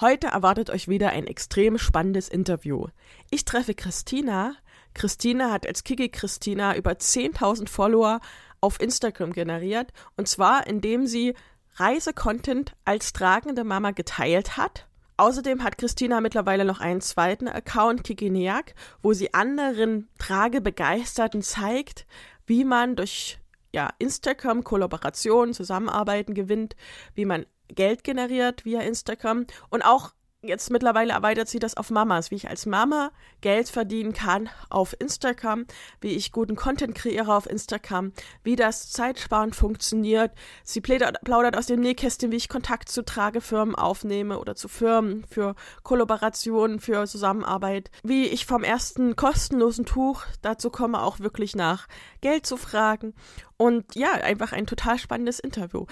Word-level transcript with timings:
Heute 0.00 0.26
erwartet 0.26 0.70
euch 0.70 0.88
wieder 0.88 1.10
ein 1.10 1.28
extrem 1.28 1.78
spannendes 1.78 2.28
Interview. 2.28 2.88
Ich 3.30 3.44
treffe 3.44 3.74
Christina. 3.74 4.56
Christina 4.92 5.52
hat 5.52 5.68
als 5.68 5.84
Kiki 5.84 6.08
Christina 6.08 6.76
über 6.76 6.92
10.000 6.92 7.68
Follower 7.68 8.20
auf 8.60 8.80
Instagram 8.80 9.32
generiert 9.32 9.92
und 10.16 10.26
zwar 10.26 10.66
indem 10.66 11.06
sie 11.06 11.34
Reisecontent 11.76 12.72
als 12.84 13.12
tragende 13.12 13.62
Mama 13.62 13.92
geteilt 13.92 14.56
hat. 14.56 14.88
Außerdem 15.16 15.62
hat 15.62 15.78
Christina 15.78 16.20
mittlerweile 16.20 16.64
noch 16.64 16.80
einen 16.80 17.00
zweiten 17.00 17.46
Account, 17.46 18.02
Kikiniak, 18.02 18.74
wo 19.00 19.12
sie 19.12 19.32
anderen 19.32 20.08
Tragebegeisterten 20.18 21.42
zeigt, 21.42 22.04
wie 22.46 22.64
man 22.64 22.96
durch 22.96 23.38
ja, 23.72 23.90
Instagram 23.98 24.64
Kollaborationen, 24.64 25.54
Zusammenarbeiten 25.54 26.34
gewinnt, 26.34 26.74
wie 27.14 27.24
man 27.24 27.46
Geld 27.68 28.04
generiert 28.04 28.64
via 28.64 28.80
Instagram 28.80 29.46
und 29.70 29.82
auch 29.82 30.12
jetzt 30.44 30.70
mittlerweile 30.70 31.12
erweitert 31.12 31.48
sie 31.48 31.58
das 31.58 31.76
auf 31.76 31.90
Mamas, 31.90 32.30
wie 32.30 32.36
ich 32.36 32.48
als 32.48 32.66
Mama 32.66 33.10
Geld 33.40 33.68
verdienen 33.68 34.12
kann 34.12 34.48
auf 34.70 34.94
Instagram, 34.98 35.66
wie 36.00 36.10
ich 36.10 36.32
guten 36.32 36.56
Content 36.56 36.94
kreiere 36.94 37.34
auf 37.34 37.48
Instagram, 37.48 38.12
wie 38.42 38.56
das 38.56 38.90
Zeitsparen 38.90 39.52
funktioniert. 39.52 40.32
Sie 40.62 40.80
plaudert 40.80 41.56
aus 41.56 41.66
dem 41.66 41.80
Nähkästchen, 41.80 42.30
wie 42.30 42.36
ich 42.36 42.48
Kontakt 42.48 42.88
zu 42.88 43.04
Tragefirmen 43.04 43.74
aufnehme 43.74 44.38
oder 44.38 44.54
zu 44.54 44.68
Firmen 44.68 45.24
für 45.28 45.54
Kollaborationen, 45.82 46.80
für 46.80 47.06
Zusammenarbeit, 47.06 47.90
wie 48.02 48.26
ich 48.26 48.46
vom 48.46 48.64
ersten 48.64 49.16
kostenlosen 49.16 49.84
Tuch 49.84 50.24
dazu 50.42 50.70
komme, 50.70 51.02
auch 51.02 51.20
wirklich 51.20 51.56
nach 51.56 51.86
Geld 52.20 52.46
zu 52.46 52.56
fragen. 52.56 53.14
Und 53.56 53.94
ja, 53.94 54.12
einfach 54.12 54.52
ein 54.52 54.66
total 54.66 54.98
spannendes 54.98 55.38
Interview. 55.38 55.86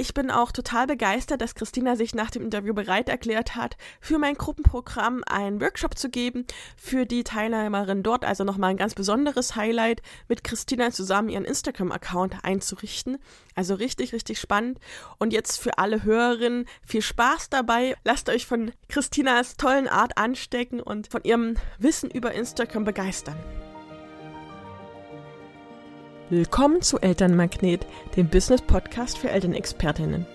Ich 0.00 0.14
bin 0.14 0.30
auch 0.30 0.50
total 0.50 0.86
begeistert, 0.86 1.42
dass 1.42 1.54
Christina 1.54 1.94
sich 1.94 2.14
nach 2.14 2.30
dem 2.30 2.42
Interview 2.42 2.72
bereit 2.72 3.10
erklärt 3.10 3.54
hat, 3.54 3.76
für 4.00 4.16
mein 4.16 4.34
Gruppenprogramm 4.34 5.22
einen 5.26 5.60
Workshop 5.60 5.98
zu 5.98 6.08
geben, 6.08 6.46
für 6.74 7.04
die 7.04 7.22
Teilnehmerin 7.22 8.02
dort 8.02 8.24
also 8.24 8.42
nochmal 8.42 8.70
ein 8.70 8.78
ganz 8.78 8.94
besonderes 8.94 9.56
Highlight 9.56 10.00
mit 10.26 10.42
Christina 10.42 10.90
zusammen 10.90 11.28
ihren 11.28 11.44
Instagram-Account 11.44 12.44
einzurichten. 12.44 13.18
Also 13.54 13.74
richtig, 13.74 14.14
richtig 14.14 14.40
spannend. 14.40 14.78
Und 15.18 15.34
jetzt 15.34 15.60
für 15.60 15.76
alle 15.76 16.02
Hörerinnen 16.02 16.64
viel 16.82 17.02
Spaß 17.02 17.50
dabei. 17.50 17.94
Lasst 18.02 18.30
euch 18.30 18.46
von 18.46 18.72
Christinas 18.88 19.58
tollen 19.58 19.86
Art 19.86 20.16
anstecken 20.16 20.80
und 20.80 21.08
von 21.08 21.24
ihrem 21.24 21.58
Wissen 21.78 22.10
über 22.10 22.32
Instagram 22.32 22.84
begeistern. 22.84 23.36
Willkommen 26.32 26.80
zu 26.80 27.00
Elternmagnet, 27.00 27.84
dem 28.16 28.28
Business-Podcast 28.28 29.18
für 29.18 29.30
Elternexpertinnen. 29.30 30.26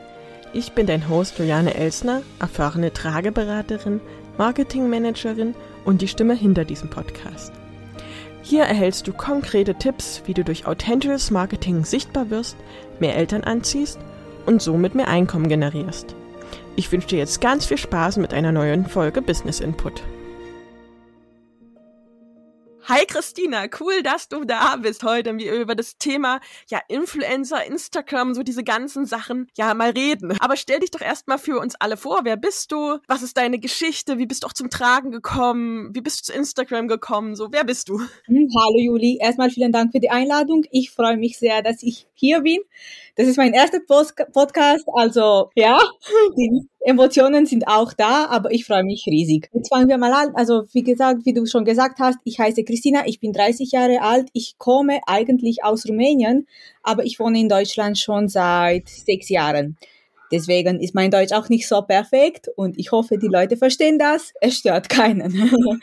Ich 0.52 0.74
bin 0.74 0.88
dein 0.88 1.08
Host 1.08 1.40
Juliane 1.40 1.74
Elsner, 1.74 2.22
erfahrene 2.38 2.92
Trageberaterin, 2.92 4.02
Marketingmanagerin 4.38 5.56
und 5.86 6.02
die 6.02 6.10
Stimme 6.10 6.34
hinter 6.34 6.66
diesem 6.66 6.90
Podcast. 6.90 7.54
Hier 8.42 8.64
erhältst 8.64 9.08
du 9.08 9.14
konkrete 9.14 9.76
Tipps, 9.76 10.22
wie 10.26 10.34
du 10.34 10.44
durch 10.44 10.68
authentisches 10.68 11.32
Marketing 11.32 11.86
sichtbar 11.86 12.30
wirst, 12.30 12.58
mehr 13.00 13.16
Eltern 13.16 13.46
anziehst 13.46 13.98
und 14.46 14.62
somit 14.62 14.96
mehr 14.96 15.08
Einkommen 15.08 15.48
generierst. 15.48 16.14
Ich 16.76 16.92
wünsche 16.92 17.08
dir 17.08 17.20
jetzt 17.20 17.40
ganz 17.40 17.68
viel 17.68 17.78
Spaß 17.78 18.18
mit 18.18 18.34
einer 18.34 18.52
neuen 18.52 18.86
Folge 18.86 19.22
Business 19.22 19.62
Input. 19.62 20.04
Hi 22.88 23.03
Christina, 23.08 23.66
cool, 23.80 24.03
dass 24.03 24.30
du 24.30 24.44
da 24.44 24.75
bist 24.75 25.03
heute 25.03 25.36
wir 25.39 25.53
über 25.55 25.73
das 25.73 25.97
Thema 25.97 26.39
ja 26.69 26.80
Influencer, 26.88 27.66
Instagram, 27.66 28.36
so 28.36 28.44
diese 28.44 28.64
ganzen 28.64 29.08
Sachen 29.08 29.47
ja 29.58 29.73
mal 29.73 29.89
reden. 29.89 30.38
Aber 30.39 30.55
stell 30.55 30.81
dich 30.81 30.92
doch 30.92 31.02
erstmal 31.02 31.39
für 31.39 31.59
uns 31.59 31.73
alle 31.80 31.97
vor, 31.97 32.19
wer 32.25 32.38
bist 32.38 32.72
du? 32.72 33.00
Was 33.08 33.23
ist 33.23 33.38
deine 33.38 33.58
Geschichte? 33.58 34.19
Wie 34.19 34.27
bist 34.27 34.44
du 34.44 34.47
auch 34.47 34.53
zum 34.53 34.69
Tragen 34.69 35.09
gekommen? 35.09 35.95
Wie 35.95 36.02
bist 36.02 36.19
du 36.19 36.31
zu 36.31 36.38
Instagram 36.38 36.88
gekommen? 36.88 37.36
So, 37.36 37.52
wer 37.52 37.64
bist 37.64 37.89
du? 37.89 37.97
Hm, 38.25 38.50
hallo 38.55 38.77
Juli, 38.77 39.17
erstmal 39.20 39.49
vielen 39.49 39.72
Dank 39.72 39.92
für 39.92 39.99
die 39.99 40.11
Einladung. 40.11 40.64
Ich 40.70 40.92
freue 40.92 41.17
mich 41.17 41.39
sehr, 41.39 41.64
dass 41.64 41.81
ich 41.81 42.05
hier 42.14 42.42
bin. 42.42 42.60
Das 43.17 43.27
ist 43.27 43.37
mein 43.37 43.53
erster 43.53 43.80
Post 43.80 44.15
Podcast, 44.33 44.86
also 44.93 45.49
ja, 45.55 45.80
die 46.37 46.67
Emotionen 46.81 47.45
sind 47.45 47.65
auch 47.65 47.93
da, 47.93 48.26
aber 48.26 48.52
ich 48.52 48.65
freue 48.65 48.83
mich 48.83 49.05
riesig. 49.08 49.49
Jetzt 49.53 49.70
fangen 49.70 49.87
wir 49.87 49.98
mal 49.98 50.11
an. 50.11 50.36
Also 50.36 50.64
wie 50.73 50.83
gesagt, 50.83 51.25
wie 51.25 51.33
du 51.33 51.45
schon 51.45 51.64
gesagt 51.64 51.99
hast, 51.99 52.20
ich 52.25 52.39
heiße 52.39 52.65
Christina, 52.65 53.04
ich 53.05 53.21
bin 53.21 53.31
30 53.31 53.71
Jahre 53.71 54.02
alt, 54.02 54.27
ich 54.33 54.58
komme 54.58 54.99
eigentlich 55.08 55.64
aus 55.64 55.87
Rumänien, 55.87 56.45
aber 56.83 57.05
ich 57.05 57.17
wohne 57.20 57.39
in 57.39 57.48
Deutschland 57.48 57.98
schon 57.98 58.27
seit 58.27 58.89
sechs 58.89 59.30
Jahren. 59.30 59.77
Deswegen 60.31 60.80
ist 60.80 60.95
mein 60.95 61.11
Deutsch 61.11 61.33
auch 61.33 61.49
nicht 61.49 61.67
so 61.67 61.81
perfekt 61.81 62.47
und 62.55 62.77
ich 62.77 62.91
hoffe, 62.91 63.17
die 63.17 63.27
Leute 63.27 63.58
verstehen 63.58 63.99
das. 63.99 64.33
Es 64.41 64.58
stört 64.58 64.89
keinen. 64.89 65.31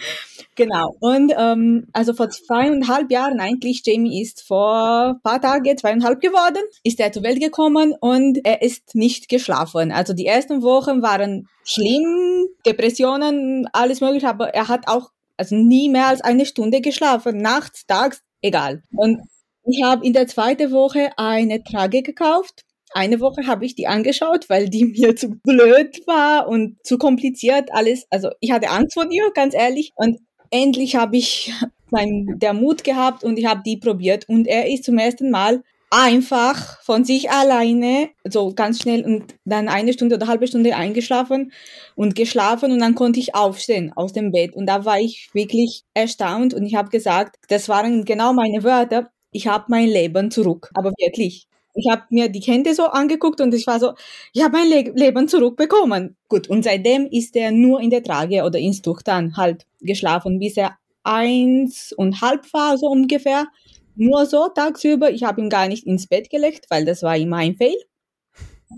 genau. 0.55 0.97
Und 1.01 1.33
ähm, 1.37 1.87
also 1.93 2.13
vor 2.13 2.29
zweieinhalb 2.31 3.11
Jahren 3.11 3.41
eigentlich, 3.41 3.83
Jamie 3.85 4.21
ist 4.21 4.43
vor 4.43 5.21
paar 5.23 5.41
Tagen 5.41 5.77
zweieinhalb 5.79 6.21
geworden, 6.21 6.63
ist 6.83 7.01
er 7.01 7.13
zur 7.13 7.23
Welt 7.23 7.41
gekommen 7.41 7.95
und 8.01 8.41
er 8.45 8.63
ist 8.63 8.95
nicht 8.95 9.29
geschlafen. 9.29 9.93
Also 9.93 10.13
die 10.13 10.27
ersten 10.27 10.63
Wochen 10.63 11.03
waren 11.03 11.49
schlimm, 11.65 12.49
Depressionen, 12.67 13.69
alles 13.73 14.01
mögliche, 14.01 14.29
aber 14.29 14.49
er 14.55 14.69
hat 14.69 14.89
auch 14.89 15.11
also 15.37 15.55
nie 15.57 15.89
mehr 15.89 16.09
als 16.09 16.21
eine 16.21 16.47
Stunde 16.47 16.81
geschlafen, 16.81 17.39
nachts, 17.39 17.87
tags, 17.87 18.23
egal. 18.43 18.83
Und 18.95 19.21
ich 19.65 19.83
habe 19.83 20.05
in 20.05 20.13
der 20.13 20.27
zweiten 20.27 20.73
Woche 20.73 21.11
eine 21.17 21.63
Trage 21.63 22.03
gekauft 22.03 22.65
eine 22.95 23.21
Woche 23.21 23.47
habe 23.47 23.65
ich 23.65 23.75
die 23.75 23.87
angeschaut, 23.87 24.49
weil 24.49 24.69
die 24.69 24.85
mir 24.99 25.17
zu 25.17 25.31
blöd 25.31 26.07
war 26.07 26.49
und 26.49 26.77
zu 26.85 26.99
kompliziert 26.99 27.71
alles. 27.73 28.07
Also 28.11 28.31
ich 28.41 28.53
hatte 28.53 28.71
Angst 28.71 28.95
vor 28.95 29.07
ihr, 29.11 29.31
ganz 29.35 29.55
ehrlich. 29.55 29.93
Und 29.97 30.21
endlich 30.51 30.97
habe 30.97 31.17
ich 31.17 31.53
mein, 31.91 32.39
der 32.39 32.55
Mut 32.55 32.85
gehabt 32.85 33.25
und 33.25 33.39
ich 33.39 33.47
habe 33.47 33.63
die 33.65 33.77
probiert. 33.77 34.29
Und 34.29 34.47
er 34.47 34.69
ist 34.69 34.85
zum 34.85 34.99
ersten 34.99 35.31
Mal 35.31 35.63
einfach 35.93 36.81
von 36.83 37.05
sich 37.05 37.31
alleine, 37.31 38.09
so 38.25 38.55
ganz 38.55 38.81
schnell 38.81 39.05
und 39.05 39.35
dann 39.45 39.69
eine 39.69 39.93
Stunde 39.93 40.17
oder 40.17 40.27
halbe 40.27 40.47
Stunde 40.47 40.75
eingeschlafen 40.75 41.53
und 41.95 42.15
geschlafen 42.15 42.73
und 42.73 42.79
dann 42.79 42.95
konnte 42.95 43.21
ich 43.21 43.35
aufstehen 43.35 43.93
aus 43.95 44.15
dem 44.15 44.33
Bett 44.33 44.57
und 44.57 44.65
da 44.65 44.87
war 44.87 44.99
ich 44.99 45.29
wirklich 45.35 45.83
erstaunt 45.93 46.55
und 46.55 46.65
ich 46.65 46.77
habe 46.77 46.89
gesagt, 46.89 47.37
das 47.49 47.69
waren 47.69 48.07
genau 48.07 48.33
meine 48.33 48.65
Wörter, 48.65 49.11
ich 49.33 49.49
habe 49.49 49.67
mein 49.69 49.87
Leben 49.89 50.31
zurück, 50.31 50.71
aber 50.73 50.93
wirklich. 50.99 51.47
Ich 51.75 51.87
habe 51.91 52.03
mir 52.11 52.29
die 52.29 52.41
Hände 52.41 52.75
so 52.75 52.85
angeguckt 52.87 53.41
und 53.41 53.55
ich 53.55 53.67
war 53.67 53.81
so, 53.81 53.95
ich 54.33 54.43
habe 54.43 54.59
mein 54.59 54.69
Le 54.69 54.93
Leben 54.95 55.29
zurückbekommen. 55.29 56.17
Gut, 56.29 56.49
und 56.49 56.65
seitdem 56.65 57.07
ist 57.07 57.35
er 57.37 57.51
nur 57.51 57.81
in 57.81 57.91
der 57.91 58.03
Trage 58.03 58.45
oder 58.45 58.59
ins 58.59 58.83
Tuch 58.83 59.03
dann 59.03 59.37
halt 59.37 59.67
geschlafen, 59.81 60.39
bis 60.39 60.57
er 60.57 60.77
eins 61.03 61.93
und 61.97 62.21
halb 62.21 62.53
war, 62.53 62.77
so 62.79 62.87
ungefähr. 62.89 63.47
Nur 63.95 64.27
so 64.27 64.49
tagsüber. 64.49 65.11
Ich 65.11 65.23
habe 65.25 65.41
ihn 65.41 65.51
gar 65.51 65.69
nicht 65.69 65.87
ins 65.87 66.07
Bett 66.07 66.31
gelegt, 66.31 66.67
weil 66.71 66.85
das 66.85 67.03
war 67.03 67.17
immer 67.17 67.39
ein 67.39 67.57
Fail. 67.57 67.77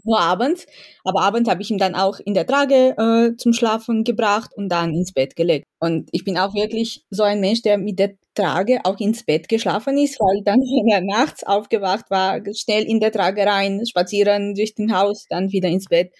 Nur 0.02 0.20
abends. 0.20 0.66
Aber 1.04 1.22
abends 1.22 1.48
habe 1.48 1.62
ich 1.62 1.70
ihn 1.70 1.78
dann 1.78 1.94
auch 1.94 2.18
in 2.20 2.34
der 2.34 2.46
Trage 2.46 2.96
äh, 2.98 3.36
zum 3.36 3.52
Schlafen 3.52 4.04
gebracht 4.04 4.50
und 4.56 4.68
dann 4.68 4.94
ins 4.94 5.12
Bett 5.12 5.36
gelegt. 5.36 5.66
Und 5.78 6.08
ich 6.12 6.24
bin 6.24 6.36
auch 6.38 6.54
wirklich 6.54 7.04
so 7.10 7.22
ein 7.22 7.40
Mensch, 7.40 7.62
der 7.62 7.78
mit 7.78 7.98
der 7.98 8.16
Trage 8.34 8.80
auch 8.84 8.98
ins 9.00 9.24
Bett 9.24 9.48
geschlafen 9.48 9.98
ist, 9.98 10.18
weil 10.20 10.42
dann, 10.44 10.60
wenn 10.60 10.88
er 10.88 11.00
nachts 11.00 11.44
aufgewacht 11.44 12.10
war, 12.10 12.40
schnell 12.54 12.84
in 12.84 13.00
der 13.00 13.12
Trage 13.12 13.46
rein, 13.46 13.84
spazieren 13.86 14.54
durch 14.54 14.74
den 14.74 14.96
Haus, 14.96 15.26
dann 15.28 15.52
wieder 15.52 15.68
ins 15.68 15.86
Bett. 15.86 16.12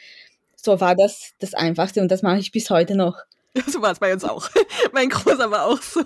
So 0.56 0.80
war 0.80 0.94
das 0.96 1.32
das 1.40 1.54
Einfachste 1.54 2.00
und 2.00 2.10
das 2.10 2.22
mache 2.22 2.38
ich 2.38 2.52
bis 2.52 2.70
heute 2.70 2.96
noch. 2.96 3.16
So 3.66 3.82
war 3.82 3.92
es 3.92 4.00
bei 4.00 4.12
uns 4.12 4.24
auch. 4.24 4.48
mein 4.92 5.08
Großer 5.08 5.50
war 5.50 5.66
auch 5.66 5.80
so. 5.80 6.02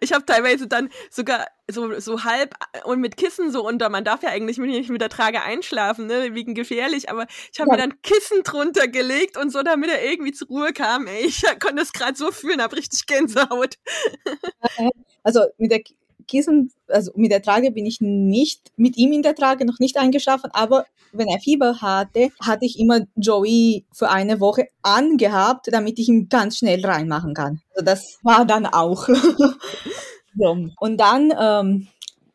Ich 0.00 0.12
habe 0.12 0.24
teilweise 0.26 0.66
dann 0.66 0.90
sogar 1.10 1.46
so, 1.70 1.98
so 1.98 2.24
halb 2.24 2.54
und 2.84 3.00
mit 3.00 3.16
Kissen 3.16 3.50
so 3.50 3.66
unter. 3.66 3.88
Man 3.88 4.04
darf 4.04 4.22
ja 4.22 4.30
eigentlich 4.30 4.58
nicht 4.58 4.90
mit 4.90 5.00
der 5.00 5.08
Trage 5.08 5.42
einschlafen, 5.42 6.06
ne, 6.06 6.34
wegen 6.34 6.54
gefährlich, 6.54 7.08
aber 7.10 7.26
ich 7.52 7.60
habe 7.60 7.70
ja. 7.70 7.76
mir 7.76 7.82
dann 7.82 8.02
Kissen 8.02 8.42
drunter 8.42 8.88
gelegt 8.88 9.36
und 9.36 9.50
so, 9.50 9.62
damit 9.62 9.90
er 9.90 10.04
irgendwie 10.04 10.32
zur 10.32 10.48
Ruhe 10.48 10.72
kam. 10.72 11.06
Ey, 11.06 11.26
ich 11.26 11.42
konnte 11.60 11.82
es 11.82 11.92
gerade 11.92 12.16
so 12.16 12.30
fühlen, 12.32 12.60
habe 12.60 12.76
richtig 12.76 13.06
Gänsehaut. 13.06 13.76
Also 15.22 15.46
mit 15.58 15.70
der 15.70 15.82
Kissen, 16.30 16.72
also 16.86 17.10
mit 17.16 17.32
der 17.32 17.42
Trage 17.42 17.72
bin 17.72 17.86
ich 17.86 18.00
nicht, 18.00 18.70
mit 18.76 18.96
ihm 18.96 19.12
in 19.12 19.22
der 19.22 19.34
Trage 19.34 19.64
noch 19.64 19.80
nicht 19.80 19.98
eingeschlafen, 19.98 20.50
aber 20.52 20.86
wenn 21.12 21.26
er 21.26 21.40
Fieber 21.40 21.80
hatte, 21.80 22.30
hatte 22.40 22.64
ich 22.64 22.78
immer 22.78 23.00
Joey 23.16 23.84
für 23.92 24.10
eine 24.10 24.38
Woche 24.38 24.68
angehabt, 24.82 25.66
damit 25.72 25.98
ich 25.98 26.08
ihn 26.08 26.28
ganz 26.28 26.58
schnell 26.58 26.84
reinmachen 26.84 27.34
kann. 27.34 27.60
Also 27.74 27.84
das 27.84 28.18
war 28.22 28.44
dann 28.44 28.66
auch. 28.66 29.08
so. 30.38 30.68
Und 30.78 31.00
dann, 31.00 31.32
ähm, 31.36 31.88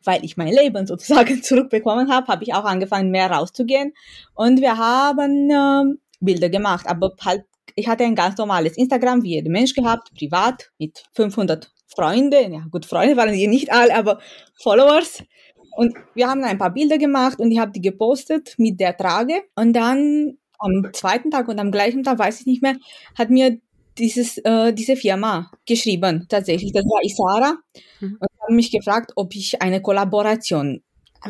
weil 0.04 0.24
ich 0.24 0.36
mein 0.36 0.52
Leben 0.52 0.86
sozusagen 0.86 1.42
zurückbekommen 1.42 2.12
habe, 2.12 2.26
habe 2.28 2.44
ich 2.44 2.52
auch 2.52 2.64
angefangen, 2.64 3.10
mehr 3.10 3.30
rauszugehen. 3.30 3.94
Und 4.34 4.60
wir 4.60 4.76
haben 4.76 5.50
ähm, 5.50 5.98
Bilder 6.20 6.50
gemacht, 6.50 6.86
aber 6.86 7.14
halt 7.24 7.44
ich 7.78 7.88
hatte 7.88 8.04
ein 8.04 8.14
ganz 8.14 8.38
normales 8.38 8.78
Instagram, 8.78 9.22
wie 9.22 9.34
jeder 9.34 9.50
Mensch 9.50 9.74
gehabt, 9.74 10.10
privat, 10.14 10.70
mit 10.78 11.04
500 11.12 11.70
Freunde, 11.96 12.42
ja 12.42 12.64
gut, 12.70 12.86
Freunde 12.86 13.16
waren 13.16 13.32
die 13.32 13.46
nicht 13.46 13.72
alle, 13.72 13.94
aber 13.94 14.20
Followers. 14.62 15.24
Und 15.76 15.94
wir 16.14 16.28
haben 16.28 16.44
ein 16.44 16.58
paar 16.58 16.72
Bilder 16.72 16.98
gemacht 16.98 17.38
und 17.38 17.50
ich 17.50 17.58
habe 17.58 17.72
die 17.72 17.82
gepostet 17.82 18.54
mit 18.58 18.80
der 18.80 18.96
Trage. 18.96 19.42
Und 19.56 19.74
dann 19.74 20.38
am 20.58 20.90
zweiten 20.92 21.30
Tag 21.30 21.48
und 21.48 21.58
am 21.58 21.70
gleichen 21.70 22.02
Tag, 22.02 22.18
weiß 22.18 22.40
ich 22.40 22.46
nicht 22.46 22.62
mehr, 22.62 22.76
hat 23.16 23.30
mir 23.30 23.58
dieses, 23.98 24.38
äh, 24.38 24.72
diese 24.72 24.96
Firma 24.96 25.50
geschrieben, 25.66 26.26
tatsächlich. 26.28 26.72
Das 26.72 26.84
war 26.84 27.02
Isara. 27.04 27.58
Mhm. 28.00 28.18
Und 28.20 28.28
haben 28.40 28.56
mich 28.56 28.70
gefragt, 28.70 29.12
ob 29.16 29.34
ich 29.34 29.60
eine 29.60 29.82
Kollaboration 29.82 30.82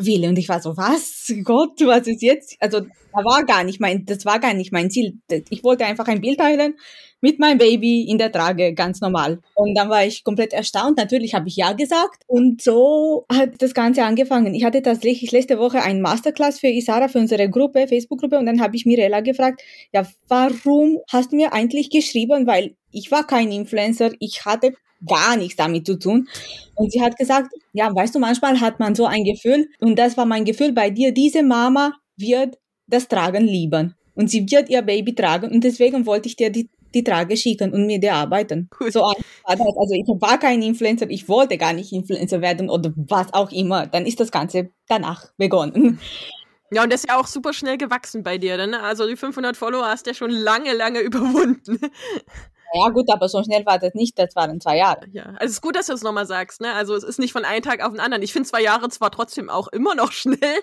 will. 0.05 0.27
Und 0.27 0.37
ich 0.37 0.49
war 0.49 0.61
so, 0.61 0.77
was? 0.77 1.31
Gott, 1.43 1.79
was 1.81 2.07
ist 2.07 2.21
jetzt? 2.21 2.55
Also, 2.59 2.81
da 2.81 3.23
war 3.23 3.43
gar 3.45 3.63
nicht 3.63 3.79
mein, 3.79 4.05
das 4.05 4.25
war 4.25 4.39
gar 4.39 4.53
nicht 4.53 4.71
mein 4.71 4.91
Ziel. 4.91 5.19
Ich 5.49 5.63
wollte 5.63 5.85
einfach 5.85 6.07
ein 6.07 6.21
Bild 6.21 6.39
teilen 6.39 6.75
mit 7.19 7.39
meinem 7.39 7.57
Baby 7.57 8.03
in 8.03 8.17
der 8.17 8.31
Trage, 8.31 8.73
ganz 8.73 9.01
normal. 9.01 9.39
Und 9.55 9.75
dann 9.75 9.89
war 9.89 10.05
ich 10.05 10.23
komplett 10.23 10.53
erstaunt. 10.53 10.97
Natürlich 10.97 11.33
habe 11.33 11.47
ich 11.47 11.55
ja 11.55 11.73
gesagt. 11.73 12.21
Und 12.27 12.61
so 12.61 13.25
hat 13.31 13.53
das 13.59 13.73
Ganze 13.73 14.03
angefangen. 14.03 14.53
Ich 14.53 14.63
hatte 14.63 14.81
tatsächlich 14.81 15.31
letzte 15.31 15.57
Woche 15.57 15.81
ein 15.81 16.01
Masterclass 16.01 16.59
für 16.59 16.67
Isara, 16.67 17.07
für 17.07 17.19
unsere 17.19 17.49
Gruppe, 17.49 17.87
Facebook-Gruppe. 17.87 18.37
Und 18.37 18.45
dann 18.45 18.61
habe 18.61 18.75
ich 18.75 18.85
Mirella 18.85 19.21
gefragt, 19.21 19.61
ja, 19.93 20.07
warum 20.27 20.99
hast 21.11 21.31
du 21.31 21.37
mir 21.37 21.53
eigentlich 21.53 21.89
geschrieben? 21.89 22.45
Weil 22.45 22.75
ich 22.91 23.11
war 23.11 23.25
kein 23.25 23.51
Influencer. 23.51 24.11
Ich 24.19 24.45
hatte 24.45 24.73
gar 25.05 25.35
nichts 25.37 25.55
damit 25.55 25.85
zu 25.85 25.97
tun. 25.97 26.27
Und 26.75 26.91
sie 26.91 27.01
hat 27.01 27.17
gesagt, 27.17 27.51
ja, 27.73 27.93
weißt 27.93 28.15
du, 28.15 28.19
manchmal 28.19 28.59
hat 28.59 28.79
man 28.79 28.95
so 28.95 29.05
ein 29.05 29.23
Gefühl, 29.23 29.69
und 29.79 29.97
das 29.97 30.17
war 30.17 30.25
mein 30.25 30.45
Gefühl 30.45 30.71
bei 30.71 30.89
dir, 30.89 31.11
diese 31.11 31.43
Mama 31.43 31.93
wird 32.17 32.57
das 32.87 33.07
Tragen 33.07 33.45
lieben. 33.45 33.95
Und 34.15 34.31
sie 34.31 34.49
wird 34.49 34.69
ihr 34.69 34.81
Baby 34.81 35.13
tragen 35.13 35.51
und 35.51 35.63
deswegen 35.63 36.07
wollte 36.07 36.27
ich 36.27 36.35
dir 36.35 36.49
die, 36.49 36.69
die 36.95 37.03
Trage 37.03 37.37
schicken 37.37 37.71
und 37.71 37.85
mit 37.85 38.01
dir 38.01 38.15
arbeiten. 38.15 38.67
Cool. 38.79 38.91
So 38.91 39.01
war 39.01 39.13
das. 39.45 39.77
Also 39.77 39.93
ich 39.93 40.07
war 40.07 40.39
kein 40.39 40.63
Influencer, 40.63 41.07
ich 41.09 41.29
wollte 41.29 41.57
gar 41.57 41.73
nicht 41.73 41.91
Influencer 41.93 42.41
werden 42.41 42.69
oder 42.69 42.91
was 42.95 43.31
auch 43.33 43.51
immer. 43.51 43.85
Dann 43.85 44.07
ist 44.07 44.19
das 44.19 44.31
Ganze 44.31 44.71
danach 44.87 45.31
begonnen. 45.37 45.99
Ja, 46.71 46.83
und 46.83 46.91
das 46.91 47.03
ist 47.03 47.09
ja 47.09 47.19
auch 47.19 47.27
super 47.27 47.53
schnell 47.53 47.77
gewachsen 47.77 48.23
bei 48.23 48.37
dir, 48.37 48.57
ne? 48.65 48.81
Also 48.81 49.07
die 49.07 49.15
500 49.15 49.55
Follower 49.55 49.85
hast 49.85 50.05
du 50.05 50.09
ja 50.09 50.13
schon 50.15 50.31
lange, 50.31 50.73
lange 50.73 50.99
überwunden. 50.99 51.79
Ja 52.73 52.89
gut, 52.89 53.11
aber 53.11 53.29
so 53.29 53.43
schnell 53.43 53.65
war 53.65 53.79
das 53.79 53.93
nicht, 53.93 54.17
das 54.19 54.35
waren 54.35 54.59
zwei 54.59 54.77
Jahre. 54.77 55.07
Ja, 55.11 55.23
also 55.23 55.45
es 55.45 55.51
ist 55.51 55.61
gut, 55.61 55.75
dass 55.75 55.87
du 55.87 55.93
es 55.93 56.03
nochmal 56.03 56.25
sagst, 56.25 56.61
ne? 56.61 56.73
Also 56.73 56.95
es 56.95 57.03
ist 57.03 57.19
nicht 57.19 57.31
von 57.31 57.45
einem 57.45 57.61
Tag 57.61 57.83
auf 57.83 57.91
den 57.91 57.99
anderen. 57.99 58.23
Ich 58.23 58.33
finde 58.33 58.49
zwei 58.49 58.61
Jahre 58.61 58.89
zwar 58.89 59.11
trotzdem 59.11 59.49
auch 59.49 59.67
immer 59.69 59.95
noch 59.95 60.11
schnell, 60.13 60.59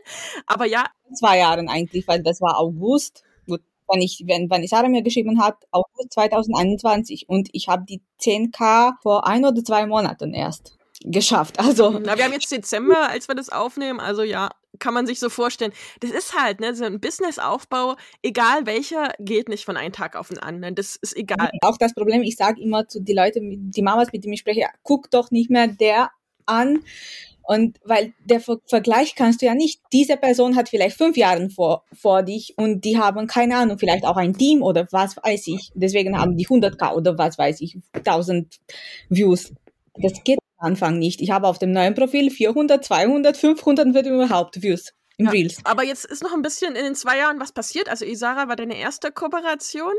aber 0.46 0.66
ja. 0.66 0.86
Zwei 1.14 1.38
Jahre 1.38 1.64
eigentlich, 1.68 2.06
weil 2.08 2.22
das 2.22 2.40
war 2.40 2.58
August. 2.58 3.22
Gut, 3.46 3.60
wenn 3.88 4.02
ich, 4.02 4.24
wenn, 4.26 4.50
wenn 4.50 4.66
Sarah 4.66 4.88
mir 4.88 5.02
geschrieben 5.02 5.42
hat, 5.42 5.56
August 5.70 6.12
2021 6.12 7.28
und 7.28 7.48
ich 7.52 7.68
habe 7.68 7.84
die 7.88 8.02
10k 8.20 8.94
vor 9.02 9.26
ein 9.26 9.44
oder 9.44 9.62
zwei 9.64 9.86
Monaten 9.86 10.34
erst 10.34 10.76
geschafft. 11.04 11.58
Also. 11.60 11.90
Na, 11.90 12.16
wir 12.16 12.24
haben 12.24 12.32
jetzt 12.32 12.50
Dezember, 12.50 13.08
als 13.08 13.28
wir 13.28 13.34
das 13.34 13.50
aufnehmen. 13.50 14.00
Also 14.00 14.22
ja, 14.22 14.50
kann 14.78 14.94
man 14.94 15.06
sich 15.06 15.20
so 15.20 15.28
vorstellen. 15.28 15.72
Das 16.00 16.10
ist 16.10 16.34
halt, 16.38 16.60
ne, 16.60 16.74
so 16.74 16.84
ein 16.84 17.00
Businessaufbau, 17.00 17.96
egal 18.22 18.66
welcher, 18.66 19.12
geht 19.18 19.48
nicht 19.48 19.64
von 19.64 19.76
einem 19.76 19.92
Tag 19.92 20.16
auf 20.16 20.28
den 20.28 20.38
anderen. 20.38 20.74
Das 20.74 20.96
ist 20.96 21.16
egal. 21.16 21.50
Auch 21.62 21.76
das 21.78 21.94
Problem, 21.94 22.22
ich 22.22 22.36
sage 22.36 22.60
immer 22.60 22.88
zu 22.88 23.00
den 23.00 23.16
Leuten, 23.16 23.70
die 23.70 23.82
Mamas, 23.82 24.12
mit 24.12 24.24
denen 24.24 24.34
ich 24.34 24.40
spreche, 24.40 24.66
guck 24.82 25.10
doch 25.10 25.30
nicht 25.30 25.50
mehr 25.50 25.68
der 25.68 26.10
an. 26.46 26.80
Und 27.46 27.78
weil 27.84 28.14
der 28.24 28.40
Vergleich 28.40 29.14
kannst 29.14 29.42
du 29.42 29.46
ja 29.46 29.54
nicht. 29.54 29.82
Diese 29.92 30.16
Person 30.16 30.56
hat 30.56 30.70
vielleicht 30.70 30.96
fünf 30.96 31.16
Jahre 31.16 31.50
vor, 31.50 31.84
vor 31.92 32.22
dich 32.22 32.54
und 32.56 32.86
die 32.86 32.96
haben 32.98 33.26
keine 33.26 33.58
Ahnung, 33.58 33.78
vielleicht 33.78 34.06
auch 34.06 34.16
ein 34.16 34.32
Team 34.32 34.62
oder 34.62 34.88
was 34.92 35.16
weiß 35.18 35.48
ich. 35.48 35.70
Deswegen 35.74 36.18
haben 36.18 36.38
die 36.38 36.46
100k 36.46 36.94
oder 36.94 37.18
was 37.18 37.36
weiß 37.36 37.60
ich, 37.60 37.76
1000 37.92 38.60
Views. 39.10 39.52
Das 39.94 40.24
geht 40.24 40.38
Anfang 40.64 40.98
nicht. 40.98 41.20
Ich 41.20 41.30
habe 41.30 41.46
auf 41.46 41.58
dem 41.58 41.72
neuen 41.72 41.94
Profil 41.94 42.30
400, 42.30 42.84
200, 42.84 43.36
500 43.36 43.94
wird 43.94 44.06
überhaupt 44.06 44.62
Views 44.62 44.92
im 45.16 45.26
ja, 45.26 45.32
Reels. 45.32 45.58
Aber 45.64 45.84
jetzt 45.84 46.04
ist 46.04 46.22
noch 46.22 46.32
ein 46.32 46.42
bisschen 46.42 46.74
in 46.74 46.84
den 46.84 46.94
zwei 46.94 47.18
Jahren 47.18 47.40
was 47.40 47.52
passiert. 47.52 47.88
Also 47.88 48.04
Isara 48.04 48.48
war 48.48 48.56
deine 48.56 48.76
erste 48.76 49.12
Kooperation. 49.12 49.94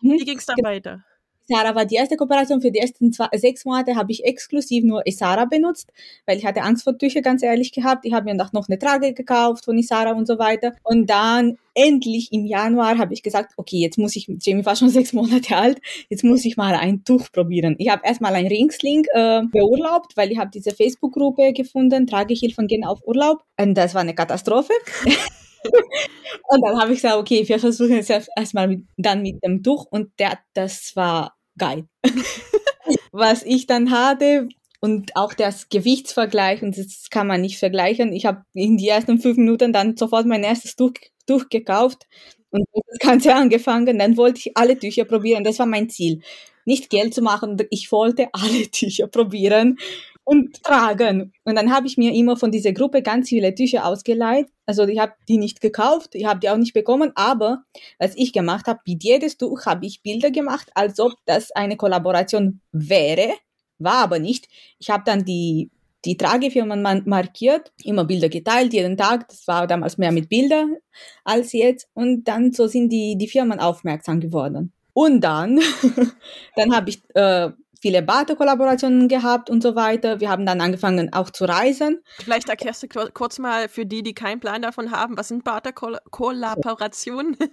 Mhm. 0.00 0.12
Wie 0.12 0.24
ging 0.24 0.38
es 0.38 0.46
dann 0.46 0.58
weiter? 0.62 1.04
Isara 1.52 1.74
war 1.74 1.84
die 1.84 1.96
erste 1.96 2.16
Kooperation. 2.16 2.60
Für 2.60 2.70
die 2.70 2.78
ersten 2.78 3.12
zwei, 3.12 3.28
sechs 3.36 3.64
Monate 3.64 3.94
habe 3.94 4.10
ich 4.10 4.24
exklusiv 4.24 4.84
nur 4.84 5.06
Isara 5.06 5.44
benutzt, 5.44 5.92
weil 6.26 6.38
ich 6.38 6.46
hatte 6.46 6.62
Angst 6.62 6.84
vor 6.84 6.96
Tücher, 6.96 7.20
ganz 7.20 7.42
ehrlich 7.42 7.72
gehabt. 7.72 8.06
Ich 8.06 8.12
habe 8.12 8.24
mir 8.24 8.34
noch 8.34 8.68
eine 8.68 8.78
Trage 8.78 9.12
gekauft 9.12 9.64
von 9.64 9.76
Isara 9.78 10.12
und 10.12 10.26
so 10.26 10.38
weiter. 10.38 10.72
Und 10.82 11.10
dann 11.10 11.58
endlich 11.74 12.32
im 12.32 12.46
Januar 12.46 12.98
habe 12.98 13.14
ich 13.14 13.22
gesagt, 13.22 13.52
okay, 13.56 13.78
jetzt 13.78 13.98
muss 13.98 14.16
ich, 14.16 14.28
Jamie 14.40 14.64
war 14.64 14.76
schon 14.76 14.88
sechs 14.90 15.12
Monate 15.12 15.56
alt, 15.56 15.78
jetzt 16.08 16.24
muss 16.24 16.44
ich 16.44 16.56
mal 16.56 16.74
ein 16.74 17.04
Tuch 17.04 17.30
probieren. 17.32 17.76
Ich 17.78 17.88
habe 17.90 18.02
erstmal 18.04 18.34
ein 18.34 18.46
Ringsling 18.46 19.04
äh, 19.12 19.42
beurlaubt, 19.50 20.16
weil 20.16 20.32
ich 20.32 20.38
habe 20.38 20.50
diese 20.50 20.70
Facebook-Gruppe 20.70 21.52
gefunden, 21.52 22.06
Tragehilfen 22.06 22.66
gehen 22.66 22.84
auf 22.84 23.00
Urlaub. 23.06 23.42
Und 23.58 23.74
das 23.74 23.94
war 23.94 24.02
eine 24.02 24.14
Katastrophe. 24.14 24.72
und 26.48 26.64
dann 26.64 26.80
habe 26.80 26.92
ich 26.92 27.02
gesagt, 27.02 27.16
okay, 27.16 27.46
wir 27.46 27.58
versuchen 27.58 27.98
es 27.98 28.10
erstmal 28.10 28.68
mit, 28.68 28.84
dann 28.96 29.22
mit 29.22 29.42
dem 29.44 29.62
Tuch 29.62 29.86
und 29.90 30.10
der, 30.18 30.38
das 30.54 30.94
war 30.96 31.34
geil. 31.58 31.86
Was 33.12 33.42
ich 33.42 33.66
dann 33.66 33.90
hatte, 33.90 34.48
und 34.82 35.14
auch 35.14 35.32
das 35.32 35.68
Gewichtsvergleich, 35.68 36.60
und 36.62 36.76
das 36.76 37.08
kann 37.08 37.28
man 37.28 37.40
nicht 37.40 37.58
vergleichen. 37.58 38.12
Ich 38.12 38.26
habe 38.26 38.44
in 38.52 38.76
die 38.76 38.88
ersten 38.88 39.20
fünf 39.20 39.36
Minuten 39.38 39.72
dann 39.72 39.96
sofort 39.96 40.26
mein 40.26 40.42
erstes 40.42 40.74
Tuch, 40.74 40.94
Tuch 41.24 41.48
gekauft 41.48 42.08
und 42.50 42.66
das 42.74 42.98
Ganze 42.98 43.34
angefangen. 43.34 43.98
Dann 43.98 44.16
wollte 44.16 44.40
ich 44.40 44.56
alle 44.56 44.76
Tücher 44.76 45.04
probieren. 45.04 45.44
Das 45.44 45.60
war 45.60 45.66
mein 45.66 45.88
Ziel. 45.88 46.20
Nicht 46.64 46.90
Geld 46.90 47.14
zu 47.14 47.22
machen, 47.22 47.56
ich 47.70 47.90
wollte 47.92 48.28
alle 48.32 48.68
Tücher 48.70 49.06
probieren 49.06 49.78
und 50.24 50.62
tragen. 50.62 51.32
Und 51.44 51.56
dann 51.56 51.72
habe 51.74 51.86
ich 51.86 51.96
mir 51.96 52.12
immer 52.12 52.36
von 52.36 52.50
dieser 52.50 52.72
Gruppe 52.72 53.02
ganz 53.02 53.28
viele 53.28 53.54
Tücher 53.54 53.86
ausgeleiht. 53.86 54.48
Also 54.66 54.86
ich 54.86 54.98
habe 54.98 55.12
die 55.28 55.38
nicht 55.38 55.60
gekauft, 55.60 56.14
ich 56.14 56.26
habe 56.26 56.40
die 56.40 56.50
auch 56.50 56.56
nicht 56.56 56.74
bekommen, 56.74 57.12
aber 57.14 57.64
was 57.98 58.16
ich 58.16 58.32
gemacht 58.32 58.66
habe, 58.66 58.80
mit 58.86 59.02
jedes 59.02 59.36
Tuch 59.36 59.66
habe 59.66 59.86
ich 59.86 60.02
Bilder 60.02 60.30
gemacht, 60.30 60.70
als 60.74 61.00
ob 61.00 61.12
das 61.26 61.50
eine 61.52 61.76
Kollaboration 61.76 62.60
wäre, 62.70 63.32
war 63.78 63.96
aber 63.96 64.18
nicht. 64.18 64.48
Ich 64.78 64.90
habe 64.90 65.02
dann 65.04 65.24
die 65.24 65.70
die 66.04 66.16
Tragefirmen 66.16 67.04
markiert, 67.06 67.72
immer 67.84 68.04
Bilder 68.04 68.28
geteilt, 68.28 68.72
jeden 68.72 68.96
Tag. 68.96 69.28
Das 69.28 69.46
war 69.46 69.66
damals 69.66 69.98
mehr 69.98 70.12
mit 70.12 70.28
Bildern 70.28 70.76
als 71.24 71.52
jetzt. 71.52 71.88
Und 71.94 72.24
dann 72.24 72.52
so 72.52 72.66
sind 72.66 72.90
die, 72.90 73.16
die 73.16 73.28
Firmen 73.28 73.60
aufmerksam 73.60 74.20
geworden. 74.20 74.72
Und 74.94 75.22
dann, 75.22 75.60
dann 76.56 76.74
habe 76.74 76.90
ich 76.90 77.02
äh, 77.14 77.50
viele 77.82 78.00
Barte-Kollaborationen 78.00 79.08
gehabt 79.08 79.50
und 79.50 79.60
so 79.60 79.74
weiter. 79.74 80.20
Wir 80.20 80.30
haben 80.30 80.46
dann 80.46 80.60
angefangen 80.60 81.12
auch 81.12 81.30
zu 81.30 81.44
reisen. 81.44 82.00
Vielleicht 82.20 82.48
erklärst 82.48 82.84
du 82.84 82.88
kurz 83.12 83.40
mal 83.40 83.68
für 83.68 83.84
die, 83.84 84.04
die 84.04 84.14
keinen 84.14 84.38
Plan 84.38 84.62
davon 84.62 84.92
haben, 84.92 85.18
was 85.18 85.28
sind 85.28 85.44
Barte-Kollaborationen? 85.44 87.36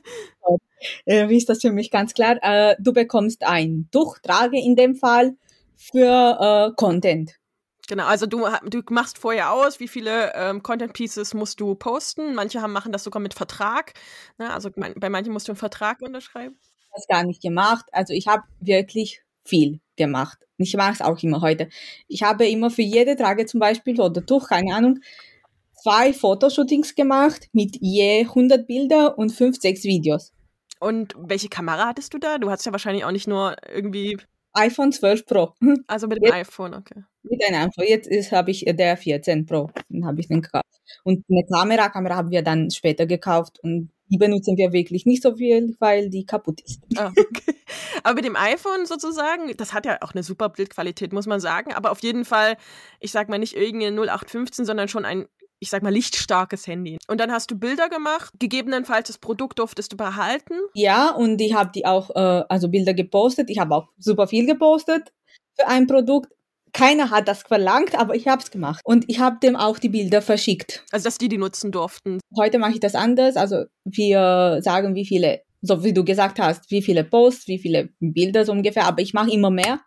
Äh, 1.05 1.27
wie 1.27 1.35
ist 1.35 1.49
das 1.49 1.59
für 1.59 1.73
mich 1.73 1.91
ganz 1.91 2.13
klar? 2.13 2.37
Äh, 2.41 2.77
du 2.79 2.93
bekommst 2.93 3.45
ein 3.45 3.89
Tuch, 3.91 4.17
trage 4.19 4.57
in 4.57 4.77
dem 4.77 4.95
Fall, 4.95 5.35
für 5.75 6.69
äh, 6.69 6.73
Content. 6.77 7.35
Genau, 7.89 8.05
also 8.05 8.27
du, 8.27 8.47
du 8.63 8.81
machst 8.89 9.17
vorher 9.17 9.51
aus, 9.51 9.81
wie 9.81 9.89
viele 9.89 10.31
ähm, 10.35 10.63
Content 10.63 10.93
Pieces 10.93 11.33
musst 11.33 11.59
du 11.59 11.75
posten. 11.75 12.33
Manche 12.33 12.61
haben, 12.61 12.71
machen 12.71 12.93
das 12.93 13.03
sogar 13.03 13.21
mit 13.21 13.33
Vertrag. 13.33 13.91
Ne? 14.37 14.49
Also 14.53 14.69
bei 14.73 15.09
manchen 15.09 15.33
musst 15.33 15.49
du 15.49 15.51
einen 15.51 15.57
Vertrag 15.57 16.01
unterschreiben. 16.01 16.57
Das 16.93 17.05
gar 17.07 17.25
nicht 17.25 17.41
gemacht. 17.41 17.85
Also 17.91 18.13
ich 18.13 18.27
habe 18.27 18.43
wirklich 18.61 19.21
viel 19.43 19.81
gemacht. 19.99 20.39
Ich 20.57 20.75
mache 20.75 20.93
es 20.93 21.01
auch 21.01 21.21
immer 21.21 21.41
heute. 21.41 21.69
Ich 22.07 22.23
habe 22.23 22.47
immer 22.47 22.71
für 22.71 22.81
jede 22.81 23.15
Trage 23.15 23.45
zum 23.45 23.59
Beispiel 23.59 24.01
oder 24.01 24.25
Tuch, 24.25 24.49
keine 24.49 24.73
Ahnung, 24.73 24.99
zwei 25.83 26.11
Fotoshootings 26.13 26.95
gemacht 26.95 27.47
mit 27.53 27.77
je 27.79 28.21
100 28.21 28.65
Bilder 28.65 29.17
und 29.17 29.31
5, 29.31 29.59
6 29.59 29.83
Videos. 29.83 30.33
Und 30.79 31.13
welche 31.17 31.49
Kamera 31.49 31.87
hattest 31.87 32.13
du 32.13 32.17
da? 32.17 32.37
Du 32.37 32.49
hast 32.49 32.65
ja 32.65 32.71
wahrscheinlich 32.71 33.05
auch 33.05 33.11
nicht 33.11 33.27
nur 33.27 33.55
irgendwie 33.71 34.17
iPhone 34.53 34.91
12 34.91 35.25
Pro. 35.25 35.53
Also 35.87 36.07
mit 36.07 36.17
dem 36.17 36.25
jetzt, 36.25 36.33
iPhone, 36.33 36.73
okay. 36.73 37.03
Mit 37.23 37.43
einem 37.45 37.69
iPhone. 37.69 37.85
Jetzt 37.87 38.31
habe 38.31 38.51
ich 38.51 38.65
der 38.65 38.97
14 38.97 39.45
Pro, 39.45 39.69
den 39.89 40.05
habe 40.05 40.19
ich 40.19 40.27
den 40.27 40.41
gekauft. 40.41 40.65
Und 41.03 41.23
eine 41.29 41.45
Kamera, 41.45 41.89
Kamera 41.89 42.15
haben 42.15 42.31
wir 42.31 42.41
dann 42.41 42.71
später 42.71 43.05
gekauft 43.05 43.59
und 43.61 43.91
die 44.09 44.17
benutzen 44.17 44.57
wir 44.57 44.73
wirklich 44.73 45.05
nicht 45.05 45.23
so 45.23 45.35
viel, 45.35 45.75
weil 45.79 46.09
die 46.09 46.25
kaputt 46.25 46.61
ist. 46.61 46.81
Ah, 46.97 47.11
okay. 47.17 47.55
Aber 48.03 48.15
mit 48.15 48.25
dem 48.25 48.35
iPhone 48.35 48.85
sozusagen, 48.85 49.55
das 49.57 49.73
hat 49.73 49.85
ja 49.85 49.97
auch 50.01 50.13
eine 50.13 50.23
super 50.23 50.49
Bildqualität, 50.49 51.13
muss 51.13 51.27
man 51.27 51.39
sagen. 51.39 51.73
Aber 51.73 51.91
auf 51.91 52.01
jeden 52.01 52.25
Fall, 52.25 52.57
ich 52.99 53.11
sag 53.11 53.29
mal 53.29 53.39
nicht 53.39 53.55
irgendein 53.55 53.93
0815, 53.95 54.65
sondern 54.65 54.87
schon 54.87 55.05
ein 55.05 55.25
ich 55.61 55.69
sag 55.69 55.83
mal, 55.83 55.91
lichtstarkes 55.91 56.67
Handy. 56.67 56.97
Und 57.07 57.19
dann 57.19 57.31
hast 57.31 57.51
du 57.51 57.59
Bilder 57.59 57.89
gemacht, 57.89 58.33
gegebenenfalls 58.39 59.07
das 59.07 59.17
Produkt 59.17 59.59
durftest 59.59 59.91
du 59.91 59.97
behalten. 59.97 60.53
Ja, 60.73 61.11
und 61.11 61.41
ich 61.41 61.53
habe 61.53 61.71
die 61.75 61.85
auch, 61.85 62.09
äh, 62.11 62.45
also 62.47 62.69
Bilder 62.69 62.93
gepostet. 62.93 63.49
Ich 63.49 63.59
habe 63.59 63.75
auch 63.75 63.89
super 63.97 64.27
viel 64.27 64.45
gepostet 64.45 65.11
für 65.59 65.67
ein 65.67 65.85
Produkt. 65.85 66.31
Keiner 66.73 67.09
hat 67.11 67.27
das 67.27 67.43
verlangt, 67.43 67.97
aber 67.97 68.15
ich 68.15 68.27
habe 68.27 68.41
es 68.41 68.51
gemacht. 68.51 68.81
Und 68.83 69.05
ich 69.07 69.19
habe 69.19 69.37
dem 69.41 69.55
auch 69.55 69.79
die 69.79 69.89
Bilder 69.89 70.21
verschickt. 70.21 70.83
Also, 70.91 71.05
dass 71.05 71.17
die 71.17 71.29
die 71.29 71.37
nutzen 71.37 71.71
durften. 71.71 72.19
Heute 72.37 72.59
mache 72.59 72.73
ich 72.73 72.79
das 72.79 72.95
anders. 72.95 73.35
Also, 73.35 73.65
wir 73.85 74.59
sagen, 74.61 74.95
wie 74.95 75.05
viele, 75.05 75.41
so 75.61 75.83
wie 75.83 75.93
du 75.93 76.03
gesagt 76.03 76.39
hast, 76.39 76.69
wie 76.71 76.81
viele 76.81 77.03
Posts, 77.03 77.47
wie 77.47 77.59
viele 77.59 77.89
Bilder 77.99 78.45
so 78.45 78.51
ungefähr. 78.51 78.85
Aber 78.85 79.01
ich 79.01 79.13
mache 79.13 79.31
immer 79.31 79.49
mehr. 79.49 79.79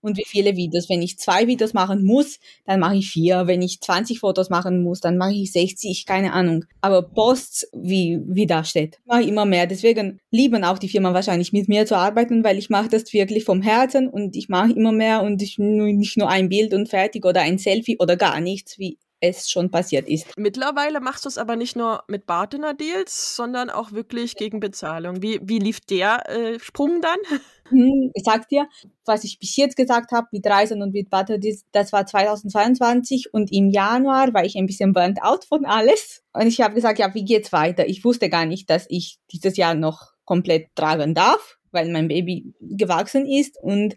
Und 0.00 0.16
wie 0.16 0.24
viele 0.26 0.56
Videos. 0.56 0.88
Wenn 0.88 1.02
ich 1.02 1.18
zwei 1.18 1.46
Videos 1.46 1.74
machen 1.74 2.04
muss, 2.04 2.38
dann 2.66 2.80
mache 2.80 2.96
ich 2.96 3.10
vier. 3.10 3.46
Wenn 3.46 3.62
ich 3.62 3.80
20 3.80 4.20
Fotos 4.20 4.50
machen 4.50 4.82
muss, 4.82 5.00
dann 5.00 5.16
mache 5.16 5.34
ich 5.34 5.52
60, 5.52 6.06
keine 6.06 6.32
Ahnung. 6.32 6.64
Aber 6.80 7.02
Posts, 7.02 7.68
wie, 7.72 8.20
wie 8.26 8.46
da 8.46 8.64
steht, 8.64 8.98
mache 9.06 9.22
ich 9.22 9.28
immer 9.28 9.44
mehr. 9.44 9.66
Deswegen 9.66 10.20
lieben 10.30 10.64
auch 10.64 10.78
die 10.78 10.88
Firmen 10.88 11.14
wahrscheinlich 11.14 11.52
mit 11.52 11.68
mir 11.68 11.86
zu 11.86 11.96
arbeiten, 11.96 12.44
weil 12.44 12.58
ich 12.58 12.70
mache 12.70 12.88
das 12.88 13.12
wirklich 13.12 13.44
vom 13.44 13.62
Herzen 13.62 14.08
und 14.08 14.36
ich 14.36 14.48
mache 14.48 14.72
immer 14.72 14.92
mehr 14.92 15.22
und 15.22 15.42
ich 15.42 15.58
nicht 15.58 16.16
nur 16.16 16.28
ein 16.28 16.48
Bild 16.48 16.74
und 16.74 16.88
fertig 16.88 17.24
oder 17.24 17.42
ein 17.42 17.58
Selfie 17.58 17.98
oder 17.98 18.16
gar 18.16 18.40
nichts, 18.40 18.78
wie 18.78 18.98
es 19.20 19.50
schon 19.50 19.70
passiert 19.70 20.08
ist. 20.08 20.26
Mittlerweile 20.36 21.00
machst 21.00 21.24
du 21.24 21.28
es 21.28 21.38
aber 21.38 21.56
nicht 21.56 21.76
nur 21.76 22.04
mit 22.08 22.26
Bartender-Deals, 22.26 23.36
sondern 23.36 23.70
auch 23.70 23.92
wirklich 23.92 24.36
gegen 24.36 24.60
Bezahlung. 24.60 25.22
Wie, 25.22 25.40
wie 25.42 25.58
lief 25.58 25.80
der 25.80 26.28
äh, 26.28 26.58
Sprung 26.58 27.00
dann? 27.00 27.18
Hm, 27.70 28.10
ich 28.14 28.24
sag 28.24 28.48
dir, 28.48 28.68
was 29.04 29.24
ich 29.24 29.38
bis 29.38 29.56
jetzt 29.56 29.76
gesagt 29.76 30.12
habe 30.12 30.28
mit 30.32 30.46
Reisen 30.46 30.82
und 30.82 30.92
mit 30.92 31.10
Bartender, 31.10 31.48
das 31.72 31.92
war 31.92 32.06
2022 32.06 33.32
und 33.32 33.52
im 33.52 33.70
Januar 33.70 34.34
war 34.34 34.44
ich 34.44 34.56
ein 34.56 34.66
bisschen 34.66 34.92
burnt 34.92 35.22
out 35.22 35.44
von 35.44 35.64
alles. 35.64 36.22
Und 36.32 36.46
ich 36.46 36.60
habe 36.60 36.74
gesagt, 36.74 36.98
ja, 36.98 37.14
wie 37.14 37.24
geht's 37.24 37.52
weiter? 37.52 37.88
Ich 37.88 38.04
wusste 38.04 38.28
gar 38.28 38.44
nicht, 38.44 38.70
dass 38.70 38.86
ich 38.88 39.18
dieses 39.32 39.56
Jahr 39.56 39.74
noch 39.74 40.12
komplett 40.24 40.68
tragen 40.74 41.14
darf 41.14 41.56
weil 41.72 41.90
mein 41.90 42.08
Baby 42.08 42.52
gewachsen 42.60 43.26
ist 43.26 43.56
und 43.62 43.94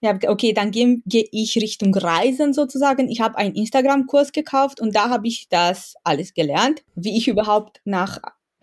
ich 0.00 0.08
habe 0.08 0.28
okay, 0.28 0.52
dann 0.52 0.70
gehe 0.70 1.00
geh 1.06 1.26
ich 1.32 1.56
Richtung 1.56 1.94
Reisen 1.94 2.52
sozusagen. 2.52 3.08
Ich 3.08 3.20
habe 3.20 3.38
einen 3.38 3.54
Instagram-Kurs 3.54 4.32
gekauft 4.32 4.80
und 4.80 4.94
da 4.94 5.08
habe 5.08 5.26
ich 5.26 5.48
das 5.48 5.94
alles 6.04 6.34
gelernt, 6.34 6.82
wie 6.94 7.16
ich 7.16 7.28
überhaupt 7.28 7.80
nach 7.84 8.18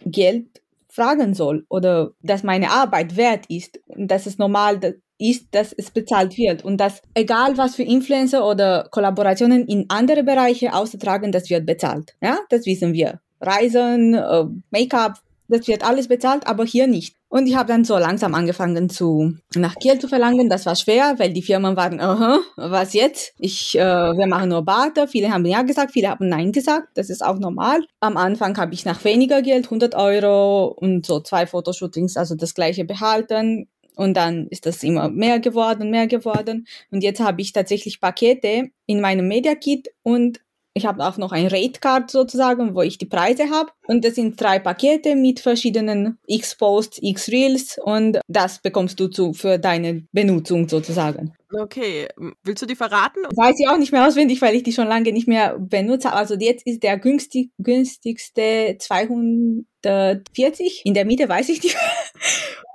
Geld 0.05 0.60
fragen 0.91 1.33
soll 1.33 1.65
oder 1.69 2.11
dass 2.21 2.43
meine 2.43 2.69
Arbeit 2.69 3.15
wert 3.15 3.45
ist 3.47 3.79
und 3.87 4.09
dass 4.11 4.25
es 4.25 4.37
normal 4.37 4.79
ist, 5.17 5.47
dass 5.51 5.71
es 5.71 5.91
bezahlt 5.91 6.37
wird 6.37 6.65
und 6.65 6.77
dass 6.77 7.01
egal 7.13 7.57
was 7.57 7.75
für 7.75 7.83
Influencer 7.83 8.45
oder 8.45 8.87
Kollaborationen 8.91 9.67
in 9.67 9.85
andere 9.89 10.23
Bereiche 10.23 10.73
austragen, 10.73 11.31
das 11.31 11.49
wird 11.49 11.65
bezahlt. 11.65 12.15
Ja, 12.21 12.39
das 12.49 12.65
wissen 12.65 12.93
wir. 12.93 13.21
Reisen, 13.39 14.15
äh, 14.15 14.45
Make-up, 14.71 15.19
das 15.47 15.67
wird 15.67 15.83
alles 15.83 16.07
bezahlt, 16.07 16.45
aber 16.45 16.65
hier 16.65 16.87
nicht. 16.87 17.15
Und 17.31 17.47
ich 17.47 17.55
habe 17.55 17.69
dann 17.69 17.85
so 17.85 17.97
langsam 17.97 18.35
angefangen 18.35 18.89
zu 18.89 19.37
nach 19.55 19.75
Geld 19.75 20.01
zu 20.01 20.09
verlangen. 20.09 20.49
Das 20.49 20.65
war 20.65 20.75
schwer, 20.75 21.15
weil 21.17 21.31
die 21.31 21.41
Firmen 21.41 21.77
waren, 21.77 22.01
aha, 22.01 22.39
was 22.57 22.91
jetzt? 22.91 23.33
Ich, 23.39 23.73
äh, 23.79 23.81
wir 23.81 24.27
machen 24.27 24.49
nur 24.49 24.63
Barter. 24.63 25.07
Viele 25.07 25.31
haben 25.31 25.45
ja 25.45 25.61
gesagt, 25.61 25.93
viele 25.93 26.09
haben 26.09 26.27
nein 26.27 26.51
gesagt. 26.51 26.89
Das 26.95 27.09
ist 27.09 27.23
auch 27.23 27.39
normal. 27.39 27.85
Am 28.01 28.17
Anfang 28.17 28.57
habe 28.57 28.73
ich 28.73 28.83
nach 28.83 29.01
weniger 29.05 29.41
Geld, 29.41 29.63
100 29.63 29.95
Euro 29.95 30.65
und 30.65 31.05
so 31.05 31.21
zwei 31.21 31.47
Fotoshootings, 31.47 32.17
also 32.17 32.35
das 32.35 32.53
gleiche 32.53 32.83
behalten. 32.83 33.69
Und 33.95 34.17
dann 34.17 34.47
ist 34.47 34.65
das 34.65 34.83
immer 34.83 35.07
mehr 35.07 35.39
geworden, 35.39 35.89
mehr 35.89 36.07
geworden. 36.07 36.67
Und 36.91 37.01
jetzt 37.01 37.21
habe 37.21 37.41
ich 37.41 37.53
tatsächlich 37.53 38.01
Pakete 38.01 38.71
in 38.87 38.99
meinem 38.99 39.29
Media 39.29 39.55
Kit 39.55 39.87
und 40.03 40.41
ich 40.73 40.85
habe 40.85 41.05
auch 41.05 41.17
noch 41.17 41.31
ein 41.31 41.47
Rate-Card 41.47 42.09
sozusagen, 42.09 42.75
wo 42.75 42.81
ich 42.81 42.97
die 42.97 43.05
Preise 43.05 43.49
habe. 43.49 43.71
Und 43.87 44.05
das 44.05 44.15
sind 44.15 44.39
drei 44.39 44.59
Pakete 44.59 45.15
mit 45.15 45.41
verschiedenen 45.41 46.17
X-Posts, 46.27 46.99
X-Reels 47.01 47.77
und 47.83 48.19
das 48.27 48.59
bekommst 48.59 48.99
du 48.99 49.07
zu 49.07 49.33
für 49.33 49.59
deine 49.59 50.03
Benutzung 50.11 50.69
sozusagen. 50.69 51.33
Okay, 51.53 52.07
willst 52.43 52.61
du 52.61 52.65
die 52.65 52.75
verraten? 52.75 53.19
Weiß 53.35 53.59
ich 53.59 53.67
auch 53.67 53.77
nicht 53.77 53.91
mehr 53.91 54.07
auswendig, 54.07 54.41
weil 54.41 54.55
ich 54.55 54.63
die 54.63 54.71
schon 54.71 54.87
lange 54.87 55.11
nicht 55.11 55.27
mehr 55.27 55.59
benutze. 55.59 56.13
Also 56.13 56.35
jetzt 56.35 56.65
ist 56.65 56.81
der 56.83 56.97
günstig, 56.97 57.51
günstigste 57.57 58.77
240. 58.79 60.83
In 60.85 60.93
der 60.93 61.03
Mitte 61.03 61.27
weiß 61.27 61.49
ich 61.49 61.61
nicht. 61.61 61.75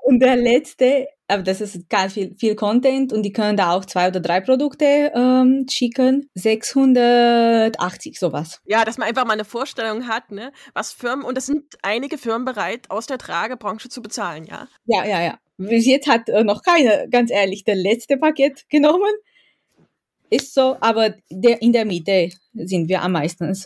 Und 0.07 0.21
der 0.21 0.37
letzte, 0.37 1.09
aber 1.27 1.43
das 1.43 1.61
ist 1.61 1.91
ganz 1.91 2.13
viel, 2.13 2.37
viel 2.37 2.55
Content 2.55 3.13
und 3.13 3.25
die 3.25 3.33
können 3.33 3.57
da 3.57 3.73
auch 3.73 3.85
zwei 3.85 4.07
oder 4.07 4.21
drei 4.21 4.41
Produkte 4.41 5.11
ähm, 5.13 5.67
schicken. 5.69 6.31
680, 6.35 8.17
sowas. 8.17 8.61
Ja, 8.67 8.85
dass 8.85 8.99
man 8.99 9.09
einfach 9.09 9.25
mal 9.25 9.33
eine 9.33 9.45
Vorstellung 9.45 10.07
hat, 10.07 10.31
ne? 10.31 10.53
Was 10.75 10.93
Firmen, 10.93 11.25
und 11.25 11.37
das 11.37 11.47
sind 11.47 11.65
einige 11.83 12.19
Firmen 12.19 12.45
bereit, 12.45 12.89
aus 12.89 13.09
der 13.09 13.19
Tragebranche 13.19 13.89
zu 13.89 14.01
bezahlen, 14.01 14.45
ja? 14.45 14.69
Ja, 14.85 15.05
ja, 15.05 15.25
ja. 15.25 15.41
Bis 15.57 15.87
jetzt 15.87 16.07
hat 16.07 16.29
äh, 16.29 16.45
noch 16.45 16.63
keine, 16.63 17.09
ganz 17.11 17.33
ehrlich, 17.33 17.65
der 17.65 17.75
letzte 17.75 18.17
Paket 18.17 18.65
genommen. 18.71 19.13
Ist 20.31 20.55
so, 20.55 20.77
aber 20.79 21.17
der, 21.31 21.63
in 21.63 21.73
der 21.73 21.85
Mitte 21.85 22.31
sind 22.55 22.89
wir 22.89 23.03
am 23.03 23.11
meisten. 23.11 23.57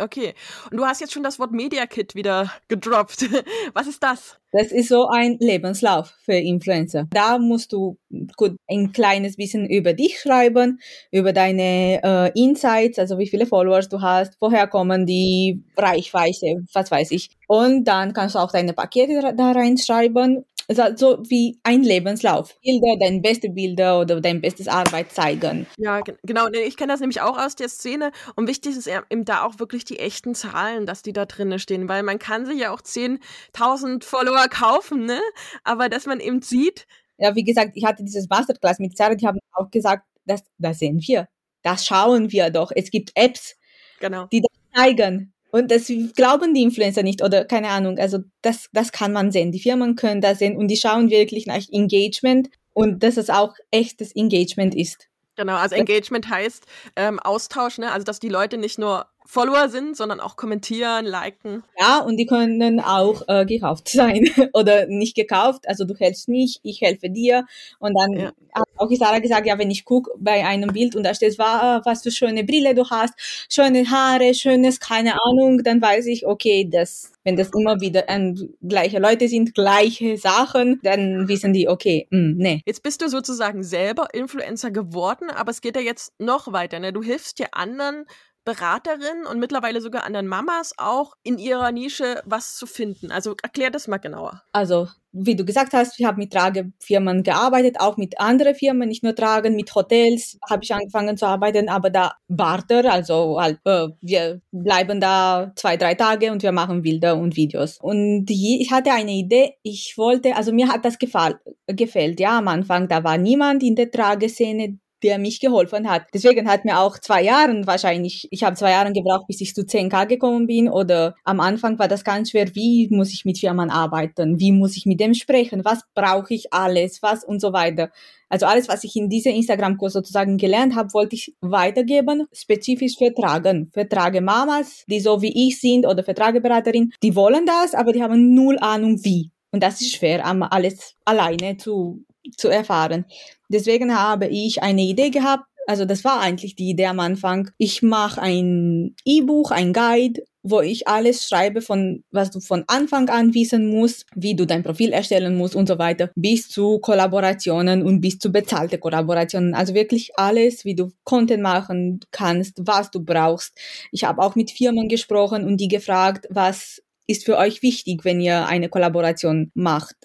Okay. 0.00 0.34
Und 0.70 0.76
du 0.76 0.84
hast 0.84 1.00
jetzt 1.00 1.12
schon 1.12 1.22
das 1.22 1.38
Wort 1.38 1.52
Media 1.52 1.86
Kit 1.86 2.14
wieder 2.14 2.52
gedroppt. 2.68 3.26
Was 3.74 3.86
ist 3.86 4.02
das? 4.02 4.38
Das 4.52 4.72
ist 4.72 4.88
so 4.88 5.06
ein 5.08 5.36
Lebenslauf 5.40 6.14
für 6.24 6.34
Influencer. 6.34 7.06
Da 7.10 7.38
musst 7.38 7.72
du 7.72 7.98
gut 8.36 8.56
ein 8.66 8.92
kleines 8.92 9.36
bisschen 9.36 9.68
über 9.68 9.92
dich 9.92 10.20
schreiben, 10.20 10.80
über 11.10 11.34
deine 11.34 12.00
äh, 12.02 12.40
Insights, 12.40 12.98
also 12.98 13.18
wie 13.18 13.28
viele 13.28 13.44
Followers 13.44 13.90
du 13.90 14.00
hast, 14.00 14.36
woher 14.40 14.66
kommen 14.66 15.04
die 15.04 15.62
Reichweite, 15.76 16.64
was 16.72 16.90
weiß 16.90 17.10
ich. 17.10 17.28
Und 17.46 17.84
dann 17.84 18.14
kannst 18.14 18.36
du 18.36 18.38
auch 18.38 18.50
deine 18.50 18.72
Pakete 18.72 19.34
da 19.36 19.52
reinschreiben 19.52 20.44
also 20.68 20.82
so 20.96 21.22
wie 21.28 21.58
ein 21.62 21.82
Lebenslauf. 21.82 22.54
Bilder, 22.62 22.96
deine 23.00 23.20
beste 23.20 23.48
Bilder 23.48 24.00
oder 24.00 24.20
dein 24.20 24.40
bestes 24.40 24.68
Arbeit 24.68 25.12
zeigen. 25.12 25.66
Ja, 25.78 26.00
genau. 26.22 26.48
Ich 26.48 26.76
kenne 26.76 26.92
das 26.92 27.00
nämlich 27.00 27.22
auch 27.22 27.38
aus 27.38 27.56
der 27.56 27.68
Szene. 27.68 28.12
Und 28.36 28.48
wichtig 28.48 28.76
ist 28.76 28.86
eben 28.86 29.24
da 29.24 29.44
auch 29.44 29.58
wirklich 29.58 29.84
die 29.84 29.98
echten 29.98 30.34
Zahlen, 30.34 30.84
dass 30.84 31.02
die 31.02 31.14
da 31.14 31.24
drinnen 31.24 31.58
stehen. 31.58 31.88
Weil 31.88 32.02
man 32.02 32.18
kann 32.18 32.44
sich 32.44 32.58
ja 32.60 32.72
auch 32.72 32.82
10.000 32.82 34.04
Follower 34.04 34.48
kaufen, 34.48 35.06
ne? 35.06 35.20
Aber 35.64 35.88
dass 35.88 36.06
man 36.06 36.20
eben 36.20 36.42
sieht. 36.42 36.86
Ja, 37.16 37.34
wie 37.34 37.44
gesagt, 37.44 37.72
ich 37.74 37.84
hatte 37.84 38.04
dieses 38.04 38.28
Masterclass 38.28 38.78
mit 38.78 38.96
Sarah, 38.96 39.14
die 39.14 39.26
haben 39.26 39.38
auch 39.52 39.70
gesagt, 39.70 40.06
das, 40.24 40.42
das 40.58 40.78
sehen 40.78 41.00
wir. 41.04 41.28
Das 41.62 41.84
schauen 41.84 42.30
wir 42.30 42.50
doch. 42.50 42.70
Es 42.74 42.90
gibt 42.90 43.10
Apps, 43.14 43.56
genau. 43.98 44.26
die 44.26 44.42
das 44.42 44.50
zeigen. 44.74 45.32
Und 45.50 45.70
das 45.70 45.90
glauben 46.14 46.54
die 46.54 46.62
Influencer 46.62 47.02
nicht 47.02 47.22
oder 47.22 47.44
keine 47.44 47.68
Ahnung. 47.68 47.98
Also 47.98 48.18
das, 48.42 48.68
das 48.72 48.92
kann 48.92 49.12
man 49.12 49.32
sehen. 49.32 49.50
Die 49.52 49.60
Firmen 49.60 49.96
können 49.96 50.20
das 50.20 50.38
sehen 50.38 50.56
und 50.56 50.68
die 50.68 50.76
schauen 50.76 51.10
wirklich 51.10 51.46
nach 51.46 51.62
Engagement 51.70 52.50
und 52.74 53.02
dass 53.02 53.16
es 53.16 53.30
auch 53.30 53.54
echtes 53.70 54.14
Engagement 54.14 54.74
ist. 54.74 55.08
Genau, 55.36 55.56
also 55.56 55.76
Engagement 55.76 56.28
heißt 56.28 56.64
ähm, 56.96 57.20
Austausch, 57.20 57.78
ne? 57.78 57.92
also 57.92 58.04
dass 58.04 58.18
die 58.18 58.28
Leute 58.28 58.58
nicht 58.58 58.78
nur 58.78 59.06
Follower 59.30 59.68
sind, 59.68 59.94
sondern 59.94 60.20
auch 60.20 60.36
kommentieren, 60.36 61.04
liken. 61.04 61.62
Ja, 61.78 61.98
und 61.98 62.16
die 62.16 62.24
können 62.24 62.80
auch 62.80 63.22
äh, 63.28 63.44
gekauft 63.44 63.88
sein 63.92 64.24
oder 64.54 64.86
nicht 64.86 65.14
gekauft. 65.14 65.68
Also 65.68 65.84
du 65.84 65.94
helfst 65.94 66.28
mich, 66.28 66.60
ich 66.62 66.80
helfe 66.80 67.10
dir. 67.10 67.44
Und 67.78 67.94
dann 67.94 68.12
ja. 68.18 68.32
hat 68.54 68.64
auch 68.78 68.88
Sarah 68.90 69.18
gesagt, 69.18 69.46
ja, 69.46 69.58
wenn 69.58 69.70
ich 69.70 69.84
gucke 69.84 70.12
bei 70.18 70.46
einem 70.46 70.72
Bild 70.72 70.96
und 70.96 71.02
da 71.02 71.14
steht, 71.14 71.38
was 71.38 72.02
für 72.02 72.10
schöne 72.10 72.42
Brille 72.42 72.74
du 72.74 72.88
hast, 72.88 73.12
schöne 73.50 73.90
Haare, 73.90 74.32
schönes, 74.32 74.80
keine 74.80 75.12
Ahnung, 75.22 75.62
dann 75.62 75.82
weiß 75.82 76.06
ich, 76.06 76.26
okay, 76.26 76.66
das, 76.70 77.12
wenn 77.22 77.36
das 77.36 77.50
immer 77.50 77.82
wieder 77.82 78.08
äh, 78.08 78.32
gleiche 78.66 78.98
Leute 78.98 79.28
sind, 79.28 79.54
gleiche 79.54 80.16
Sachen, 80.16 80.80
dann 80.82 81.28
wissen 81.28 81.52
die, 81.52 81.68
okay, 81.68 82.06
mh, 82.10 82.18
hm, 82.18 82.34
nee. 82.38 82.62
Jetzt 82.64 82.82
bist 82.82 83.02
du 83.02 83.08
sozusagen 83.10 83.62
selber 83.62 84.08
Influencer 84.14 84.70
geworden, 84.70 85.28
aber 85.28 85.50
es 85.50 85.60
geht 85.60 85.76
ja 85.76 85.82
jetzt 85.82 86.18
noch 86.18 86.50
weiter. 86.50 86.80
Ne? 86.80 86.94
Du 86.94 87.02
hilfst 87.02 87.38
dir 87.38 87.48
anderen 87.52 88.06
Beraterinnen 88.48 89.26
und 89.26 89.40
mittlerweile 89.40 89.82
sogar 89.82 90.04
anderen 90.04 90.26
Mamas 90.26 90.72
auch 90.78 91.12
in 91.22 91.36
ihrer 91.36 91.70
Nische 91.70 92.22
was 92.24 92.56
zu 92.56 92.66
finden. 92.66 93.12
Also 93.12 93.34
erklär 93.42 93.70
das 93.70 93.88
mal 93.88 93.98
genauer. 93.98 94.42
Also 94.52 94.88
wie 95.12 95.36
du 95.36 95.44
gesagt 95.44 95.74
hast, 95.74 96.00
ich 96.00 96.06
habe 96.06 96.16
mit 96.16 96.32
Tragefirmen 96.32 97.22
gearbeitet, 97.22 97.76
auch 97.78 97.98
mit 97.98 98.18
anderen 98.18 98.54
Firmen, 98.54 98.88
nicht 98.88 99.02
nur 99.02 99.14
Tragen, 99.14 99.54
mit 99.54 99.74
Hotels 99.74 100.38
habe 100.48 100.64
ich 100.64 100.72
angefangen 100.72 101.18
zu 101.18 101.26
arbeiten, 101.26 101.68
aber 101.68 101.90
da 101.90 102.12
Barter, 102.28 102.90
also 102.90 103.38
halt, 103.38 103.58
äh, 103.64 103.88
wir 104.00 104.40
bleiben 104.50 104.98
da 104.98 105.52
zwei, 105.56 105.76
drei 105.76 105.94
Tage 105.94 106.32
und 106.32 106.42
wir 106.42 106.52
machen 106.52 106.80
Bilder 106.80 107.16
und 107.16 107.36
Videos. 107.36 107.78
Und 107.82 108.30
ich 108.30 108.70
hatte 108.70 108.92
eine 108.92 109.12
Idee, 109.12 109.56
ich 109.62 109.94
wollte, 109.96 110.36
also 110.36 110.52
mir 110.52 110.68
hat 110.68 110.84
das 110.86 110.98
gefallen, 110.98 111.36
gefällt, 111.66 112.20
ja, 112.20 112.38
am 112.38 112.48
Anfang, 112.48 112.88
da 112.88 113.04
war 113.04 113.18
niemand 113.18 113.62
in 113.62 113.76
der 113.76 113.90
Trageszene, 113.90 114.78
der 115.02 115.18
mich 115.18 115.40
geholfen 115.40 115.88
hat. 115.88 116.06
Deswegen 116.12 116.48
hat 116.48 116.64
mir 116.64 116.78
auch 116.80 116.98
zwei 116.98 117.22
Jahre 117.22 117.66
wahrscheinlich, 117.66 118.28
ich 118.30 118.42
habe 118.42 118.56
zwei 118.56 118.70
Jahre 118.70 118.92
gebraucht, 118.92 119.26
bis 119.26 119.40
ich 119.40 119.54
zu 119.54 119.62
10k 119.62 120.06
gekommen 120.06 120.46
bin 120.46 120.68
oder 120.68 121.14
am 121.24 121.40
Anfang 121.40 121.78
war 121.78 121.88
das 121.88 122.04
ganz 122.04 122.30
schwer, 122.30 122.54
wie 122.54 122.88
muss 122.90 123.12
ich 123.12 123.24
mit 123.24 123.38
Firmen 123.38 123.70
arbeiten, 123.70 124.38
wie 124.38 124.52
muss 124.52 124.76
ich 124.76 124.86
mit 124.86 125.00
dem 125.00 125.14
sprechen, 125.14 125.64
was 125.64 125.80
brauche 125.94 126.34
ich 126.34 126.52
alles, 126.52 127.02
was 127.02 127.24
und 127.24 127.40
so 127.40 127.52
weiter. 127.52 127.90
Also 128.28 128.46
alles, 128.46 128.68
was 128.68 128.84
ich 128.84 128.94
in 128.96 129.08
diesem 129.08 129.34
Instagram-Kurs 129.34 129.94
sozusagen 129.94 130.36
gelernt 130.36 130.76
habe, 130.76 130.92
wollte 130.92 131.16
ich 131.16 131.34
weitergeben, 131.40 132.26
spezifisch 132.32 132.96
für 132.98 133.12
Tragen, 133.14 133.70
für 133.72 133.88
Tragemamas, 133.88 134.84
die 134.86 135.00
so 135.00 135.22
wie 135.22 135.48
ich 135.48 135.60
sind 135.60 135.86
oder 135.86 136.04
für 136.04 136.14
Trageberaterin, 136.14 136.92
die 137.02 137.16
wollen 137.16 137.46
das, 137.46 137.74
aber 137.74 137.92
die 137.92 138.02
haben 138.02 138.34
null 138.34 138.58
Ahnung 138.58 139.02
wie. 139.02 139.30
Und 139.50 139.62
das 139.62 139.80
ist 139.80 139.94
schwer, 139.94 140.26
alles 140.52 140.94
alleine 141.06 141.56
zu, 141.56 142.04
zu 142.36 142.48
erfahren. 142.48 143.04
Deswegen 143.48 143.98
habe 143.98 144.26
ich 144.26 144.62
eine 144.62 144.82
Idee 144.82 145.10
gehabt, 145.10 145.44
also 145.66 145.84
das 145.84 146.02
war 146.02 146.20
eigentlich 146.20 146.56
die 146.56 146.70
Idee 146.70 146.86
am 146.86 147.00
Anfang. 147.00 147.50
Ich 147.58 147.82
mache 147.82 148.22
ein 148.22 148.94
E-Buch, 149.04 149.50
ein 149.50 149.72
Guide 149.74 150.22
wo 150.50 150.60
ich 150.60 150.88
alles 150.88 151.28
schreibe 151.28 151.60
von, 151.60 152.04
was 152.10 152.30
du 152.30 152.40
von 152.40 152.64
Anfang 152.66 153.08
an 153.08 153.34
wissen 153.34 153.68
musst, 153.68 154.06
wie 154.14 154.34
du 154.34 154.46
dein 154.46 154.62
Profil 154.62 154.92
erstellen 154.92 155.36
musst 155.36 155.56
und 155.56 155.68
so 155.68 155.78
weiter, 155.78 156.10
bis 156.14 156.48
zu 156.48 156.78
Kollaborationen 156.78 157.82
und 157.82 158.00
bis 158.00 158.18
zu 158.18 158.30
bezahlte 158.30 158.78
Kollaborationen. 158.78 159.54
Also 159.54 159.74
wirklich 159.74 160.10
alles, 160.16 160.64
wie 160.64 160.74
du 160.74 160.92
Content 161.04 161.42
machen 161.42 162.00
kannst, 162.10 162.60
was 162.66 162.90
du 162.90 163.04
brauchst. 163.04 163.58
Ich 163.92 164.04
habe 164.04 164.22
auch 164.22 164.34
mit 164.34 164.50
Firmen 164.50 164.88
gesprochen 164.88 165.44
und 165.44 165.58
die 165.58 165.68
gefragt, 165.68 166.26
was 166.30 166.82
ist 167.06 167.24
für 167.24 167.38
euch 167.38 167.62
wichtig, 167.62 168.04
wenn 168.04 168.20
ihr 168.20 168.46
eine 168.46 168.68
Kollaboration 168.68 169.50
macht? 169.54 169.96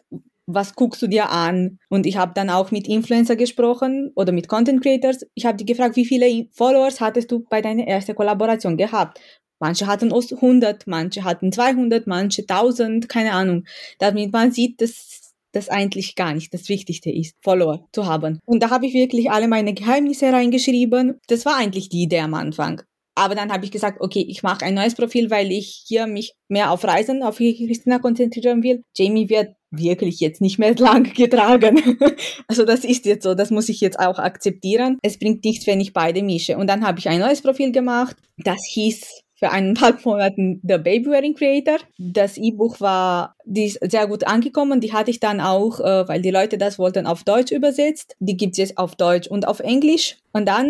Was 0.46 0.76
guckst 0.76 1.02
du 1.02 1.08
dir 1.08 1.30
an? 1.30 1.80
Und 1.90 2.06
ich 2.06 2.18
habe 2.18 2.34
dann 2.36 2.50
auch 2.50 2.72
mit 2.72 2.88
Influencer 2.88 3.36
gesprochen 3.36 4.12
oder 4.16 4.32
mit 4.32 4.48
Content 4.48 4.82
Creators. 4.82 5.26
Ich 5.34 5.46
habe 5.46 5.58
die 5.58 5.66
gefragt, 5.66 5.96
wie 5.96 6.06
viele 6.06 6.48
Followers 6.52 7.02
hattest 7.02 7.32
du 7.32 7.46
bei 7.50 7.62
deiner 7.62 7.88
ersten 7.88 8.16
Kollaboration 8.16 8.78
gehabt? 8.78 9.20
Manche 9.60 9.88
hatten 9.88 10.12
100, 10.12 10.88
manche 10.88 11.24
hatten 11.24 11.52
200, 11.52 12.06
manche 12.06 12.42
1000, 12.42 13.08
keine 13.08 13.32
Ahnung. 13.32 13.64
Damit 14.00 14.34
man 14.34 14.52
sieht, 14.52 14.82
dass 14.82 15.34
das 15.54 15.70
eigentlich 15.70 16.16
gar 16.16 16.34
nicht 16.34 16.54
das 16.54 16.68
Wichtigste 16.68 17.12
ist, 17.12 17.36
Follower 17.42 17.88
zu 17.94 18.06
haben. 18.06 18.40
Und 18.46 18.62
da 18.62 18.72
habe 18.72 18.88
ich 18.88 18.94
wirklich 18.94 19.32
alle 19.32 19.48
meine 19.48 19.74
Geheimnisse 19.74 20.34
reingeschrieben. 20.34 21.20
Das 21.28 21.46
war 21.46 21.56
eigentlich 21.56 21.90
die 21.90 22.04
Idee 22.04 22.20
am 22.20 22.34
Anfang. 22.34 22.82
Aber 23.16 23.36
dann 23.36 23.52
habe 23.52 23.66
ich 23.66 23.72
gesagt, 23.72 24.02
okay, 24.02 24.26
ich 24.28 24.44
mache 24.44 24.66
ein 24.66 24.74
neues 24.74 24.96
Profil, 24.96 25.30
weil 25.30 25.52
ich 25.52 25.84
hier 25.86 26.08
mich 26.08 26.34
mehr 26.48 26.72
auf 26.72 26.84
Reisen, 26.84 27.22
auf 27.24 27.38
Christina 27.38 28.00
konzentrieren 28.00 28.64
will. 28.64 28.84
Jamie 28.96 29.30
wird 29.30 29.56
wirklich 29.70 30.20
jetzt 30.20 30.42
nicht 30.42 30.60
mehr 30.60 30.76
lang 30.78 31.14
getragen. 31.14 31.98
also 32.48 32.66
das 32.66 32.84
ist 32.84 33.06
jetzt 33.06 33.24
so, 33.24 33.36
das 33.36 33.52
muss 33.52 33.70
ich 33.70 33.82
jetzt 33.82 34.00
auch 34.00 34.20
akzeptieren. 34.20 34.98
Es 35.04 35.20
bringt 35.20 35.44
nichts, 35.44 35.68
wenn 35.68 35.82
ich 35.82 35.94
beide 35.94 36.24
mische. 36.24 36.58
Und 36.58 36.68
dann 36.68 36.86
habe 36.86 37.00
ich 37.00 37.10
ein 37.10 37.20
neues 37.20 37.42
Profil 37.42 37.72
gemacht. 37.72 38.18
Das 38.38 38.60
hieß 38.72 39.24
für 39.36 39.52
eineinhalb 39.52 40.06
Monaten 40.06 40.62
The 40.64 40.78
Baby 40.78 41.08
Wearing 41.08 41.36
Creator. 41.36 41.78
Das 41.98 42.38
E-Buch 42.38 42.80
war 42.80 43.36
die 43.46 43.66
ist 43.66 43.80
sehr 43.82 44.08
gut 44.08 44.26
angekommen. 44.26 44.80
Die 44.80 44.94
hatte 44.94 45.12
ich 45.12 45.20
dann 45.20 45.42
auch, 45.42 45.80
äh, 45.82 46.08
weil 46.08 46.22
die 46.22 46.32
Leute 46.32 46.58
das 46.58 46.80
wollten, 46.80 47.06
auf 47.06 47.24
Deutsch 47.24 47.52
übersetzt. 47.52 48.16
Die 48.20 48.38
gibt 48.38 48.54
es 48.54 48.58
jetzt 48.58 48.78
auf 48.78 48.96
Deutsch 48.96 49.28
und 49.28 49.48
auf 49.48 49.60
Englisch. 49.60 50.18
Und 50.32 50.48
dann 50.48 50.70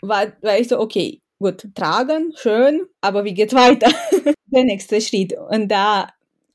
war, 0.00 0.32
war 0.42 0.58
ich 0.58 0.68
so, 0.68 0.80
okay, 0.80 1.21
gut, 1.42 1.68
tragen, 1.74 2.32
schön, 2.36 2.82
aber 3.02 3.24
wie 3.24 3.34
geht's 3.34 3.54
weiter? 3.54 3.90
Der 4.46 4.64
nächste 4.64 5.00
Schritt. 5.00 5.34
Und 5.50 5.68
da 5.68 6.08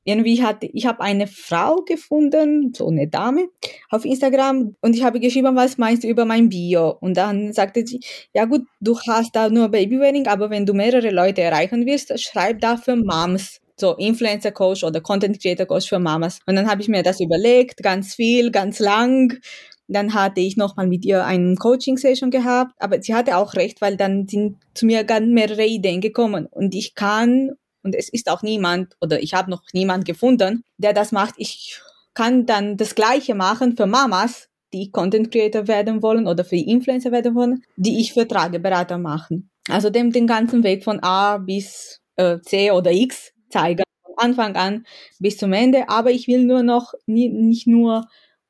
irgendwie 0.03 0.41
hatte 0.41 0.67
ich 0.71 0.85
habe 0.85 1.01
eine 1.01 1.27
Frau 1.27 1.81
gefunden, 1.81 2.73
so 2.73 2.87
eine 2.87 3.07
Dame 3.07 3.49
auf 3.89 4.05
Instagram 4.05 4.75
und 4.79 4.95
ich 4.95 5.03
habe 5.03 5.19
geschrieben, 5.19 5.55
was 5.57 5.77
meinst 5.77 6.05
du 6.05 6.07
über 6.07 6.23
mein 6.23 6.47
Bio? 6.47 6.97
Und 7.01 7.17
dann 7.17 7.51
sagte 7.51 7.85
sie, 7.85 7.99
ja 8.33 8.45
gut, 8.45 8.61
du 8.79 8.97
hast 9.07 9.35
da 9.35 9.49
nur 9.49 9.67
Babywedding, 9.67 10.27
aber 10.27 10.49
wenn 10.49 10.65
du 10.65 10.73
mehrere 10.73 11.11
Leute 11.11 11.41
erreichen 11.41 11.85
willst, 11.85 12.17
schreib 12.21 12.61
da 12.61 12.77
für 12.77 12.95
Moms 12.95 13.59
so 13.79 13.95
Influencer 13.95 14.51
Coach 14.51 14.83
oder 14.83 15.01
Content 15.01 15.41
Creator 15.41 15.65
Coach 15.65 15.89
für 15.89 15.99
Mamas. 15.99 16.39
Und 16.45 16.55
dann 16.55 16.69
habe 16.69 16.81
ich 16.81 16.87
mir 16.87 17.03
das 17.03 17.19
überlegt, 17.19 17.83
ganz 17.83 18.15
viel, 18.15 18.49
ganz 18.49 18.79
lang. 18.79 19.39
Dann 19.87 20.13
hatte 20.13 20.41
ich 20.41 20.57
nochmal 20.57 20.87
mit 20.87 21.05
ihr 21.05 21.25
einen 21.25 21.55
Coaching-Session 21.55 22.29
gehabt, 22.31 22.73
aber 22.77 23.01
sie 23.01 23.15
hatte 23.15 23.37
auch 23.37 23.53
recht, 23.53 23.81
weil 23.81 23.95
dann 23.95 24.27
sind 24.27 24.57
zu 24.73 24.85
mir 24.85 25.03
ganz 25.03 25.27
mehrere 25.27 25.65
Ideen 25.65 26.01
gekommen 26.01 26.45
und 26.45 26.75
ich 26.75 26.95
kann 26.95 27.51
und 27.83 27.95
es 27.95 28.09
ist 28.09 28.29
auch 28.29 28.41
niemand 28.41 28.97
oder 28.99 29.21
ich 29.21 29.33
habe 29.33 29.49
noch 29.49 29.63
niemand 29.71 30.03
gefunden, 30.03 30.63
der 30.77 30.91
das 30.91 31.13
macht. 31.13 31.35
Ich 31.37 31.79
kann 32.13 32.45
dann 32.45 32.75
das 32.75 32.95
Gleiche 32.95 33.33
machen 33.33 33.77
für 33.77 33.85
Mamas, 33.85 34.49
die 34.73 34.91
Content 34.91 35.31
Creator 35.31 35.67
werden 35.67 36.01
wollen 36.01 36.27
oder 36.27 36.43
für 36.43 36.57
Influencer 36.57 37.11
werden 37.11 37.35
wollen, 37.35 37.63
die 37.77 38.01
ich 38.01 38.13
für 38.13 38.27
Trageberater 38.27 38.97
machen. 38.97 39.49
Also 39.69 39.89
dem 39.89 40.11
den 40.11 40.27
ganzen 40.27 40.63
Weg 40.63 40.83
von 40.83 40.99
A 41.01 41.37
bis 41.37 42.01
äh, 42.15 42.39
C 42.41 42.71
oder 42.71 42.91
X 42.91 43.31
zeigen, 43.49 43.83
von 44.03 44.15
Anfang 44.17 44.55
an 44.55 44.85
bis 45.19 45.37
zum 45.37 45.53
Ende. 45.53 45.87
Aber 45.89 46.11
ich 46.11 46.27
will 46.27 46.43
nur 46.43 46.63
noch 46.63 46.93
nie, 47.05 47.29
nicht 47.29 47.67
nur 47.67 48.05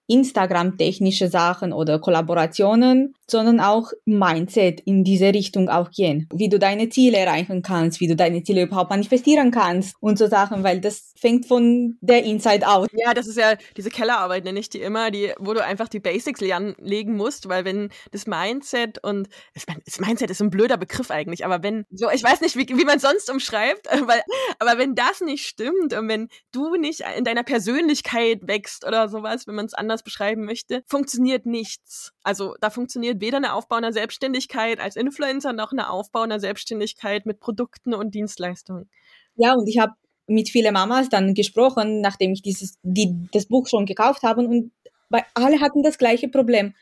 Instagram-technische 0.07 1.29
Sachen 1.29 1.73
oder 1.73 1.99
Kollaborationen, 1.99 3.13
sondern 3.29 3.59
auch 3.59 3.91
Mindset 4.05 4.79
in 4.81 5.03
diese 5.03 5.33
Richtung 5.33 5.69
auch 5.69 5.91
gehen. 5.91 6.27
Wie 6.33 6.49
du 6.49 6.59
deine 6.59 6.89
Ziele 6.89 7.17
erreichen 7.17 7.61
kannst, 7.61 7.99
wie 7.99 8.07
du 8.07 8.15
deine 8.15 8.43
Ziele 8.43 8.63
überhaupt 8.63 8.89
manifestieren 8.89 9.51
kannst 9.51 9.95
und 9.99 10.17
so 10.17 10.27
Sachen, 10.27 10.63
weil 10.63 10.79
das 10.79 11.13
fängt 11.17 11.45
von 11.45 11.97
der 12.01 12.23
Inside 12.23 12.67
out. 12.67 12.89
Ja, 12.93 13.13
das 13.13 13.27
ist 13.27 13.37
ja 13.37 13.55
diese 13.75 13.89
Kellerarbeit, 13.89 14.45
nenne 14.45 14.59
ich 14.59 14.69
die 14.69 14.79
immer, 14.79 15.11
die, 15.11 15.33
wo 15.39 15.53
du 15.53 15.63
einfach 15.63 15.89
die 15.89 15.99
Basics 15.99 16.39
legen 16.39 17.15
musst, 17.15 17.49
weil 17.49 17.65
wenn 17.65 17.89
das 18.11 18.27
Mindset 18.27 19.03
und 19.03 19.27
das 19.53 19.99
Mindset 19.99 20.29
ist 20.29 20.41
ein 20.41 20.49
blöder 20.49 20.77
Begriff 20.77 21.11
eigentlich, 21.11 21.45
aber 21.45 21.63
wenn 21.63 21.85
so, 21.91 22.09
ich 22.09 22.23
weiß 22.23 22.41
nicht, 22.41 22.55
wie, 22.55 22.67
wie 22.67 22.85
man 22.85 22.99
sonst 22.99 23.29
umschreibt, 23.29 23.87
weil, 24.07 24.21
aber 24.59 24.77
wenn 24.77 24.95
das 24.95 25.21
nicht 25.21 25.45
stimmt 25.45 25.93
und 25.93 26.07
wenn 26.07 26.29
du 26.51 26.75
nicht 26.75 27.03
in 27.17 27.23
deiner 27.23 27.43
Persönlichkeit 27.43 28.47
wächst 28.47 28.85
oder 28.85 29.09
sowas, 29.09 29.47
wenn 29.47 29.55
man 29.55 29.65
es 29.65 29.73
anders 29.73 29.96
beschreiben 30.03 30.45
möchte, 30.45 30.83
funktioniert 30.87 31.45
nichts. 31.45 32.13
Also 32.23 32.55
da 32.61 32.69
funktioniert 32.69 33.21
weder 33.21 33.37
eine 33.37 33.53
Aufbau 33.53 33.75
einer 33.77 33.93
Selbstständigkeit 33.93 34.79
als 34.79 34.95
Influencer 34.95 35.53
noch 35.53 35.71
eine 35.71 35.89
Aufbau 35.89 36.21
einer 36.21 36.39
Selbstständigkeit 36.39 37.25
mit 37.25 37.39
Produkten 37.39 37.93
und 37.93 38.15
Dienstleistungen. 38.15 38.89
Ja, 39.35 39.53
und 39.53 39.67
ich 39.67 39.79
habe 39.79 39.93
mit 40.27 40.49
vielen 40.49 40.73
Mamas 40.73 41.09
dann 41.09 41.33
gesprochen, 41.33 42.01
nachdem 42.01 42.33
ich 42.33 42.41
dieses, 42.41 42.77
die, 42.83 43.27
das 43.31 43.45
Buch 43.47 43.67
schon 43.67 43.85
gekauft 43.85 44.23
habe 44.23 44.41
und 44.41 44.71
bei 45.09 45.23
alle 45.33 45.61
hatten 45.61 45.83
das 45.83 45.97
gleiche 45.97 46.27
Problem. 46.27 46.73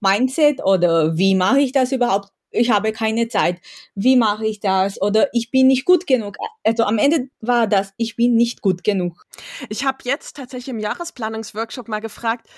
Mindset 0.00 0.62
oder 0.62 1.16
wie 1.16 1.34
mache 1.34 1.60
ich 1.60 1.72
das 1.72 1.92
überhaupt? 1.92 2.28
Ich 2.50 2.70
habe 2.70 2.92
keine 2.92 3.28
Zeit, 3.28 3.60
wie 3.94 4.16
mache 4.16 4.46
ich 4.46 4.60
das 4.60 5.00
oder 5.00 5.28
ich 5.32 5.50
bin 5.50 5.66
nicht 5.66 5.84
gut 5.84 6.06
genug. 6.06 6.36
Also 6.64 6.84
am 6.84 6.98
Ende 6.98 7.28
war 7.40 7.66
das, 7.66 7.92
ich 7.96 8.16
bin 8.16 8.34
nicht 8.34 8.62
gut 8.62 8.84
genug. 8.84 9.24
Ich 9.68 9.84
habe 9.84 9.98
jetzt 10.04 10.36
tatsächlich 10.36 10.68
im 10.68 10.78
Jahresplanungsworkshop 10.78 11.88
mal 11.88 12.00
gefragt, 12.00 12.48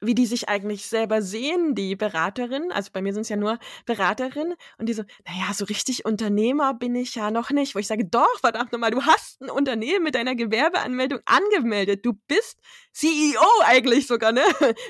wie 0.00 0.14
die 0.14 0.26
sich 0.26 0.48
eigentlich 0.48 0.86
selber 0.86 1.22
sehen, 1.22 1.74
die 1.74 1.96
Beraterin. 1.96 2.70
Also 2.72 2.90
bei 2.92 3.02
mir 3.02 3.12
sind 3.12 3.22
es 3.22 3.28
ja 3.28 3.36
nur 3.36 3.58
Beraterinnen 3.86 4.54
und 4.78 4.88
die 4.88 4.94
so, 4.94 5.02
naja, 5.26 5.52
so 5.52 5.64
richtig 5.64 6.04
Unternehmer 6.04 6.74
bin 6.74 6.94
ich 6.94 7.14
ja 7.14 7.30
noch 7.30 7.50
nicht. 7.50 7.74
Wo 7.74 7.78
ich 7.78 7.86
sage, 7.86 8.04
doch, 8.04 8.38
verdammt 8.40 8.72
nochmal, 8.72 8.90
du 8.90 9.02
hast 9.02 9.40
ein 9.40 9.50
Unternehmen 9.50 10.04
mit 10.04 10.14
deiner 10.14 10.34
Gewerbeanmeldung 10.34 11.20
angemeldet. 11.24 12.04
Du 12.04 12.14
bist 12.28 12.58
CEO 12.92 13.40
eigentlich 13.64 14.06
sogar, 14.06 14.32
ne? 14.32 14.42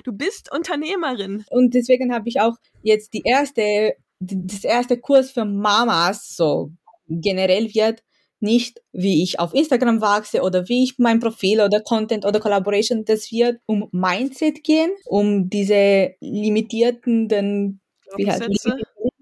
Du 0.04 0.12
bist 0.12 0.52
Unternehmerin. 0.52 1.44
Und 1.50 1.74
deswegen 1.74 2.12
habe 2.12 2.28
ich 2.28 2.40
auch 2.40 2.56
jetzt 2.82 3.14
die 3.14 3.22
erste 3.24 3.94
das 4.20 4.64
erste 4.64 4.98
Kurs 4.98 5.30
für 5.30 5.44
Mamas 5.44 6.36
so 6.36 6.70
generell 7.08 7.72
wird 7.74 8.02
nicht, 8.40 8.80
wie 8.92 9.22
ich 9.22 9.40
auf 9.40 9.52
Instagram 9.52 10.00
wachse 10.00 10.42
oder 10.42 10.68
wie 10.68 10.84
ich 10.84 10.94
mein 10.98 11.18
Profil 11.18 11.60
oder 11.60 11.80
Content 11.80 12.24
oder 12.24 12.38
Collaboration, 12.38 13.04
das 13.04 13.32
wird 13.32 13.60
um 13.66 13.88
Mindset 13.90 14.62
gehen, 14.62 14.90
um 15.06 15.50
diese 15.50 16.14
limitierten 16.20 17.26
Glaubenssätze. 17.28 18.76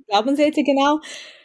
Glaubenssätze, 0.09 0.63
genau. 0.63 1.01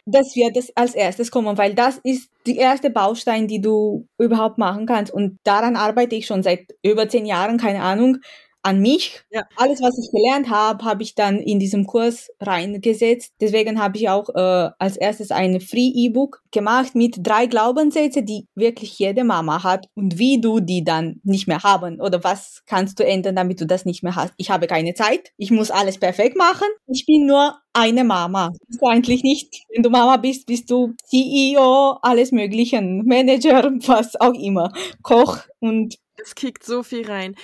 Das 0.05 0.35
wird 0.35 0.57
das 0.57 0.75
als 0.75 0.95
erstes 0.95 1.31
kommen, 1.31 1.57
weil 1.57 1.73
das 1.73 1.99
ist 2.03 2.29
die 2.45 2.57
erste 2.57 2.89
Baustein, 2.89 3.47
die 3.47 3.61
du 3.61 4.07
überhaupt 4.17 4.57
machen 4.57 4.85
kannst. 4.85 5.13
Und 5.13 5.39
daran 5.43 5.75
arbeite 5.75 6.15
ich 6.15 6.25
schon 6.25 6.43
seit 6.43 6.67
über 6.83 7.07
zehn 7.07 7.25
Jahren, 7.25 7.57
keine 7.57 7.81
Ahnung 7.81 8.17
an 8.63 8.79
mich. 8.79 9.21
Ja. 9.31 9.43
Alles, 9.55 9.81
was 9.81 9.97
ich 9.97 10.11
gelernt 10.11 10.49
habe, 10.49 10.83
habe 10.85 11.03
ich 11.03 11.15
dann 11.15 11.39
in 11.39 11.59
diesem 11.59 11.87
Kurs 11.87 12.29
reingesetzt. 12.39 13.33
Deswegen 13.39 13.81
habe 13.81 13.97
ich 13.97 14.09
auch 14.09 14.29
äh, 14.29 14.69
als 14.77 14.97
erstes 14.97 15.31
ein 15.31 15.59
Free-E-Book 15.59 16.43
gemacht 16.51 16.95
mit 16.95 17.17
drei 17.19 17.47
Glaubenssätze, 17.47 18.23
die 18.23 18.47
wirklich 18.55 18.97
jede 18.99 19.23
Mama 19.23 19.63
hat 19.63 19.87
und 19.95 20.17
wie 20.17 20.39
du 20.39 20.59
die 20.59 20.83
dann 20.83 21.19
nicht 21.23 21.47
mehr 21.47 21.63
haben 21.63 21.99
oder 21.99 22.23
was 22.23 22.61
kannst 22.65 22.99
du 22.99 23.05
ändern, 23.05 23.35
damit 23.35 23.61
du 23.61 23.65
das 23.65 23.85
nicht 23.85 24.03
mehr 24.03 24.15
hast. 24.15 24.33
Ich 24.37 24.51
habe 24.51 24.67
keine 24.67 24.93
Zeit, 24.93 25.31
ich 25.37 25.51
muss 25.51 25.71
alles 25.71 25.97
perfekt 25.97 26.37
machen. 26.37 26.67
Ich 26.87 27.05
bin 27.05 27.25
nur 27.25 27.57
eine 27.73 28.03
Mama. 28.03 28.51
Bist 28.67 28.81
du 28.81 28.85
eigentlich 28.87 29.23
nicht. 29.23 29.63
Wenn 29.73 29.83
du 29.83 29.89
Mama 29.89 30.17
bist, 30.17 30.45
bist 30.45 30.69
du 30.69 30.93
CEO, 31.05 31.97
alles 32.01 32.31
Möglichen, 32.31 33.05
Manager, 33.05 33.71
was 33.87 34.19
auch 34.19 34.33
immer, 34.33 34.71
Koch 35.01 35.39
und 35.59 35.97
es 36.23 36.35
kickt 36.35 36.63
so 36.63 36.83
viel 36.83 37.09
rein. 37.09 37.35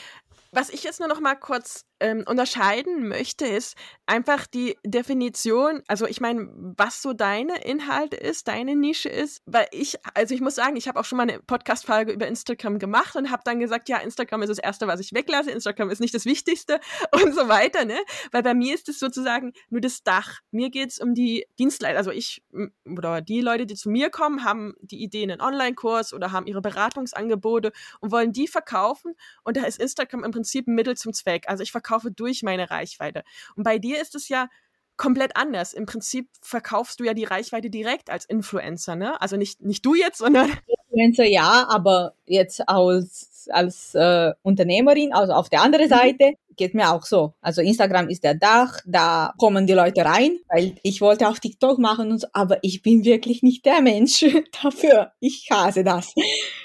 Was 0.52 0.70
ich 0.70 0.84
jetzt 0.84 1.00
nur 1.00 1.10
noch 1.10 1.20
mal 1.20 1.36
kurz 1.36 1.87
ähm, 2.00 2.24
unterscheiden 2.28 3.08
möchte, 3.08 3.46
ist 3.46 3.76
einfach 4.06 4.48
die 4.48 4.78
Definition, 4.86 5.84
also 5.88 6.06
ich 6.06 6.22
meine, 6.22 6.50
was 6.56 7.02
so 7.02 7.14
deine 7.14 7.64
Inhalte 7.64 8.16
ist, 8.16 8.48
deine 8.48 8.76
Nische 8.76 9.10
ist, 9.10 9.42
weil 9.46 9.68
ich, 9.72 9.98
also 10.14 10.34
ich 10.34 10.42
muss 10.42 10.56
sagen, 10.56 10.76
ich 10.78 10.88
habe 10.88 11.00
auch 11.00 11.06
schon 11.06 11.18
mal 11.18 11.24
eine 11.24 11.40
Podcast-Folge 11.40 12.14
über 12.14 12.28
Instagram 12.28 12.80
gemacht 12.80 13.16
und 13.16 13.32
habe 13.32 13.42
dann 13.44 13.60
gesagt, 13.60 13.90
ja, 13.90 13.98
Instagram 13.98 14.44
ist 14.44 14.50
das 14.50 14.60
Erste, 14.60 14.88
was 14.88 15.00
ich 15.00 15.14
weglasse, 15.14 15.52
Instagram 15.52 15.90
ist 15.90 16.00
nicht 16.00 16.14
das 16.14 16.26
Wichtigste 16.26 16.80
und 17.12 17.34
so 17.34 17.48
weiter, 17.48 17.84
ne? 17.86 17.98
Weil 18.32 18.44
bei 18.44 18.54
mir 18.54 18.76
ist 18.76 18.88
es 18.90 19.00
sozusagen 19.00 19.54
nur 19.70 19.82
das 19.82 20.04
Dach. 20.04 20.40
Mir 20.52 20.70
geht's 20.70 21.00
um 21.00 21.14
die 21.14 21.46
Dienstleister, 21.60 21.98
also 21.98 22.12
ich 22.12 22.44
oder 22.86 23.22
die 23.22 23.42
Leute, 23.42 23.66
die 23.66 23.76
zu 23.76 23.90
mir 23.90 24.10
kommen, 24.10 24.44
haben 24.44 24.74
die 24.82 25.04
Ideen 25.04 25.32
einen 25.32 25.42
Online-Kurs 25.42 26.14
oder 26.14 26.32
haben 26.32 26.48
ihre 26.48 26.62
Beratungsangebote 26.62 27.74
und 28.00 28.12
wollen 28.12 28.32
die 28.32 28.48
verkaufen 28.48 29.16
und 29.44 29.58
da 29.58 29.64
ist 29.66 29.80
Instagram 29.80 30.24
im 30.24 30.32
Prinzip 30.32 30.68
ein 30.68 30.76
Mittel 30.76 30.96
zum 30.96 31.14
Zweck. 31.14 31.46
Also 31.48 31.64
ich 31.64 31.72
verkaufe 31.72 31.87
verkaufe 31.88 32.12
durch 32.12 32.44
meine 32.44 32.70
Reichweite. 32.70 33.24
Und 33.56 33.64
bei 33.64 33.80
dir 33.80 34.02
ist 34.02 34.16
es 34.16 34.30
ja 34.30 34.50
komplett 34.98 35.38
anders. 35.38 35.74
Im 35.74 35.86
Prinzip 35.86 36.28
verkaufst 36.42 37.00
du 37.00 37.04
ja 37.04 37.14
die 37.14 37.24
Reichweite 37.24 37.70
direkt 37.70 38.10
als 38.10 38.26
Influencer, 38.26 38.96
ne? 38.96 39.20
Also 39.22 39.38
nicht, 39.38 39.62
nicht 39.62 39.86
du 39.86 39.96
jetzt, 39.96 40.18
sondern. 40.18 40.52
Influencer 40.90 41.26
ja, 41.26 41.68
aber 41.70 42.14
jetzt 42.26 42.68
als, 42.68 43.48
als 43.52 43.94
äh, 43.94 44.34
Unternehmerin, 44.42 45.14
also 45.14 45.34
auf 45.34 45.50
der 45.50 45.62
anderen 45.62 45.86
mhm. 45.86 45.90
Seite, 45.90 46.34
geht 46.56 46.74
mir 46.74 46.92
auch 46.92 47.06
so. 47.06 47.34
Also 47.42 47.62
Instagram 47.62 48.10
ist 48.10 48.24
der 48.24 48.34
Dach, 48.34 48.80
da 48.88 49.34
kommen 49.38 49.68
die 49.68 49.74
Leute 49.74 50.04
rein, 50.04 50.40
weil 50.50 50.76
ich 50.82 51.02
wollte 51.02 51.30
auch 51.30 51.38
TikTok 51.38 51.78
machen 51.78 52.10
und 52.12 52.22
so, 52.22 52.28
aber 52.34 52.58
ich 52.64 52.82
bin 52.82 53.06
wirklich 53.06 53.44
nicht 53.44 53.64
der 53.66 53.82
Mensch 53.82 54.26
dafür. 54.64 55.12
Ich 55.20 55.48
hasse 55.52 55.84
das 55.84 56.16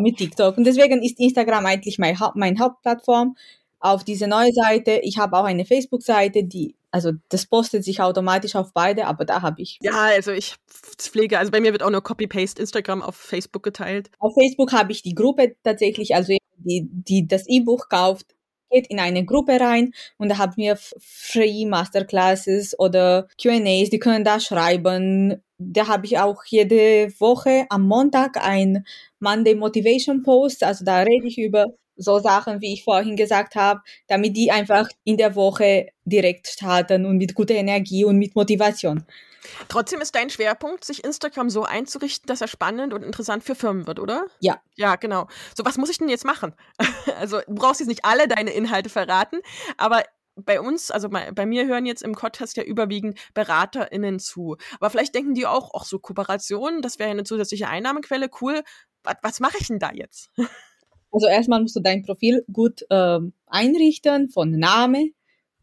mit 0.00 0.18
TikTok. 0.18 0.58
Und 0.58 0.64
deswegen 0.64 1.02
ist 1.02 1.18
Instagram 1.18 1.64
eigentlich 1.64 1.98
mein, 1.98 2.18
mein 2.34 2.58
Hauptplattform 2.58 3.36
auf 3.80 4.04
diese 4.04 4.26
neue 4.26 4.52
Seite. 4.52 5.00
Ich 5.02 5.18
habe 5.18 5.36
auch 5.36 5.44
eine 5.44 5.64
Facebook-Seite, 5.64 6.44
die, 6.44 6.74
also 6.90 7.12
das 7.28 7.46
postet 7.46 7.84
sich 7.84 8.00
automatisch 8.00 8.56
auf 8.56 8.72
beide, 8.72 9.06
aber 9.06 9.24
da 9.24 9.42
habe 9.42 9.62
ich. 9.62 9.78
Ja, 9.82 9.92
also 9.92 10.32
ich 10.32 10.56
pflege, 10.98 11.38
also 11.38 11.50
bei 11.50 11.60
mir 11.60 11.72
wird 11.72 11.82
auch 11.82 11.90
nur 11.90 12.02
Copy-Paste 12.02 12.60
Instagram 12.60 13.02
auf 13.02 13.16
Facebook 13.16 13.62
geteilt. 13.62 14.10
Auf 14.18 14.34
Facebook 14.34 14.72
habe 14.72 14.92
ich 14.92 15.02
die 15.02 15.14
Gruppe 15.14 15.56
tatsächlich, 15.62 16.14
also 16.14 16.36
die, 16.56 16.88
die 16.90 17.26
das 17.28 17.46
E-Buch 17.46 17.88
kauft, 17.88 18.34
geht 18.70 18.88
in 18.88 19.00
eine 19.00 19.24
Gruppe 19.24 19.60
rein 19.60 19.94
und 20.18 20.28
da 20.28 20.38
haben 20.38 20.56
wir 20.56 20.76
Free 20.76 21.64
Masterclasses 21.66 22.78
oder 22.78 23.28
Q&As, 23.40 23.90
die 23.90 23.98
können 23.98 24.24
da 24.24 24.40
schreiben. 24.40 25.42
Da 25.58 25.88
habe 25.88 26.06
ich 26.06 26.18
auch 26.18 26.44
jede 26.44 27.08
Woche 27.18 27.66
am 27.70 27.86
Montag 27.88 28.36
ein 28.36 28.84
Monday 29.20 29.54
Motivation 29.54 30.22
Post, 30.22 30.64
also 30.64 30.84
da 30.84 30.98
rede 30.98 31.26
ich 31.26 31.38
über 31.38 31.66
so 31.98 32.18
Sachen, 32.18 32.60
wie 32.60 32.72
ich 32.72 32.84
vorhin 32.84 33.16
gesagt 33.16 33.54
habe, 33.54 33.80
damit 34.06 34.36
die 34.36 34.50
einfach 34.50 34.88
in 35.04 35.16
der 35.16 35.34
Woche 35.34 35.88
direkt 36.04 36.48
starten 36.48 37.04
und 37.04 37.18
mit 37.18 37.34
guter 37.34 37.54
Energie 37.54 38.04
und 38.04 38.16
mit 38.18 38.34
Motivation. 38.34 39.04
Trotzdem 39.68 40.00
ist 40.00 40.14
dein 40.14 40.30
Schwerpunkt, 40.30 40.84
sich 40.84 41.04
Instagram 41.04 41.50
so 41.50 41.64
einzurichten, 41.64 42.26
dass 42.26 42.40
er 42.40 42.48
spannend 42.48 42.92
und 42.94 43.02
interessant 43.02 43.44
für 43.44 43.54
Firmen 43.54 43.86
wird, 43.86 43.98
oder? 43.98 44.26
Ja. 44.40 44.60
Ja, 44.76 44.96
genau. 44.96 45.28
So, 45.56 45.64
was 45.64 45.78
muss 45.78 45.90
ich 45.90 45.98
denn 45.98 46.08
jetzt 46.08 46.24
machen? 46.24 46.54
also, 47.18 47.40
du 47.46 47.54
brauchst 47.54 47.80
jetzt 47.80 47.88
nicht 47.88 48.04
alle 48.04 48.28
deine 48.28 48.50
Inhalte 48.50 48.88
verraten, 48.88 49.40
aber 49.76 50.02
bei 50.36 50.60
uns, 50.60 50.90
also 50.90 51.08
bei, 51.08 51.32
bei, 51.32 51.46
mir 51.46 51.66
hören 51.66 51.84
jetzt 51.84 52.02
im 52.02 52.12
Podcast 52.12 52.56
ja 52.56 52.62
überwiegend 52.62 53.18
BeraterInnen 53.34 54.20
zu. 54.20 54.56
Aber 54.78 54.90
vielleicht 54.90 55.14
denken 55.14 55.34
die 55.34 55.46
auch, 55.46 55.74
auch 55.74 55.84
so 55.84 55.98
Kooperationen, 55.98 56.80
das 56.80 56.98
wäre 56.98 57.08
ja 57.08 57.12
eine 57.12 57.24
zusätzliche 57.24 57.68
Einnahmequelle, 57.68 58.30
cool. 58.40 58.62
Was, 59.02 59.16
was 59.22 59.40
mache 59.40 59.56
ich 59.58 59.66
denn 59.66 59.78
da 59.80 59.90
jetzt? 59.92 60.30
Also 61.10 61.26
erstmal 61.26 61.60
musst 61.60 61.76
du 61.76 61.80
dein 61.80 62.02
Profil 62.02 62.44
gut 62.52 62.84
ähm, 62.90 63.32
einrichten 63.46 64.28
von 64.28 64.50
Name, 64.50 65.10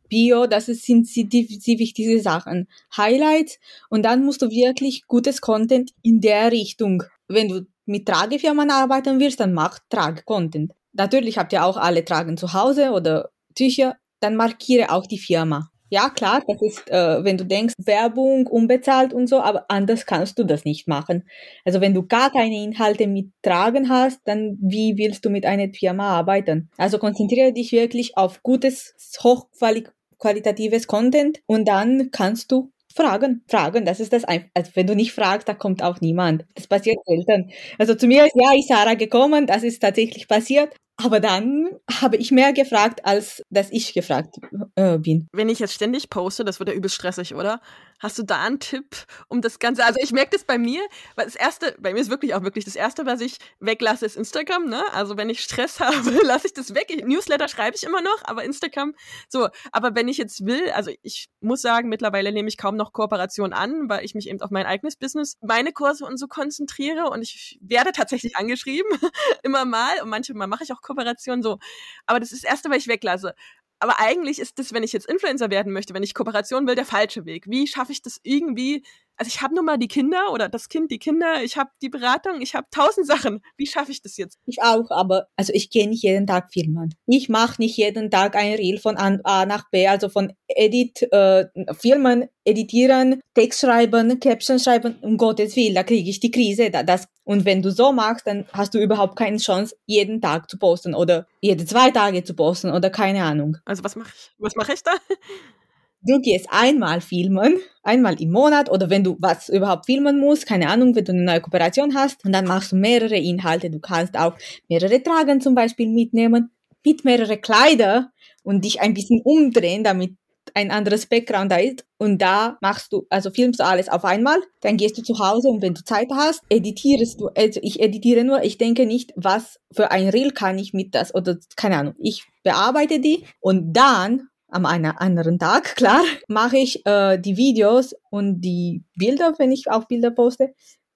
Bio, 0.09 0.45
das 0.45 0.67
sind 0.67 1.13
die, 1.15 1.27
die 1.27 1.79
wichtigen 1.79 2.21
Sachen. 2.21 2.67
Highlights 2.95 3.59
und 3.89 4.03
dann 4.03 4.23
musst 4.23 4.41
du 4.41 4.49
wirklich 4.49 5.07
gutes 5.07 5.41
Content 5.41 5.91
in 6.03 6.21
der 6.21 6.51
Richtung. 6.51 7.03
Wenn 7.27 7.49
du 7.49 7.65
mit 7.85 8.07
Tragefirmen 8.07 8.69
arbeiten 8.69 9.19
willst, 9.19 9.39
dann 9.39 9.53
mach 9.53 9.79
Trage-Content. 9.89 10.73
Natürlich 10.93 11.37
habt 11.37 11.53
ihr 11.53 11.65
auch 11.65 11.77
alle 11.77 12.05
Tragen 12.05 12.37
zu 12.37 12.53
Hause 12.53 12.91
oder 12.91 13.29
Tücher, 13.55 13.97
dann 14.19 14.35
markiere 14.35 14.91
auch 14.91 15.07
die 15.07 15.19
Firma. 15.19 15.69
Ja, 15.95 16.09
klar, 16.09 16.43
das 16.45 16.61
ist, 16.61 16.89
äh, 16.91 17.23
wenn 17.23 17.37
du 17.37 17.45
denkst, 17.45 17.73
Werbung 17.77 18.47
unbezahlt 18.47 19.13
und 19.13 19.27
so, 19.27 19.39
aber 19.39 19.63
anders 19.69 20.05
kannst 20.05 20.37
du 20.37 20.43
das 20.43 20.65
nicht 20.65 20.89
machen. 20.89 21.23
Also 21.63 21.79
wenn 21.79 21.93
du 21.93 22.05
gar 22.05 22.31
keine 22.31 22.61
Inhalte 22.61 23.07
mit 23.07 23.29
Tragen 23.41 23.87
hast, 23.87 24.19
dann 24.25 24.57
wie 24.59 24.97
willst 24.97 25.23
du 25.23 25.29
mit 25.29 25.45
einer 25.45 25.69
Firma 25.73 26.09
arbeiten? 26.09 26.69
Also 26.77 26.97
konzentriere 26.99 27.53
dich 27.53 27.71
wirklich 27.71 28.17
auf 28.17 28.43
gutes, 28.43 28.93
hochqualitatives 29.23 30.87
Content 30.87 31.39
und 31.45 31.65
dann 31.65 32.09
kannst 32.11 32.51
du 32.51 32.73
fragen, 32.93 33.43
fragen, 33.47 33.85
das 33.85 34.01
ist 34.01 34.11
das 34.11 34.25
einfach. 34.25 34.49
Also 34.53 34.71
wenn 34.75 34.87
du 34.87 34.95
nicht 34.95 35.13
fragst, 35.13 35.47
da 35.47 35.53
kommt 35.53 35.81
auch 35.81 36.01
niemand. 36.01 36.43
Das 36.55 36.67
passiert 36.67 36.97
selten. 37.05 37.51
Also 37.77 37.95
zu 37.95 38.07
mir 38.07 38.25
ist 38.25 38.35
ja 38.35 38.51
ich 38.53 38.67
Sarah 38.67 38.95
gekommen, 38.95 39.47
das 39.47 39.63
ist 39.63 39.79
tatsächlich 39.81 40.27
passiert, 40.27 40.75
aber 40.97 41.19
dann 41.19 41.69
habe 41.91 42.15
ich 42.15 42.31
mehr 42.31 42.53
gefragt, 42.53 43.05
als 43.05 43.43
dass 43.49 43.69
ich 43.71 43.93
gefragt 43.93 44.35
äh, 44.75 44.97
bin. 44.97 45.27
Wenn 45.33 45.49
ich 45.49 45.59
jetzt 45.59 45.73
ständig 45.73 46.09
poste, 46.09 46.45
das 46.45 46.59
wird 46.59 46.69
ja 46.69 46.75
übelst 46.75 46.95
stressig, 46.95 47.35
oder? 47.35 47.59
Hast 47.99 48.17
du 48.17 48.23
da 48.23 48.41
einen 48.41 48.59
Tipp, 48.59 49.05
um 49.27 49.41
das 49.41 49.59
Ganze? 49.59 49.83
Also 49.85 49.99
ich 50.01 50.11
merke 50.11 50.31
das 50.31 50.43
bei 50.43 50.57
mir, 50.57 50.81
weil 51.15 51.25
das 51.25 51.35
erste, 51.35 51.75
bei 51.79 51.93
mir 51.93 51.99
ist 51.99 52.09
wirklich 52.09 52.33
auch 52.33 52.43
wirklich 52.43 52.65
das 52.65 52.75
erste, 52.75 53.05
was 53.05 53.21
ich 53.21 53.37
weglasse, 53.59 54.05
ist 54.05 54.17
Instagram. 54.17 54.67
Ne? 54.69 54.81
Also 54.93 55.17
wenn 55.17 55.29
ich 55.29 55.41
Stress 55.41 55.79
habe, 55.81 56.11
lasse 56.23 56.47
ich 56.47 56.53
das 56.53 56.75
weg. 56.75 56.85
Ich, 56.89 57.03
Newsletter 57.03 57.47
schreibe 57.47 57.75
ich 57.75 57.83
immer 57.83 58.01
noch, 58.01 58.21
aber 58.23 58.43
Instagram 58.43 58.93
so. 59.27 59.47
Aber 59.71 59.95
wenn 59.95 60.07
ich 60.07 60.17
jetzt 60.17 60.45
will, 60.45 60.69
also 60.71 60.91
ich 61.01 61.29
muss 61.41 61.61
sagen, 61.61 61.89
mittlerweile 61.89 62.31
nehme 62.31 62.47
ich 62.47 62.57
kaum 62.57 62.75
noch 62.75 62.93
Kooperation 62.93 63.53
an, 63.53 63.89
weil 63.89 64.05
ich 64.05 64.15
mich 64.15 64.29
eben 64.29 64.41
auf 64.41 64.51
mein 64.51 64.65
eigenes 64.65 64.95
Business, 64.95 65.37
meine 65.41 65.71
Kurse 65.71 66.05
und 66.05 66.17
so 66.17 66.27
konzentriere 66.27 67.09
und 67.09 67.21
ich 67.21 67.57
werde 67.61 67.91
tatsächlich 67.91 68.37
angeschrieben 68.37 68.89
immer 69.43 69.65
mal 69.65 70.01
und 70.01 70.09
manchmal 70.09 70.47
mache 70.47 70.63
ich 70.63 70.71
auch 70.71 70.81
Kooperation 70.85 71.43
so. 71.43 71.57
Aber 72.05 72.19
das 72.19 72.31
ist 72.31 72.43
das 72.43 72.51
erste, 72.51 72.69
was 72.69 72.77
ich 72.77 72.87
weglasse 72.87 73.33
aber 73.79 73.99
eigentlich 73.99 74.39
ist 74.39 74.57
das, 74.57 74.73
wenn 74.73 74.83
ich 74.83 74.93
jetzt 74.93 75.07
Influencer 75.07 75.49
werden 75.49 75.73
möchte, 75.73 75.93
wenn 75.93 76.03
ich 76.03 76.13
Kooperation 76.13 76.67
will, 76.67 76.75
der 76.75 76.85
falsche 76.85 77.25
Weg. 77.25 77.45
Wie 77.47 77.67
schaffe 77.67 77.91
ich 77.91 78.01
das 78.01 78.19
irgendwie 78.23 78.83
also 79.17 79.29
ich 79.29 79.41
habe 79.41 79.55
nun 79.55 79.65
mal 79.65 79.77
die 79.77 79.87
Kinder 79.87 80.31
oder 80.31 80.49
das 80.49 80.69
Kind, 80.69 80.91
die 80.91 80.99
Kinder, 80.99 81.43
ich 81.43 81.57
habe 81.57 81.69
die 81.81 81.89
Beratung, 81.89 82.41
ich 82.41 82.55
habe 82.55 82.67
tausend 82.71 83.07
Sachen. 83.07 83.41
Wie 83.57 83.67
schaffe 83.67 83.91
ich 83.91 84.01
das 84.01 84.17
jetzt? 84.17 84.39
Ich 84.45 84.61
auch, 84.61 84.89
aber 84.89 85.27
also 85.35 85.53
ich 85.53 85.69
gehe 85.69 85.87
nicht 85.87 86.03
jeden 86.03 86.27
Tag 86.27 86.51
filmen. 86.51 86.93
Ich 87.07 87.29
mache 87.29 87.61
nicht 87.61 87.77
jeden 87.77 88.11
Tag 88.11 88.35
ein 88.35 88.53
Reel 88.55 88.77
von 88.77 88.97
A 88.97 89.45
nach 89.45 89.69
B, 89.69 89.87
also 89.87 90.09
von 90.09 90.33
Edit, 90.47 91.01
äh, 91.11 91.45
Filmen, 91.79 92.25
Editieren, 92.43 93.21
Text 93.33 93.61
schreiben, 93.61 94.19
Caption 94.19 94.59
schreiben, 94.59 94.97
um 95.01 95.17
Gottes 95.17 95.55
Willen, 95.55 95.75
da 95.75 95.83
kriege 95.83 96.09
ich 96.09 96.19
die 96.19 96.31
Krise. 96.31 96.69
Da, 96.69 96.83
das, 96.83 97.07
und 97.23 97.45
wenn 97.45 97.61
du 97.61 97.71
so 97.71 97.91
machst, 97.91 98.27
dann 98.27 98.45
hast 98.51 98.73
du 98.73 98.79
überhaupt 98.79 99.15
keine 99.15 99.37
Chance, 99.37 99.75
jeden 99.85 100.21
Tag 100.21 100.49
zu 100.49 100.57
posten 100.57 100.93
oder 100.93 101.27
jede 101.41 101.65
zwei 101.65 101.89
Tage 101.91 102.23
zu 102.23 102.35
posten 102.35 102.69
oder 102.69 102.89
keine 102.89 103.23
Ahnung. 103.23 103.57
Also 103.65 103.83
was 103.83 103.95
mache 103.95 104.11
ich? 104.13 104.31
Was 104.37 104.55
mache 104.55 104.73
ich 104.73 104.83
da? 104.83 104.91
du 106.05 106.19
gehst 106.21 106.47
einmal 106.49 107.01
filmen, 107.01 107.55
einmal 107.83 108.21
im 108.21 108.31
Monat 108.31 108.69
oder 108.69 108.89
wenn 108.89 109.03
du 109.03 109.17
was 109.19 109.49
überhaupt 109.49 109.87
filmen 109.87 110.19
musst, 110.19 110.45
keine 110.45 110.69
Ahnung, 110.69 110.95
wenn 110.95 111.05
du 111.05 111.11
eine 111.11 111.23
neue 111.23 111.41
Kooperation 111.41 111.95
hast 111.95 112.23
und 112.23 112.31
dann 112.31 112.45
machst 112.45 112.71
du 112.71 112.75
mehrere 112.75 113.17
Inhalte. 113.17 113.69
Du 113.69 113.79
kannst 113.79 114.17
auch 114.17 114.35
mehrere 114.69 115.01
Tragen 115.01 115.41
zum 115.41 115.55
Beispiel 115.55 115.89
mitnehmen, 115.89 116.51
mit 116.83 117.03
mehrere 117.03 117.37
Kleider 117.37 118.11
und 118.43 118.63
dich 118.63 118.81
ein 118.81 118.93
bisschen 118.93 119.21
umdrehen, 119.23 119.83
damit 119.83 120.15
ein 120.53 120.69
anderes 120.71 121.07
Background 121.07 121.51
da 121.51 121.57
ist. 121.57 121.85
Und 121.97 122.21
da 122.21 122.57
machst 122.61 122.93
du, 122.93 123.07
also 123.09 123.31
filmst 123.31 123.59
du 123.59 123.65
alles 123.65 123.89
auf 123.89 124.05
einmal, 124.05 124.37
dann 124.61 124.77
gehst 124.77 124.97
du 124.97 125.01
zu 125.01 125.17
Hause 125.17 125.47
und 125.49 125.61
wenn 125.61 125.73
du 125.73 125.83
Zeit 125.83 126.09
hast, 126.13 126.41
editierst 126.49 127.19
du, 127.19 127.29
also 127.35 127.59
ich 127.63 127.79
editiere 127.81 128.23
nur, 128.23 128.43
ich 128.43 128.57
denke 128.57 128.85
nicht, 128.85 129.11
was 129.15 129.59
für 129.71 129.91
ein 129.91 130.09
Reel 130.09 130.31
kann 130.31 130.59
ich 130.59 130.73
mit 130.73 130.93
das 130.93 131.15
oder 131.15 131.37
keine 131.55 131.77
Ahnung, 131.77 131.95
ich 131.97 132.25
bearbeite 132.43 132.99
die 132.99 133.25
und 133.39 133.73
dann 133.73 134.29
am 134.47 134.65
einer 134.65 135.01
anderen 135.01 135.39
Tag, 135.39 135.75
klar, 135.75 136.01
mache 136.27 136.57
ich 136.57 136.85
äh, 136.85 137.17
die 137.17 137.37
Videos 137.37 137.95
und 138.09 138.41
die 138.41 138.83
Bilder, 138.95 139.33
wenn 139.37 139.51
ich 139.51 139.69
auch 139.69 139.85
Bilder 139.85 140.11
poste, 140.11 140.53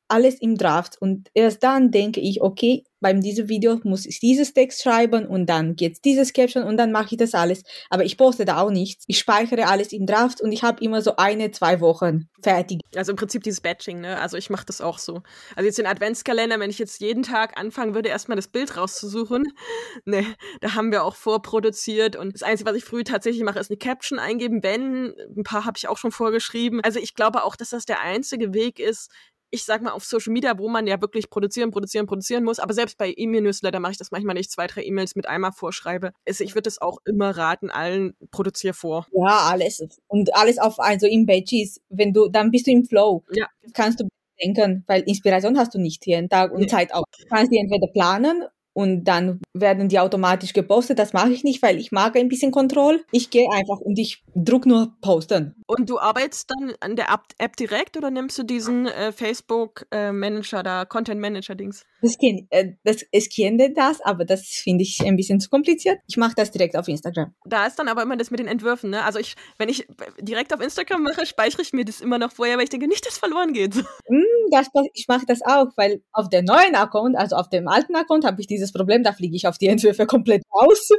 alles 0.09 0.35
im 0.41 0.57
Draft. 0.57 1.01
Und 1.01 1.29
erst 1.33 1.63
dann 1.63 1.91
denke 1.91 2.19
ich, 2.19 2.41
okay, 2.41 2.83
beim 3.01 3.21
diesem 3.21 3.47
Video 3.47 3.79
muss 3.83 4.05
ich 4.05 4.19
dieses 4.19 4.53
Text 4.53 4.81
schreiben 4.83 5.25
und 5.25 5.45
dann 5.45 5.75
geht's 5.75 6.01
dieses 6.01 6.33
Caption 6.33 6.63
und 6.63 6.77
dann 6.77 6.91
mache 6.91 7.07
ich 7.11 7.17
das 7.17 7.33
alles. 7.33 7.63
Aber 7.89 8.03
ich 8.03 8.17
poste 8.17 8.45
da 8.45 8.61
auch 8.61 8.71
nichts. 8.71 9.05
Ich 9.07 9.19
speichere 9.19 9.67
alles 9.67 9.93
im 9.93 10.05
Draft 10.05 10.41
und 10.41 10.51
ich 10.51 10.63
habe 10.63 10.83
immer 10.83 11.01
so 11.01 11.15
eine, 11.15 11.51
zwei 11.51 11.79
Wochen 11.79 12.27
fertig. 12.41 12.81
Also 12.95 13.11
im 13.11 13.15
Prinzip 13.15 13.43
dieses 13.43 13.61
Batching, 13.61 14.01
ne? 14.01 14.19
Also 14.19 14.37
ich 14.37 14.49
mache 14.49 14.65
das 14.65 14.81
auch 14.81 14.97
so. 14.97 15.21
Also 15.55 15.65
jetzt 15.65 15.77
den 15.77 15.85
Adventskalender, 15.85 16.59
wenn 16.59 16.69
ich 16.69 16.79
jetzt 16.79 16.99
jeden 16.99 17.23
Tag 17.23 17.57
anfangen 17.57 17.95
würde, 17.95 18.09
erstmal 18.09 18.35
das 18.35 18.47
Bild 18.47 18.75
rauszusuchen, 18.75 19.53
ne, 20.05 20.25
da 20.61 20.75
haben 20.75 20.91
wir 20.91 21.03
auch 21.03 21.15
vorproduziert 21.15 22.15
und 22.15 22.33
das 22.33 22.43
Einzige, 22.43 22.69
was 22.69 22.77
ich 22.77 22.85
früh 22.85 23.03
tatsächlich 23.03 23.43
mache, 23.43 23.59
ist 23.59 23.71
eine 23.71 23.77
Caption 23.77 24.19
eingeben, 24.19 24.61
wenn, 24.63 25.13
ein 25.37 25.43
paar 25.43 25.65
habe 25.65 25.77
ich 25.77 25.87
auch 25.87 25.97
schon 25.97 26.11
vorgeschrieben. 26.11 26.81
Also 26.83 26.99
ich 26.99 27.15
glaube 27.15 27.43
auch, 27.43 27.55
dass 27.55 27.69
das 27.69 27.85
der 27.85 28.01
einzige 28.01 28.53
Weg 28.53 28.79
ist, 28.79 29.09
ich 29.51 29.63
sag 29.63 29.81
mal, 29.81 29.91
auf 29.91 30.05
Social 30.05 30.33
Media, 30.33 30.57
wo 30.57 30.69
man 30.69 30.87
ja 30.87 31.01
wirklich 31.01 31.29
produzieren, 31.29 31.71
produzieren, 31.71 32.05
produzieren 32.05 32.43
muss. 32.43 32.59
Aber 32.59 32.73
selbst 32.73 32.97
bei 32.97 33.13
E-Mail-Newsletter 33.15 33.79
mache 33.79 33.93
ich 33.93 33.97
das 33.97 34.11
manchmal 34.11 34.35
nicht, 34.35 34.51
zwei, 34.51 34.67
drei 34.67 34.83
E-Mails 34.83 35.15
mit 35.15 35.27
einmal 35.27 35.51
vorschreibe. 35.51 36.11
Also 36.27 36.43
ich 36.43 36.55
würde 36.55 36.69
es 36.69 36.81
auch 36.81 36.99
immer 37.05 37.35
raten, 37.35 37.69
allen 37.69 38.15
produzier 38.31 38.73
vor. 38.73 39.07
Ja, 39.11 39.49
alles. 39.49 39.83
Und 40.07 40.35
alles 40.35 40.59
auf, 40.59 40.79
also 40.79 41.07
im 41.07 41.25
Pages. 41.25 41.81
Wenn 41.89 42.13
du, 42.13 42.29
dann 42.29 42.51
bist 42.51 42.67
du 42.67 42.71
im 42.71 42.85
Flow. 42.85 43.23
Ja. 43.31 43.47
Kannst 43.73 43.99
du 43.99 44.07
denken, 44.41 44.83
weil 44.87 45.01
Inspiration 45.01 45.57
hast 45.57 45.73
du 45.73 45.79
nicht 45.79 46.05
jeden 46.05 46.29
Tag 46.29 46.51
und 46.51 46.61
nee. 46.61 46.67
Zeit 46.67 46.93
auch. 46.93 47.03
Du 47.17 47.25
kannst 47.27 47.51
die 47.51 47.57
entweder 47.57 47.87
planen 47.87 48.43
und 48.73 49.03
dann 49.03 49.41
werden 49.53 49.89
die 49.89 49.99
automatisch 49.99 50.53
gepostet. 50.53 50.99
Das 50.99 51.13
mache 51.13 51.31
ich 51.31 51.43
nicht, 51.43 51.61
weil 51.61 51.77
ich 51.77 51.91
mag 51.91 52.15
ein 52.15 52.29
bisschen 52.29 52.51
Kontrolle. 52.51 53.01
Ich 53.11 53.29
gehe 53.29 53.49
einfach 53.51 53.79
und 53.79 53.99
ich 53.99 54.23
druck 54.35 54.65
nur 54.65 54.93
posten. 55.01 55.55
Und 55.67 55.89
du 55.89 55.99
arbeitest 55.99 56.49
dann 56.49 56.73
an 56.79 56.95
der 56.95 57.07
App 57.37 57.55
direkt 57.57 57.97
oder 57.97 58.09
nimmst 58.09 58.37
du 58.37 58.43
diesen 58.43 58.87
äh, 58.87 59.11
Facebook-Manager 59.11 60.59
äh, 60.59 60.63
da, 60.63 60.85
Content-Manager-Dings? 60.85 61.83
Das 62.01 62.17
kenn, 62.17 62.47
äh, 62.49 62.73
das, 62.83 63.05
ich 63.11 63.35
kenne 63.35 63.73
das, 63.73 64.01
aber 64.01 64.25
das 64.25 64.45
finde 64.45 64.83
ich 64.83 65.01
ein 65.05 65.15
bisschen 65.15 65.39
zu 65.39 65.49
kompliziert. 65.49 65.99
Ich 66.07 66.17
mache 66.17 66.33
das 66.35 66.51
direkt 66.51 66.77
auf 66.77 66.87
Instagram. 66.87 67.33
Da 67.45 67.65
ist 67.65 67.77
dann 67.77 67.87
aber 67.87 68.01
immer 68.01 68.17
das 68.17 68.31
mit 68.31 68.39
den 68.39 68.47
Entwürfen, 68.47 68.89
ne? 68.89 69.03
Also 69.03 69.19
ich, 69.19 69.35
wenn 69.57 69.69
ich 69.69 69.87
direkt 70.19 70.53
auf 70.53 70.61
Instagram 70.61 71.03
mache, 71.03 71.25
speichere 71.25 71.61
ich 71.61 71.73
mir 71.73 71.85
das 71.85 72.01
immer 72.01 72.17
noch 72.17 72.31
vorher, 72.31 72.57
weil 72.57 72.63
ich 72.63 72.69
denke, 72.69 72.87
nicht, 72.87 73.05
dass 73.05 73.13
es 73.13 73.19
verloren 73.19 73.53
geht. 73.53 73.75
Mm, 73.75 74.23
das, 74.51 74.67
ich 74.93 75.07
mache 75.07 75.25
das 75.27 75.41
auch, 75.43 75.67
weil 75.75 76.01
auf 76.13 76.29
der 76.29 76.41
neuen 76.41 76.75
Account, 76.75 77.15
also 77.15 77.35
auf 77.35 77.49
dem 77.49 77.67
alten 77.67 77.95
Account, 77.95 78.25
habe 78.25 78.41
ich 78.41 78.47
dieses 78.47 78.68
Problem, 78.71 79.03
da 79.03 79.13
fliege 79.13 79.35
ich 79.35 79.47
auf 79.47 79.57
die 79.57 79.67
Entwürfe 79.67 80.05
komplett 80.05 80.43
aus. 80.49 80.89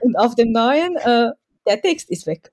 Und 0.00 0.16
auf 0.16 0.34
dem 0.34 0.52
neuen, 0.52 0.96
äh, 0.96 1.30
der 1.66 1.80
Text 1.80 2.10
ist 2.10 2.26
weg. 2.26 2.52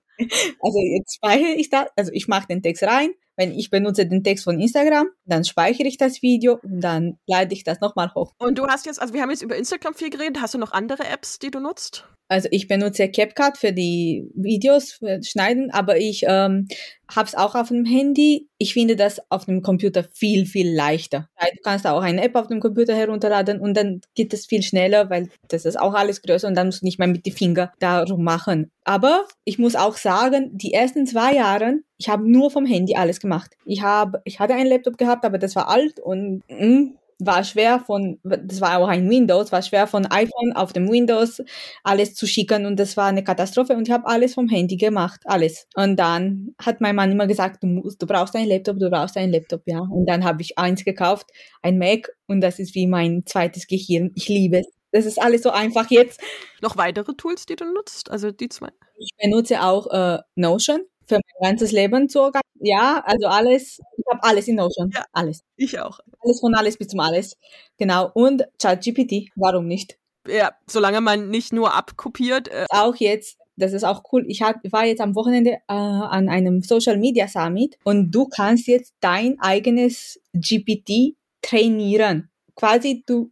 Also 0.62 0.80
jetzt 0.80 1.16
speichere 1.16 1.56
ich 1.56 1.70
das, 1.70 1.88
also 1.96 2.12
ich 2.14 2.28
mache 2.28 2.48
den 2.48 2.64
Text 2.64 2.84
rein. 2.84 3.12
Wenn 3.38 3.52
ich 3.52 3.70
benutze 3.70 4.06
den 4.06 4.24
Text 4.24 4.46
von 4.46 4.60
Instagram, 4.60 5.10
dann 5.26 5.44
speichere 5.44 5.88
ich 5.88 5.98
das 5.98 6.22
Video 6.22 6.58
und 6.64 6.80
dann 6.80 7.18
leite 7.28 7.54
ich 7.54 7.66
das 7.66 7.82
nochmal 7.82 8.14
hoch. 8.16 8.34
Und 8.38 8.58
du 8.58 8.66
hast 8.68 8.86
jetzt, 8.86 9.02
also 9.02 9.14
wir 9.14 9.22
haben 9.22 9.30
jetzt 9.30 9.42
über 9.42 9.58
Instagram 9.58 9.94
viel 9.94 10.10
geredet. 10.10 10.42
Hast 10.42 10.54
du 10.54 10.58
noch 10.58 10.72
andere 10.72 11.06
Apps, 11.06 11.40
die 11.40 11.52
du 11.52 11.60
nutzt? 11.60 12.08
Also 12.28 12.48
ich 12.52 12.68
benutze 12.68 13.10
CapCut 13.10 13.58
für 13.58 13.72
die 13.72 14.28
Videos 14.34 14.94
für 14.94 15.22
Schneiden, 15.24 15.70
aber 15.72 15.98
ich 15.98 16.24
ähm, 16.28 16.68
habe 17.14 17.28
es 17.28 17.36
auch 17.36 17.54
auf 17.54 17.68
dem 17.68 17.86
Handy. 17.86 18.50
Ich 18.58 18.74
finde 18.74 18.96
das 18.96 19.22
auf 19.30 19.46
dem 19.46 19.62
Computer 19.62 20.04
viel, 20.12 20.48
viel 20.48 20.74
leichter. 20.74 21.30
Du 21.40 21.62
kannst 21.64 21.86
auch 21.86 22.02
eine 22.02 22.24
App 22.24 22.36
auf 22.36 22.48
dem 22.48 22.60
Computer 22.60 22.96
herunterladen 22.96 23.60
und 23.60 23.76
dann 23.78 24.02
geht 24.16 24.34
es 24.34 24.48
viel 24.48 24.64
schneller, 24.64 25.10
weil 25.12 25.30
das 25.50 25.66
ist 25.66 25.80
auch 25.80 25.94
alles 25.94 26.24
größer 26.24 26.48
und 26.48 26.56
dann 26.56 26.68
musst 26.68 26.82
du 26.82 26.86
nicht 26.86 26.98
mehr 26.98 27.08
mit 27.08 27.26
den 27.28 27.34
Fingern 27.34 27.70
darum 27.80 28.24
machen. 28.24 28.72
Aber 28.84 29.26
ich 29.44 29.60
muss 29.60 29.76
auch 29.76 29.96
sagen, 29.96 30.50
die 30.54 30.74
ersten 30.74 31.06
zwei 31.06 31.36
Jahre, 31.36 31.80
ich 31.98 32.10
habe 32.10 32.30
nur 32.30 32.50
vom 32.50 32.66
Handy 32.66 32.96
alles 32.96 33.20
gemacht. 33.20 33.52
Ich 33.66 33.84
habe, 33.84 34.22
ich 34.26 34.40
hatte 34.40 34.56
einen 34.56 34.70
Laptop 34.70 34.98
gehabt, 34.98 35.26
aber 35.26 35.38
das 35.38 35.56
war 35.56 35.70
alt 35.70 36.00
und 36.00 36.44
mh, 36.50 36.66
mm, 36.66 36.98
war 37.20 37.44
schwer 37.44 37.80
von, 37.80 38.20
das 38.24 38.60
war 38.62 38.78
auch 38.78 38.88
ein 38.88 39.10
Windows, 39.10 39.52
war 39.52 39.62
schwer 39.62 39.88
von 39.88 40.06
iPhone 40.08 40.54
auf 40.54 40.74
dem 40.74 40.90
Windows 40.90 41.42
alles 41.84 42.14
zu 42.14 42.28
schicken 42.28 42.66
und 42.66 42.78
das 42.80 42.98
war 42.98 43.08
eine 43.08 43.24
Katastrophe 43.24 43.74
und 43.74 43.88
ich 43.88 43.94
habe 43.94 44.08
alles 44.08 44.34
vom 44.34 44.50
Handy 44.50 44.76
gemacht, 44.76 45.22
alles. 45.26 45.68
Und 45.76 45.98
dann 45.98 46.56
hat 46.62 46.82
mein 46.82 46.96
Mann 46.96 47.12
immer 47.12 47.28
gesagt, 47.28 47.64
du 47.64 47.68
musst, 47.68 48.02
du 48.02 48.08
brauchst 48.08 48.36
einen 48.36 48.50
Laptop, 48.50 48.80
du 48.80 48.90
brauchst 48.90 49.18
einen 49.18 49.32
Laptop, 49.32 49.62
ja. 49.66 49.80
Und 49.80 50.08
dann 50.08 50.26
habe 50.26 50.42
ich 50.42 50.58
eins 50.58 50.84
gekauft, 50.84 51.28
ein 51.62 51.78
Mac 51.78 52.10
und 52.28 52.42
das 52.42 52.60
ist 52.60 52.76
wie 52.76 52.88
mein 52.88 53.24
zweites 53.26 53.68
Gehirn. 53.68 54.12
Ich 54.16 54.28
liebe 54.28 54.60
es. 54.60 54.68
Das 54.92 55.06
ist 55.06 55.22
alles 55.22 55.44
so 55.44 55.50
einfach 55.52 55.90
jetzt. 55.92 56.22
Noch 56.62 56.78
weitere 56.78 57.14
Tools, 57.16 57.46
die 57.46 57.58
du 57.58 57.66
nutzt? 57.66 58.10
Also 58.10 58.32
die 58.32 58.48
zwei? 58.48 58.70
Ich 58.98 59.12
benutze 59.18 59.62
auch 59.62 59.88
äh, 59.92 60.20
Notion 60.36 60.86
für 61.08 61.16
mein 61.16 61.52
ganzes 61.52 61.72
Leben 61.72 62.10
zu 62.10 62.20
organisieren. 62.20 62.44
Ja, 62.60 63.04
also 63.06 63.28
alles, 63.28 63.80
ich 63.98 64.06
habe 64.10 64.24
alles 64.24 64.48
in 64.48 64.56
Notion. 64.56 64.92
Ja, 64.94 65.06
alles. 65.12 65.44
Ich 65.58 65.80
auch. 65.80 66.00
Alles 66.22 66.40
von 66.40 66.56
alles 66.56 66.78
bis 66.78 66.88
zum 66.88 67.00
alles. 67.00 67.38
Genau. 67.78 68.10
Und 68.14 68.48
ChatGPT, 68.62 69.30
warum 69.36 69.68
nicht? 69.68 69.98
Ja, 70.28 70.54
solange 70.68 71.02
man 71.02 71.30
nicht 71.30 71.54
nur 71.54 71.74
abkopiert. 71.74 72.48
Äh 72.48 72.66
auch 72.70 72.96
jetzt, 72.96 73.38
das 73.58 73.74
ist 73.74 73.84
auch 73.84 74.04
cool. 74.12 74.26
Ich 74.28 74.42
hab, 74.42 74.58
war 74.72 74.86
jetzt 74.86 75.02
am 75.02 75.16
Wochenende 75.16 75.52
äh, 75.52 75.58
an 75.68 76.30
einem 76.30 76.62
Social 76.62 76.98
Media 76.98 77.28
Summit 77.28 77.78
und 77.84 78.12
du 78.12 78.28
kannst 78.28 78.68
jetzt 78.68 78.96
dein 79.02 79.40
eigenes 79.40 80.20
GPT 80.34 81.16
trainieren. 81.42 82.30
Quasi, 82.56 83.04
du 83.06 83.32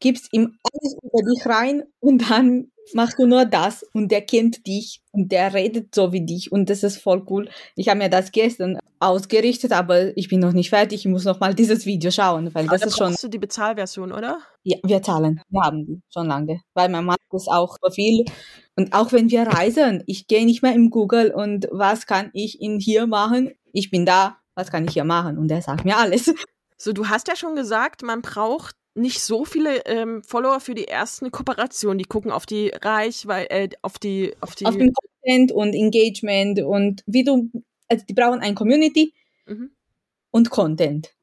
gibst 0.00 0.32
ihm 0.32 0.58
alles 0.62 0.96
über 1.02 1.22
dich 1.22 1.46
rein 1.46 1.84
und 2.00 2.30
dann 2.30 2.71
machst 2.94 3.18
du 3.18 3.26
nur 3.26 3.44
das 3.44 3.84
und 3.92 4.10
der 4.10 4.22
kennt 4.22 4.66
dich 4.66 5.02
und 5.12 5.30
der 5.32 5.54
redet 5.54 5.94
so 5.94 6.12
wie 6.12 6.24
dich 6.24 6.52
und 6.52 6.68
das 6.70 6.82
ist 6.82 6.98
voll 6.98 7.24
cool. 7.30 7.48
Ich 7.76 7.88
habe 7.88 7.98
mir 7.98 8.10
das 8.10 8.32
gestern 8.32 8.78
ausgerichtet, 9.00 9.72
aber 9.72 10.16
ich 10.16 10.28
bin 10.28 10.40
noch 10.40 10.52
nicht 10.52 10.70
fertig. 10.70 11.00
Ich 11.00 11.10
muss 11.10 11.24
noch 11.24 11.40
mal 11.40 11.54
dieses 11.54 11.86
Video 11.86 12.10
schauen, 12.10 12.54
weil 12.54 12.66
das 12.66 12.82
ist 12.82 12.96
schon. 12.96 13.12
Hast 13.12 13.24
du 13.24 13.28
die 13.28 13.38
Bezahlversion, 13.38 14.12
oder? 14.12 14.38
Ja, 14.62 14.76
wir 14.84 15.02
zahlen. 15.02 15.40
Wir 15.48 15.62
haben 15.62 15.86
die 15.86 16.00
schon 16.12 16.26
lange, 16.26 16.60
weil 16.74 16.88
mein 16.88 17.04
Mann 17.04 17.16
ist 17.32 17.48
auch 17.48 17.76
so 17.82 17.90
viel. 17.90 18.24
Und 18.76 18.92
auch 18.92 19.12
wenn 19.12 19.30
wir 19.30 19.42
reisen, 19.42 20.02
ich 20.06 20.26
gehe 20.28 20.44
nicht 20.46 20.62
mehr 20.62 20.74
im 20.74 20.90
Google 20.90 21.32
und 21.32 21.68
was 21.70 22.06
kann 22.06 22.30
ich 22.32 22.60
in 22.60 22.78
hier 22.78 23.06
machen? 23.06 23.52
Ich 23.72 23.90
bin 23.90 24.06
da. 24.06 24.38
Was 24.54 24.70
kann 24.70 24.84
ich 24.84 24.92
hier 24.92 25.04
machen? 25.04 25.38
Und 25.38 25.50
er 25.50 25.62
sagt 25.62 25.84
mir 25.84 25.96
alles. 25.96 26.32
So, 26.76 26.92
du 26.92 27.08
hast 27.08 27.28
ja 27.28 27.36
schon 27.36 27.54
gesagt, 27.54 28.02
man 28.02 28.22
braucht 28.22 28.74
nicht 28.94 29.20
so 29.20 29.44
viele 29.44 29.84
ähm, 29.86 30.22
Follower 30.22 30.60
für 30.60 30.74
die 30.74 30.88
ersten 30.88 31.30
Kooperationen. 31.30 31.98
Die 31.98 32.04
gucken 32.04 32.30
auf 32.30 32.46
die 32.46 32.68
Reichweite, 32.68 33.50
äh, 33.50 33.68
auf 33.82 33.98
die, 33.98 34.34
auf 34.40 34.54
die. 34.54 34.66
Auf 34.66 34.76
den 34.76 34.92
Content 34.92 35.52
und 35.52 35.74
Engagement 35.74 36.60
und 36.60 37.02
wie 37.06 37.24
du, 37.24 37.50
also 37.88 38.04
die 38.08 38.14
brauchen 38.14 38.40
ein 38.40 38.54
Community 38.54 39.14
mhm. 39.46 39.70
und 40.30 40.50
Content. 40.50 41.14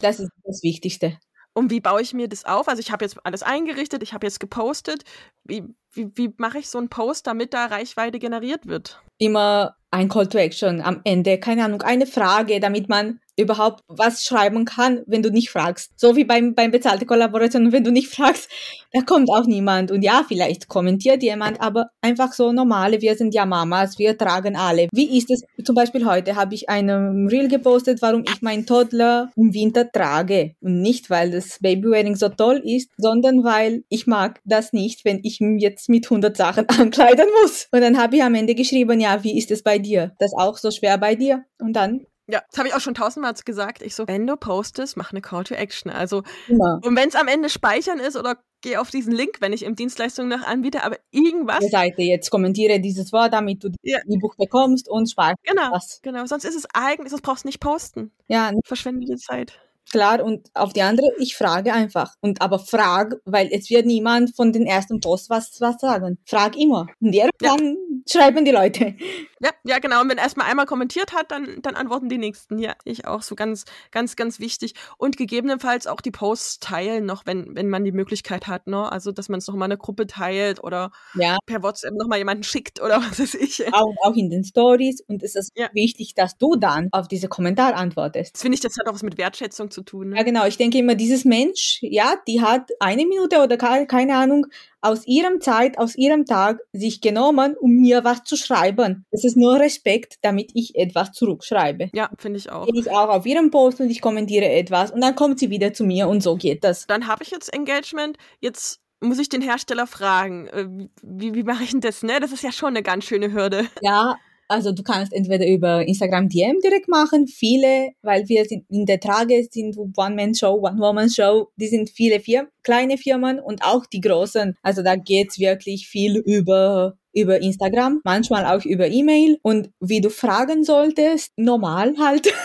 Das 0.00 0.20
ist 0.20 0.30
das 0.44 0.62
Wichtigste. 0.62 1.18
Und 1.54 1.70
wie 1.70 1.80
baue 1.80 2.02
ich 2.02 2.12
mir 2.12 2.28
das 2.28 2.44
auf? 2.44 2.66
Also 2.68 2.80
ich 2.80 2.90
habe 2.90 3.04
jetzt 3.04 3.16
alles 3.24 3.44
eingerichtet, 3.44 4.02
ich 4.02 4.12
habe 4.12 4.26
jetzt 4.26 4.40
gepostet. 4.40 5.04
Wie, 5.44 5.62
wie, 5.92 6.10
wie 6.16 6.34
mache 6.36 6.58
ich 6.58 6.68
so 6.68 6.78
einen 6.78 6.88
Post, 6.88 7.28
damit 7.28 7.54
da 7.54 7.66
Reichweite 7.66 8.18
generiert 8.18 8.66
wird? 8.66 9.00
Immer 9.18 9.76
ein 9.92 10.08
Call 10.08 10.28
to 10.28 10.36
Action 10.36 10.80
am 10.80 11.00
Ende, 11.04 11.38
keine 11.38 11.64
Ahnung, 11.64 11.82
eine 11.82 12.06
Frage, 12.06 12.58
damit 12.58 12.88
man 12.88 13.20
überhaupt 13.36 13.82
was 13.88 14.22
schreiben 14.22 14.64
kann, 14.64 15.02
wenn 15.06 15.22
du 15.22 15.30
nicht 15.30 15.50
fragst. 15.50 15.92
So 15.96 16.16
wie 16.16 16.24
beim, 16.24 16.54
beim 16.54 16.70
bezahlte 16.70 17.06
Kollaboration, 17.06 17.72
wenn 17.72 17.84
du 17.84 17.90
nicht 17.90 18.08
fragst, 18.08 18.48
da 18.92 19.00
kommt 19.02 19.28
auch 19.30 19.46
niemand. 19.46 19.90
Und 19.90 20.02
ja, 20.02 20.24
vielleicht 20.26 20.68
kommentiert 20.68 21.22
jemand, 21.22 21.60
aber 21.60 21.90
einfach 22.00 22.32
so 22.32 22.52
normale, 22.52 23.00
wir 23.00 23.16
sind 23.16 23.34
ja 23.34 23.46
Mamas, 23.46 23.98
wir 23.98 24.16
tragen 24.16 24.56
alle. 24.56 24.88
Wie 24.92 25.18
ist 25.18 25.30
es? 25.30 25.42
Zum 25.64 25.74
Beispiel 25.74 26.06
heute 26.06 26.36
habe 26.36 26.54
ich 26.54 26.68
einen 26.68 27.28
Reel 27.28 27.48
gepostet, 27.48 28.02
warum 28.02 28.22
ich 28.22 28.42
meinen 28.42 28.66
Toddler 28.66 29.30
im 29.36 29.52
Winter 29.54 29.90
trage. 29.90 30.54
Und 30.60 30.80
nicht, 30.80 31.10
weil 31.10 31.30
das 31.30 31.58
Babywearing 31.60 32.16
so 32.16 32.28
toll 32.28 32.62
ist, 32.64 32.90
sondern 32.96 33.44
weil 33.44 33.84
ich 33.88 34.06
mag 34.06 34.40
das 34.44 34.72
nicht, 34.72 35.04
wenn 35.04 35.20
ich 35.22 35.40
ihn 35.40 35.58
jetzt 35.58 35.88
mit 35.88 36.06
100 36.06 36.36
Sachen 36.36 36.68
ankleiden 36.68 37.26
muss. 37.42 37.68
Und 37.72 37.80
dann 37.80 37.98
habe 37.98 38.16
ich 38.16 38.22
am 38.22 38.34
Ende 38.34 38.54
geschrieben, 38.54 39.00
ja, 39.00 39.24
wie 39.24 39.36
ist 39.38 39.50
es 39.50 39.62
bei 39.62 39.78
dir? 39.78 40.12
Das 40.18 40.32
auch 40.34 40.56
so 40.56 40.70
schwer 40.70 40.98
bei 40.98 41.14
dir? 41.14 41.44
Und 41.60 41.74
dann 41.74 42.06
ja, 42.26 42.42
das 42.50 42.58
habe 42.58 42.68
ich 42.68 42.74
auch 42.74 42.80
schon 42.80 42.94
tausendmal 42.94 43.34
gesagt. 43.44 43.82
Ich 43.82 43.94
so, 43.94 44.08
wenn 44.08 44.26
du 44.26 44.36
postest, 44.36 44.96
mach 44.96 45.12
eine 45.12 45.20
Call 45.20 45.44
to 45.44 45.54
Action. 45.54 45.90
Also, 45.90 46.22
ja. 46.48 46.80
und 46.82 46.96
wenn 46.96 47.08
es 47.08 47.16
am 47.16 47.28
Ende 47.28 47.50
speichern 47.50 48.00
ist 48.00 48.16
oder 48.16 48.36
geh 48.62 48.78
auf 48.78 48.90
diesen 48.90 49.12
Link, 49.12 49.36
wenn 49.40 49.52
ich 49.52 49.62
im 49.62 49.76
Dienstleistung 49.76 50.28
noch 50.28 50.42
anbiete, 50.42 50.84
aber 50.84 50.96
irgendwas. 51.10 51.58
Die 51.60 51.68
Seite 51.68 52.02
jetzt 52.02 52.30
kommentiere 52.30 52.80
dieses 52.80 53.12
Wort, 53.12 53.34
damit 53.34 53.62
du 53.62 53.68
ja. 53.82 53.98
die 54.06 54.18
Buch 54.18 54.36
bekommst 54.36 54.88
und 54.88 55.10
sparst. 55.10 55.42
Genau, 55.42 55.70
was. 55.72 56.00
genau. 56.02 56.24
Sonst 56.24 56.44
ist 56.44 56.56
es 56.56 56.66
eigentlich, 56.72 57.12
das 57.12 57.20
brauchst 57.20 57.44
du 57.44 57.48
nicht 57.48 57.60
posten. 57.60 58.10
Ja. 58.28 58.52
Verschwendete 58.64 59.16
Zeit 59.16 59.60
klar 59.90 60.22
und 60.22 60.48
auf 60.54 60.72
die 60.72 60.82
andere, 60.82 61.06
ich 61.18 61.36
frage 61.36 61.72
einfach. 61.72 62.14
Und 62.20 62.42
aber 62.42 62.58
frag, 62.58 63.16
weil 63.24 63.48
es 63.52 63.70
wird 63.70 63.86
niemand 63.86 64.34
von 64.34 64.52
den 64.52 64.66
ersten 64.66 65.00
Post 65.00 65.30
was, 65.30 65.60
was 65.60 65.80
sagen. 65.80 66.18
Frag 66.26 66.56
immer. 66.56 66.86
Und 67.00 67.12
irgendwann 67.12 67.76
ja. 67.76 68.02
schreiben 68.10 68.44
die 68.44 68.50
Leute. 68.50 68.94
Ja, 69.40 69.50
ja, 69.64 69.78
genau. 69.78 70.00
Und 70.00 70.08
wenn 70.08 70.18
erstmal 70.18 70.48
einmal 70.48 70.64
kommentiert 70.64 71.12
hat, 71.12 71.30
dann, 71.30 71.60
dann 71.60 71.74
antworten 71.74 72.08
die 72.08 72.16
nächsten. 72.16 72.58
Ja, 72.58 72.74
ich 72.84 73.06
auch 73.06 73.22
so 73.22 73.34
ganz, 73.34 73.64
ganz, 73.90 74.16
ganz 74.16 74.40
wichtig. 74.40 74.74
Und 74.96 75.16
gegebenenfalls 75.16 75.86
auch 75.86 76.00
die 76.00 76.10
Posts 76.10 76.60
teilen 76.60 77.04
noch, 77.04 77.26
wenn, 77.26 77.54
wenn 77.54 77.68
man 77.68 77.84
die 77.84 77.92
Möglichkeit 77.92 78.46
hat, 78.46 78.66
ne? 78.66 78.90
Also, 78.90 79.12
dass 79.12 79.28
man 79.28 79.38
es 79.38 79.46
nochmal 79.46 79.66
eine 79.66 79.76
Gruppe 79.76 80.06
teilt 80.06 80.64
oder 80.64 80.92
ja. 81.14 81.36
per 81.44 81.62
WhatsApp 81.62 81.92
nochmal 81.94 82.18
jemanden 82.18 82.42
schickt 82.42 82.80
oder 82.80 82.96
was 83.10 83.20
weiß 83.20 83.34
ich. 83.34 83.66
Auch, 83.74 83.94
auch 84.02 84.14
in 84.14 84.30
den 84.30 84.44
Stories. 84.44 85.02
Und 85.06 85.22
es 85.22 85.34
ist 85.34 85.52
ja. 85.56 85.68
wichtig, 85.74 86.14
dass 86.14 86.38
du 86.38 86.56
dann 86.56 86.88
auf 86.92 87.06
diese 87.06 87.28
Kommentar 87.28 87.74
antwortest. 87.74 88.36
Das 88.36 88.42
finde 88.42 88.54
ich, 88.54 88.60
das 88.60 88.74
hat 88.78 88.88
auch 88.88 88.94
was 88.94 89.02
mit 89.02 89.18
Wertschätzung 89.18 89.70
zu 89.74 89.82
tun. 89.82 90.10
Ne? 90.10 90.16
Ja, 90.16 90.22
genau. 90.22 90.46
Ich 90.46 90.56
denke 90.56 90.78
immer, 90.78 90.94
dieses 90.94 91.24
Mensch, 91.24 91.78
ja, 91.82 92.14
die 92.26 92.40
hat 92.40 92.70
eine 92.80 93.04
Minute 93.04 93.42
oder 93.42 93.58
keine 93.58 94.16
Ahnung 94.16 94.46
aus 94.80 95.06
ihrem 95.06 95.40
Zeit, 95.40 95.78
aus 95.78 95.96
ihrem 95.96 96.24
Tag 96.24 96.60
sich 96.72 97.00
genommen, 97.00 97.56
um 97.58 97.70
mir 97.72 98.04
was 98.04 98.24
zu 98.24 98.36
schreiben. 98.36 99.04
Das 99.10 99.24
ist 99.24 99.36
nur 99.36 99.58
Respekt, 99.58 100.16
damit 100.22 100.50
ich 100.54 100.76
etwas 100.76 101.12
zurückschreibe. 101.12 101.90
Ja, 101.94 102.10
finde 102.18 102.38
ich 102.38 102.50
auch. 102.50 102.66
Gehe 102.66 102.80
ich 102.80 102.90
auch 102.90 103.08
auf 103.08 103.26
ihren 103.26 103.50
Post 103.50 103.80
und 103.80 103.90
ich 103.90 104.00
kommentiere 104.00 104.48
etwas 104.48 104.90
und 104.90 105.00
dann 105.00 105.16
kommt 105.16 105.38
sie 105.38 105.50
wieder 105.50 105.72
zu 105.72 105.84
mir 105.84 106.08
und 106.08 106.22
so 106.22 106.36
geht 106.36 106.64
das. 106.64 106.86
Dann 106.86 107.06
habe 107.06 107.22
ich 107.22 107.30
jetzt 107.30 107.52
Engagement. 107.52 108.16
Jetzt 108.40 108.80
muss 109.00 109.18
ich 109.18 109.28
den 109.28 109.42
Hersteller 109.42 109.86
fragen, 109.86 110.46
äh, 110.48 110.66
wie, 111.02 111.34
wie 111.34 111.42
mache 111.42 111.64
ich 111.64 111.70
denn 111.70 111.80
das? 111.80 112.02
Ne? 112.02 112.20
Das 112.20 112.32
ist 112.32 112.42
ja 112.42 112.52
schon 112.52 112.70
eine 112.70 112.82
ganz 112.82 113.04
schöne 113.04 113.32
Hürde. 113.32 113.66
Ja, 113.82 114.16
also 114.48 114.72
du 114.72 114.82
kannst 114.82 115.12
entweder 115.12 115.46
über 115.46 115.86
Instagram 115.86 116.28
DM 116.28 116.58
direkt 116.62 116.88
machen, 116.88 117.26
viele, 117.26 117.90
weil 118.02 118.28
wir 118.28 118.44
sind 118.44 118.64
in 118.70 118.86
der 118.86 119.00
Trage 119.00 119.46
sind 119.50 119.76
One-Man-Show, 119.76 120.60
One-Woman-Show, 120.62 121.48
die 121.56 121.68
sind 121.68 121.90
viele 121.90 122.20
Firmen, 122.20 122.50
kleine 122.62 122.98
Firmen 122.98 123.40
und 123.40 123.64
auch 123.64 123.86
die 123.86 124.00
großen. 124.00 124.56
Also 124.62 124.82
da 124.82 124.96
geht's 124.96 125.38
wirklich 125.38 125.88
viel 125.88 126.16
über 126.16 126.96
über 127.14 127.40
Instagram, 127.40 128.00
manchmal 128.04 128.44
auch 128.44 128.64
über 128.64 128.88
E-Mail 128.88 129.38
und 129.42 129.70
wie 129.80 130.00
du 130.00 130.10
fragen 130.10 130.64
solltest, 130.64 131.32
normal 131.36 131.94
halt. 131.98 132.32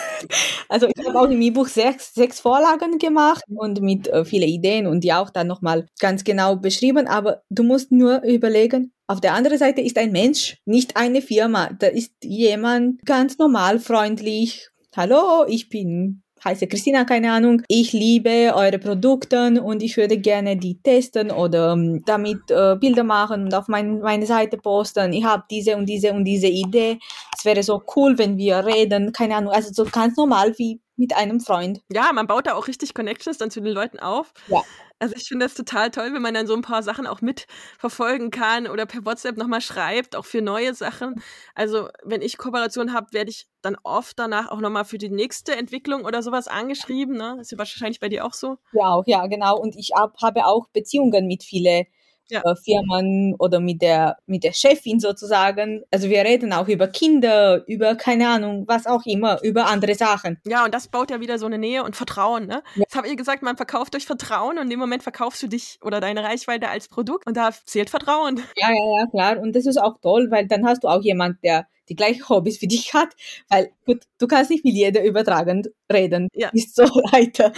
Also 0.72 0.88
ich 0.88 1.04
habe 1.04 1.20
auch 1.20 1.32
im 1.32 1.42
E-Buch 1.42 1.68
sechs, 1.68 2.14
sechs 2.14 2.40
Vorlagen 2.42 3.00
gemacht 3.00 3.44
und 3.48 3.82
mit 3.82 4.08
äh, 4.10 4.24
viele 4.24 4.46
Ideen 4.46 4.86
und 4.86 5.04
die 5.04 5.14
auch 5.14 5.32
dann 5.32 5.48
nochmal 5.48 5.88
ganz 6.00 6.24
genau 6.24 6.58
beschrieben, 6.58 7.08
aber 7.08 7.42
du 7.50 7.64
musst 7.64 7.92
nur 7.92 8.22
überlegen, 8.24 8.94
auf 9.10 9.20
der 9.20 9.34
anderen 9.34 9.58
Seite 9.58 9.82
ist 9.82 9.98
ein 9.98 10.12
Mensch, 10.12 10.58
nicht 10.66 10.96
eine 10.96 11.24
Firma. 11.24 11.72
Da 11.80 11.88
ist 11.88 12.14
jemand 12.24 13.04
ganz 13.06 13.40
normal, 13.40 13.80
freundlich. 13.80 14.70
Hallo, 14.96 15.46
ich 15.48 15.68
bin 15.68 16.22
heiße 16.46 16.68
Christina, 16.68 17.06
keine 17.06 17.32
Ahnung. 17.32 17.64
Ich 17.68 17.92
liebe 17.92 18.54
eure 18.54 18.78
Produkte 18.78 19.64
und 19.64 19.82
ich 19.82 19.98
würde 19.98 20.20
gerne 20.20 20.58
die 20.58 20.80
testen 20.84 21.32
oder 21.32 21.74
um, 21.74 22.06
damit 22.06 22.52
äh, 22.52 22.76
Bilder 22.76 23.04
machen 23.04 23.46
und 23.46 23.56
auf 23.56 23.68
mein, 23.68 24.00
meine 24.00 24.28
Seite 24.28 24.58
posten. 24.58 25.12
Ich 25.12 25.24
habe 25.24 25.44
diese 25.50 25.76
und 25.76 25.88
diese 25.88 26.14
und 26.14 26.24
diese 26.24 26.48
Idee. 26.48 27.00
Es 27.36 27.46
wäre 27.46 27.64
so 27.64 27.82
cool, 27.96 28.16
wenn 28.20 28.38
wir 28.38 28.64
reden. 28.64 29.12
Keine 29.12 29.38
Ahnung, 29.38 29.52
also 29.52 29.74
so 29.74 29.90
ganz 29.90 30.18
normal 30.18 30.54
wie 30.60 30.80
mit 31.00 31.16
einem 31.16 31.40
Freund. 31.40 31.82
Ja, 31.92 32.12
man 32.14 32.28
baut 32.28 32.46
da 32.46 32.54
auch 32.54 32.68
richtig 32.68 32.94
Connections 32.94 33.38
dann 33.38 33.50
zu 33.50 33.62
den 33.62 33.74
Leuten 33.74 34.00
auf. 34.00 34.34
Ja. 34.48 34.62
Also 35.00 35.16
ich 35.16 35.30
finde 35.30 35.46
das 35.46 35.54
total 35.54 35.92
toll, 35.92 36.14
wenn 36.14 36.22
man 36.22 36.34
dann 36.34 36.46
so 36.46 36.54
ein 36.54 36.62
paar 36.62 36.84
Sachen 36.84 37.08
auch 37.08 37.22
mitverfolgen 37.22 38.32
kann 38.32 38.68
oder 38.68 38.86
per 38.86 39.06
WhatsApp 39.06 39.38
nochmal 39.38 39.62
schreibt, 39.62 40.14
auch 40.18 40.26
für 40.26 40.42
neue 40.42 40.74
Sachen. 40.74 41.24
Also 41.56 41.88
wenn 42.04 42.22
ich 42.22 42.38
Kooperation 42.38 42.94
habe, 42.94 43.14
werde 43.14 43.30
ich 43.30 43.48
dann 43.62 43.78
oft 43.84 44.20
danach 44.20 44.50
auch 44.50 44.60
nochmal 44.60 44.84
für 44.84 44.98
die 44.98 45.10
nächste 45.10 45.56
Entwicklung 45.56 46.04
oder 46.04 46.22
sowas 46.22 46.50
angeschrieben. 46.50 47.16
Ne? 47.16 47.36
Das 47.38 47.50
ist 47.50 47.58
wahrscheinlich 47.58 48.02
bei 48.02 48.10
dir 48.10 48.26
auch 48.26 48.34
so. 48.34 48.58
Ja, 48.74 48.90
auch, 48.90 49.04
ja, 49.08 49.26
genau. 49.28 49.58
Und 49.58 49.78
ich 49.78 49.92
hab, 49.96 50.22
habe 50.22 50.46
auch 50.46 50.68
Beziehungen 50.74 51.28
mit 51.28 51.44
vielen 51.44 51.86
ja. 52.30 52.42
Äh, 52.44 52.56
Firmen 52.56 53.36
oder 53.40 53.60
mit 53.60 53.82
der, 53.82 54.18
mit 54.26 54.44
der 54.44 54.54
Chefin 54.54 55.00
sozusagen. 55.00 55.84
Also 55.92 56.10
wir 56.10 56.24
reden 56.24 56.54
auch 56.54 56.68
über 56.68 56.88
Kinder, 56.88 57.64
über 57.68 57.96
keine 57.96 58.30
Ahnung, 58.30 58.66
was 58.68 58.88
auch 58.88 59.06
immer, 59.06 59.42
über 59.44 59.68
andere 59.68 59.96
Sachen. 59.96 60.40
Ja, 60.46 60.66
und 60.66 60.74
das 60.74 60.88
baut 60.88 61.12
ja 61.12 61.20
wieder 61.20 61.38
so 61.38 61.46
eine 61.46 61.58
Nähe 61.58 61.84
und 61.84 61.96
Vertrauen. 61.96 62.48
Ne? 62.48 62.64
Ja. 62.76 62.82
Jetzt 62.82 62.96
habe 62.96 63.08
ich 63.08 63.18
gesagt, 63.18 63.44
man 63.44 63.58
verkauft 63.58 63.94
durch 63.94 64.06
Vertrauen 64.06 64.58
und 64.58 64.64
in 64.64 64.70
dem 64.70 64.80
Moment 64.80 65.04
verkaufst 65.04 65.42
du 65.44 65.48
dich 65.48 65.80
oder 65.84 66.00
deine 66.00 66.24
Reichweite 66.24 66.70
als 66.70 66.88
Produkt 66.88 67.28
und 67.28 67.38
da 67.38 67.50
zählt 67.66 67.90
Vertrauen. 67.90 68.42
Ja, 68.56 68.70
ja, 68.70 69.00
ja, 69.00 69.08
klar. 69.08 69.40
Und 69.42 69.56
das 69.56 69.66
ist 69.66 69.78
auch 69.78 70.00
toll, 70.02 70.28
weil 70.32 70.48
dann 70.48 70.66
hast 70.66 70.84
du 70.84 70.88
auch 70.88 71.02
jemand, 71.02 71.44
der 71.44 71.68
die 71.90 71.96
gleichen 71.96 72.28
Hobbys 72.30 72.62
wie 72.62 72.68
dich 72.68 72.94
hat, 72.94 73.10
weil 73.50 73.72
gut, 73.86 74.04
du 74.20 74.28
kannst 74.28 74.52
nicht 74.52 74.64
mit 74.64 74.76
jeder 74.76 75.04
übertragend 75.04 75.70
reden, 75.92 76.30
ja. 76.34 76.50
ist 76.54 76.76
so 76.76 76.84
weiter. 77.12 77.52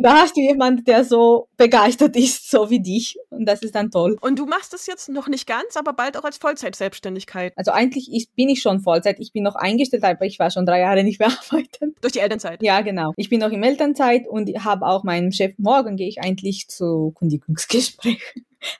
Da 0.00 0.22
hast 0.22 0.36
du 0.36 0.40
jemanden, 0.40 0.84
der 0.84 1.04
so 1.04 1.48
begeistert 1.56 2.16
ist, 2.16 2.50
so 2.50 2.70
wie 2.70 2.80
dich 2.80 3.16
und 3.30 3.46
das 3.46 3.62
ist 3.62 3.74
dann 3.74 3.90
toll. 3.90 4.16
Und 4.20 4.38
du 4.38 4.46
machst 4.46 4.72
es 4.74 4.86
jetzt 4.86 5.08
noch 5.08 5.28
nicht 5.28 5.46
ganz, 5.46 5.76
aber 5.76 5.92
bald 5.92 6.16
auch 6.16 6.24
als 6.24 6.38
Vollzeit-Selbstständigkeit. 6.38 7.52
Also 7.56 7.72
eigentlich 7.72 8.08
ich, 8.12 8.30
bin 8.32 8.48
ich 8.48 8.62
schon 8.62 8.80
Vollzeit, 8.80 9.16
ich 9.18 9.32
bin 9.32 9.42
noch 9.42 9.56
eingestellt, 9.56 10.04
aber 10.04 10.24
ich 10.24 10.38
war 10.38 10.50
schon 10.50 10.66
drei 10.66 10.80
Jahre 10.80 11.04
nicht 11.04 11.18
mehr 11.18 11.28
arbeiten. 11.50 11.94
Durch 12.00 12.12
die 12.12 12.20
Elternzeit? 12.20 12.62
Ja, 12.62 12.80
genau. 12.80 13.12
Ich 13.16 13.28
bin 13.28 13.40
noch 13.40 13.50
im 13.50 13.62
Elternzeit 13.62 14.28
und 14.28 14.48
habe 14.64 14.86
auch 14.86 15.04
meinen 15.04 15.32
Chef, 15.32 15.54
morgen 15.58 15.96
gehe 15.96 16.08
ich 16.08 16.20
eigentlich 16.20 16.68
zu 16.68 17.12
Kündigungsgespräch. 17.18 18.20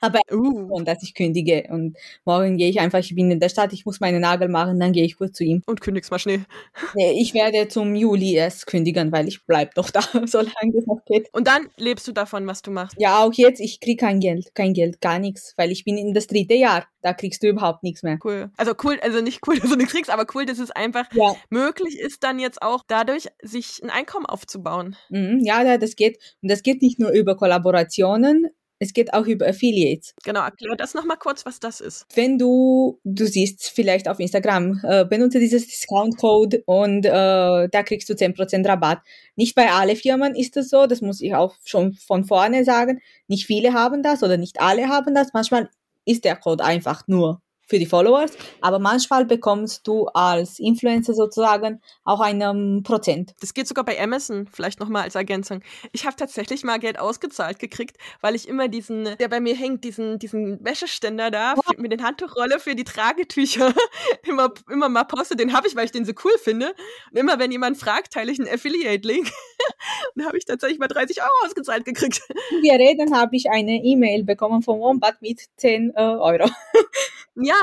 Aber 0.01 0.19
uh. 0.31 0.67
schon, 0.69 0.85
dass 0.85 1.03
ich 1.03 1.13
kündige 1.13 1.67
und 1.69 1.97
morgen 2.25 2.57
gehe 2.57 2.69
ich 2.69 2.79
einfach, 2.79 2.99
ich 2.99 3.15
bin 3.15 3.31
in 3.31 3.39
der 3.39 3.49
Stadt, 3.49 3.73
ich 3.73 3.85
muss 3.85 3.99
meine 3.99 4.19
Nagel 4.19 4.47
machen, 4.47 4.79
dann 4.79 4.93
gehe 4.93 5.03
ich 5.03 5.17
kurz 5.17 5.37
zu 5.37 5.43
ihm. 5.43 5.61
Und 5.65 5.81
kündigst 5.81 6.11
mal 6.11 6.19
schnell. 6.19 6.45
Ich 7.15 7.33
werde 7.33 7.67
zum 7.67 7.95
Juli 7.95 8.33
erst 8.33 8.67
kündigen, 8.67 9.11
weil 9.11 9.27
ich 9.27 9.45
bleib 9.45 9.73
doch 9.75 9.89
da, 9.89 10.01
solange 10.25 10.77
es 10.77 10.85
noch 10.85 11.03
geht. 11.05 11.29
Und 11.33 11.47
dann 11.47 11.69
lebst 11.77 12.07
du 12.07 12.11
davon, 12.11 12.45
was 12.47 12.61
du 12.61 12.71
machst? 12.71 12.95
Ja, 12.99 13.23
auch 13.23 13.33
jetzt, 13.33 13.59
ich 13.59 13.79
krieg 13.79 13.99
kein 13.99 14.19
Geld, 14.19 14.53
kein 14.55 14.73
Geld, 14.73 15.01
gar 15.01 15.19
nichts, 15.19 15.53
weil 15.57 15.71
ich 15.71 15.83
bin 15.83 15.97
in 15.97 16.13
das 16.13 16.27
dritte 16.27 16.53
Jahr, 16.53 16.85
da 17.01 17.13
kriegst 17.13 17.43
du 17.43 17.47
überhaupt 17.47 17.83
nichts 17.83 18.03
mehr. 18.03 18.17
Cool. 18.23 18.51
Also 18.57 18.73
cool, 18.83 18.99
also 19.01 19.21
nicht 19.21 19.41
cool, 19.47 19.57
dass 19.59 19.69
du 19.69 19.75
nichts 19.75 19.93
kriegst, 19.93 20.11
aber 20.11 20.25
cool, 20.33 20.45
dass 20.45 20.59
es 20.59 20.71
einfach 20.71 21.05
ja. 21.13 21.35
möglich 21.49 21.99
ist, 21.99 22.23
dann 22.23 22.39
jetzt 22.39 22.61
auch 22.61 22.83
dadurch 22.87 23.27
sich 23.41 23.81
ein 23.83 23.89
Einkommen 23.89 24.25
aufzubauen. 24.25 24.95
Mhm, 25.09 25.39
ja, 25.43 25.77
das 25.77 25.95
geht. 25.95 26.17
Und 26.41 26.49
das 26.49 26.63
geht 26.63 26.81
nicht 26.81 26.99
nur 26.99 27.11
über 27.11 27.35
Kollaborationen, 27.35 28.49
es 28.83 28.93
geht 28.93 29.13
auch 29.13 29.25
über 29.25 29.47
Affiliates. 29.47 30.13
Genau, 30.23 30.41
erklär 30.41 30.75
das 30.75 30.93
nochmal 30.93 31.17
kurz, 31.17 31.45
was 31.45 31.59
das 31.59 31.81
ist. 31.81 32.05
Wenn 32.13 32.37
du, 32.37 32.99
du 33.03 33.25
siehst 33.25 33.69
vielleicht 33.69 34.07
auf 34.07 34.19
Instagram, 34.19 34.79
äh, 34.83 35.05
benutze 35.05 35.39
dieses 35.39 35.67
Discount-Code 35.67 36.63
und 36.65 37.05
äh, 37.05 37.09
da 37.09 37.83
kriegst 37.83 38.09
du 38.09 38.13
10% 38.13 38.67
Rabatt. 38.67 38.99
Nicht 39.35 39.55
bei 39.55 39.71
allen 39.71 39.95
Firmen 39.95 40.35
ist 40.35 40.55
das 40.55 40.69
so, 40.69 40.85
das 40.85 41.01
muss 41.01 41.21
ich 41.21 41.33
auch 41.33 41.55
schon 41.63 41.93
von 41.93 42.25
vorne 42.25 42.63
sagen. 42.65 43.01
Nicht 43.27 43.45
viele 43.45 43.73
haben 43.73 44.03
das 44.03 44.21
oder 44.21 44.37
nicht 44.37 44.59
alle 44.59 44.89
haben 44.89 45.15
das. 45.15 45.33
Manchmal 45.33 45.69
ist 46.05 46.25
der 46.25 46.35
Code 46.35 46.63
einfach 46.63 47.07
nur 47.07 47.41
für 47.67 47.79
die 47.79 47.85
Followers, 47.85 48.31
aber 48.61 48.79
manchmal 48.79 49.25
bekommst 49.25 49.87
du 49.87 50.05
als 50.07 50.59
Influencer 50.59 51.13
sozusagen 51.13 51.81
auch 52.03 52.19
einen 52.19 52.83
Prozent. 52.83 53.33
Das 53.39 53.53
geht 53.53 53.67
sogar 53.67 53.85
bei 53.85 53.99
Amazon, 54.01 54.47
vielleicht 54.51 54.79
nochmal 54.79 55.03
als 55.03 55.15
Ergänzung. 55.15 55.61
Ich 55.91 56.05
habe 56.05 56.15
tatsächlich 56.15 56.63
mal 56.63 56.79
Geld 56.79 56.99
ausgezahlt 56.99 57.59
gekriegt, 57.59 57.97
weil 58.21 58.35
ich 58.35 58.47
immer 58.47 58.67
diesen, 58.67 59.17
der 59.17 59.27
bei 59.27 59.39
mir 59.39 59.55
hängt, 59.55 59.83
diesen, 59.83 60.19
diesen 60.19 60.63
Wäscheständer 60.63 61.31
da 61.31 61.55
oh. 61.55 61.61
mit 61.77 61.91
den 61.91 62.03
Handtuchrolle 62.03 62.59
für 62.59 62.75
die 62.75 62.83
Tragetücher 62.83 63.73
immer, 64.27 64.53
immer 64.69 64.89
mal 64.89 65.05
poste. 65.05 65.35
Den 65.35 65.53
habe 65.53 65.67
ich, 65.67 65.75
weil 65.75 65.85
ich 65.85 65.91
den 65.91 66.05
so 66.05 66.13
cool 66.23 66.33
finde. 66.41 66.73
Und 67.11 67.17
immer 67.17 67.39
wenn 67.39 67.51
jemand 67.51 67.77
fragt, 67.77 68.13
teile 68.13 68.31
ich 68.31 68.39
einen 68.39 68.49
Affiliate-Link. 68.49 69.29
und 70.15 70.25
habe 70.25 70.37
ich 70.37 70.45
tatsächlich 70.45 70.79
mal 70.79 70.87
30 70.87 71.21
Euro 71.21 71.45
ausgezahlt 71.45 71.85
gekriegt. 71.85 72.21
Wir 72.61 72.73
reden, 72.73 73.15
habe 73.15 73.35
ich 73.35 73.49
eine 73.49 73.83
E-Mail 73.83 74.23
bekommen 74.23 74.61
von 74.61 74.79
Wombat 74.79 75.21
mit 75.21 75.41
10 75.57 75.93
äh, 75.95 76.01
Euro. 76.01 76.49
Ja, 77.35 77.55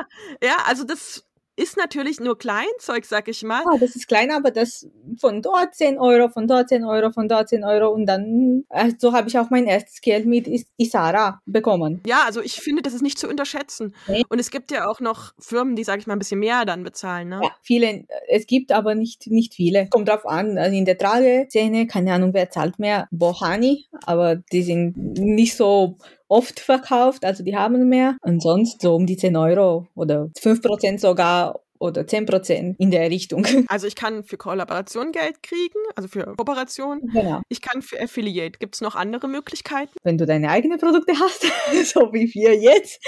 ja, 0.43 0.57
also 0.67 0.85
das 0.85 1.25
ist 1.61 1.77
natürlich 1.77 2.21
nur 2.21 2.39
Kleinzeug, 2.39 3.05
sag 3.05 3.29
ich 3.29 3.43
mal. 3.43 3.63
Ja, 3.71 3.79
das 3.79 3.95
ist 3.95 4.09
klein, 4.09 4.31
aber 4.31 4.51
das 4.51 4.89
von 5.19 5.43
dort 5.43 5.75
10 5.75 5.99
Euro, 5.99 6.29
von 6.29 6.47
dort 6.49 6.69
10 6.69 6.85
Euro, 6.85 7.11
von 7.13 7.29
dort 7.29 7.51
10 7.51 7.65
Euro 7.65 7.91
und 7.91 8.07
dann, 8.07 8.65
äh, 8.71 8.93
so 8.99 9.13
habe 9.13 9.29
ich 9.29 9.39
auch 9.39 9.51
mein 9.51 9.67
erstes 9.67 10.01
Geld 10.01 10.27
mit 10.27 10.49
Isara 10.79 11.41
bekommen. 11.45 12.01
Ja, 12.07 12.23
also 12.27 12.41
ich 12.41 12.55
finde, 12.55 12.83
das 12.83 12.95
ist 12.95 13.03
nicht 13.03 13.19
zu 13.19 13.29
unterschätzen. 13.29 13.95
Nee. 14.09 14.25
Und 14.29 14.39
es 14.39 14.51
gibt 14.51 14.71
ja 14.71 14.89
auch 14.89 15.01
noch 15.01 15.33
Firmen, 15.39 15.77
die, 15.77 15.85
sag 15.85 15.99
ich 15.99 16.07
mal, 16.07 16.15
ein 16.15 16.19
bisschen 16.19 16.41
mehr 16.41 16.65
dann 16.65 16.83
bezahlen. 16.83 17.29
Ne? 17.29 17.41
Ja, 17.43 17.51
viele, 17.63 18.05
es 18.29 18.47
gibt 18.47 18.73
aber 18.73 18.95
nicht, 18.95 19.27
nicht 19.27 19.55
viele. 19.55 19.89
Kommt 19.89 20.09
drauf 20.09 20.27
an, 20.27 20.57
also 20.57 20.75
in 20.75 20.87
der 20.87 20.97
Trageszene, 20.97 21.87
keine 21.87 22.15
Ahnung, 22.15 22.33
wer 22.33 22.51
zahlt 22.51 22.79
mehr, 22.79 23.07
Bohani, 23.11 23.87
aber 24.07 24.37
die 24.37 24.63
sind 24.63 24.97
nicht 24.97 25.57
so 25.57 25.99
oft 26.31 26.61
verkauft, 26.61 27.25
also 27.25 27.43
die 27.43 27.57
haben 27.57 27.89
mehr. 27.89 28.17
Und 28.23 28.43
sonst 28.43 28.81
so 28.81 28.95
um 28.95 29.07
die 29.07 29.17
10 29.17 29.37
Euro 29.37 29.89
oder 29.95 30.31
5 30.41 30.63
Prozent 30.63 31.01
sogar 31.01 31.61
oder 31.81 32.07
10 32.07 32.27
Prozent 32.27 32.77
in 32.79 32.91
der 32.91 33.11
Richtung. 33.11 33.45
Also 33.69 33.87
ich 33.87 33.95
kann 33.95 34.25
für 34.25 34.37
Kollaboration 34.37 35.13
Geld 35.13 35.43
kriegen, 35.43 35.79
also 35.97 36.09
für 36.09 36.35
Kooperation. 36.37 37.01
Genau. 37.13 37.41
Ich 37.49 37.61
kann 37.61 37.83
für 37.83 38.01
Affiliate. 38.01 38.59
Gibt 38.59 38.75
es 38.75 38.81
noch 38.81 38.95
andere 38.95 39.29
Möglichkeiten? 39.29 39.93
Wenn 40.03 40.19
du 40.19 40.27
deine 40.27 40.51
eigenen 40.51 40.79
Produkte 40.79 41.15
hast, 41.19 41.43
so 41.93 42.13
wie 42.13 42.33
wir 42.35 42.57
jetzt, 42.57 43.01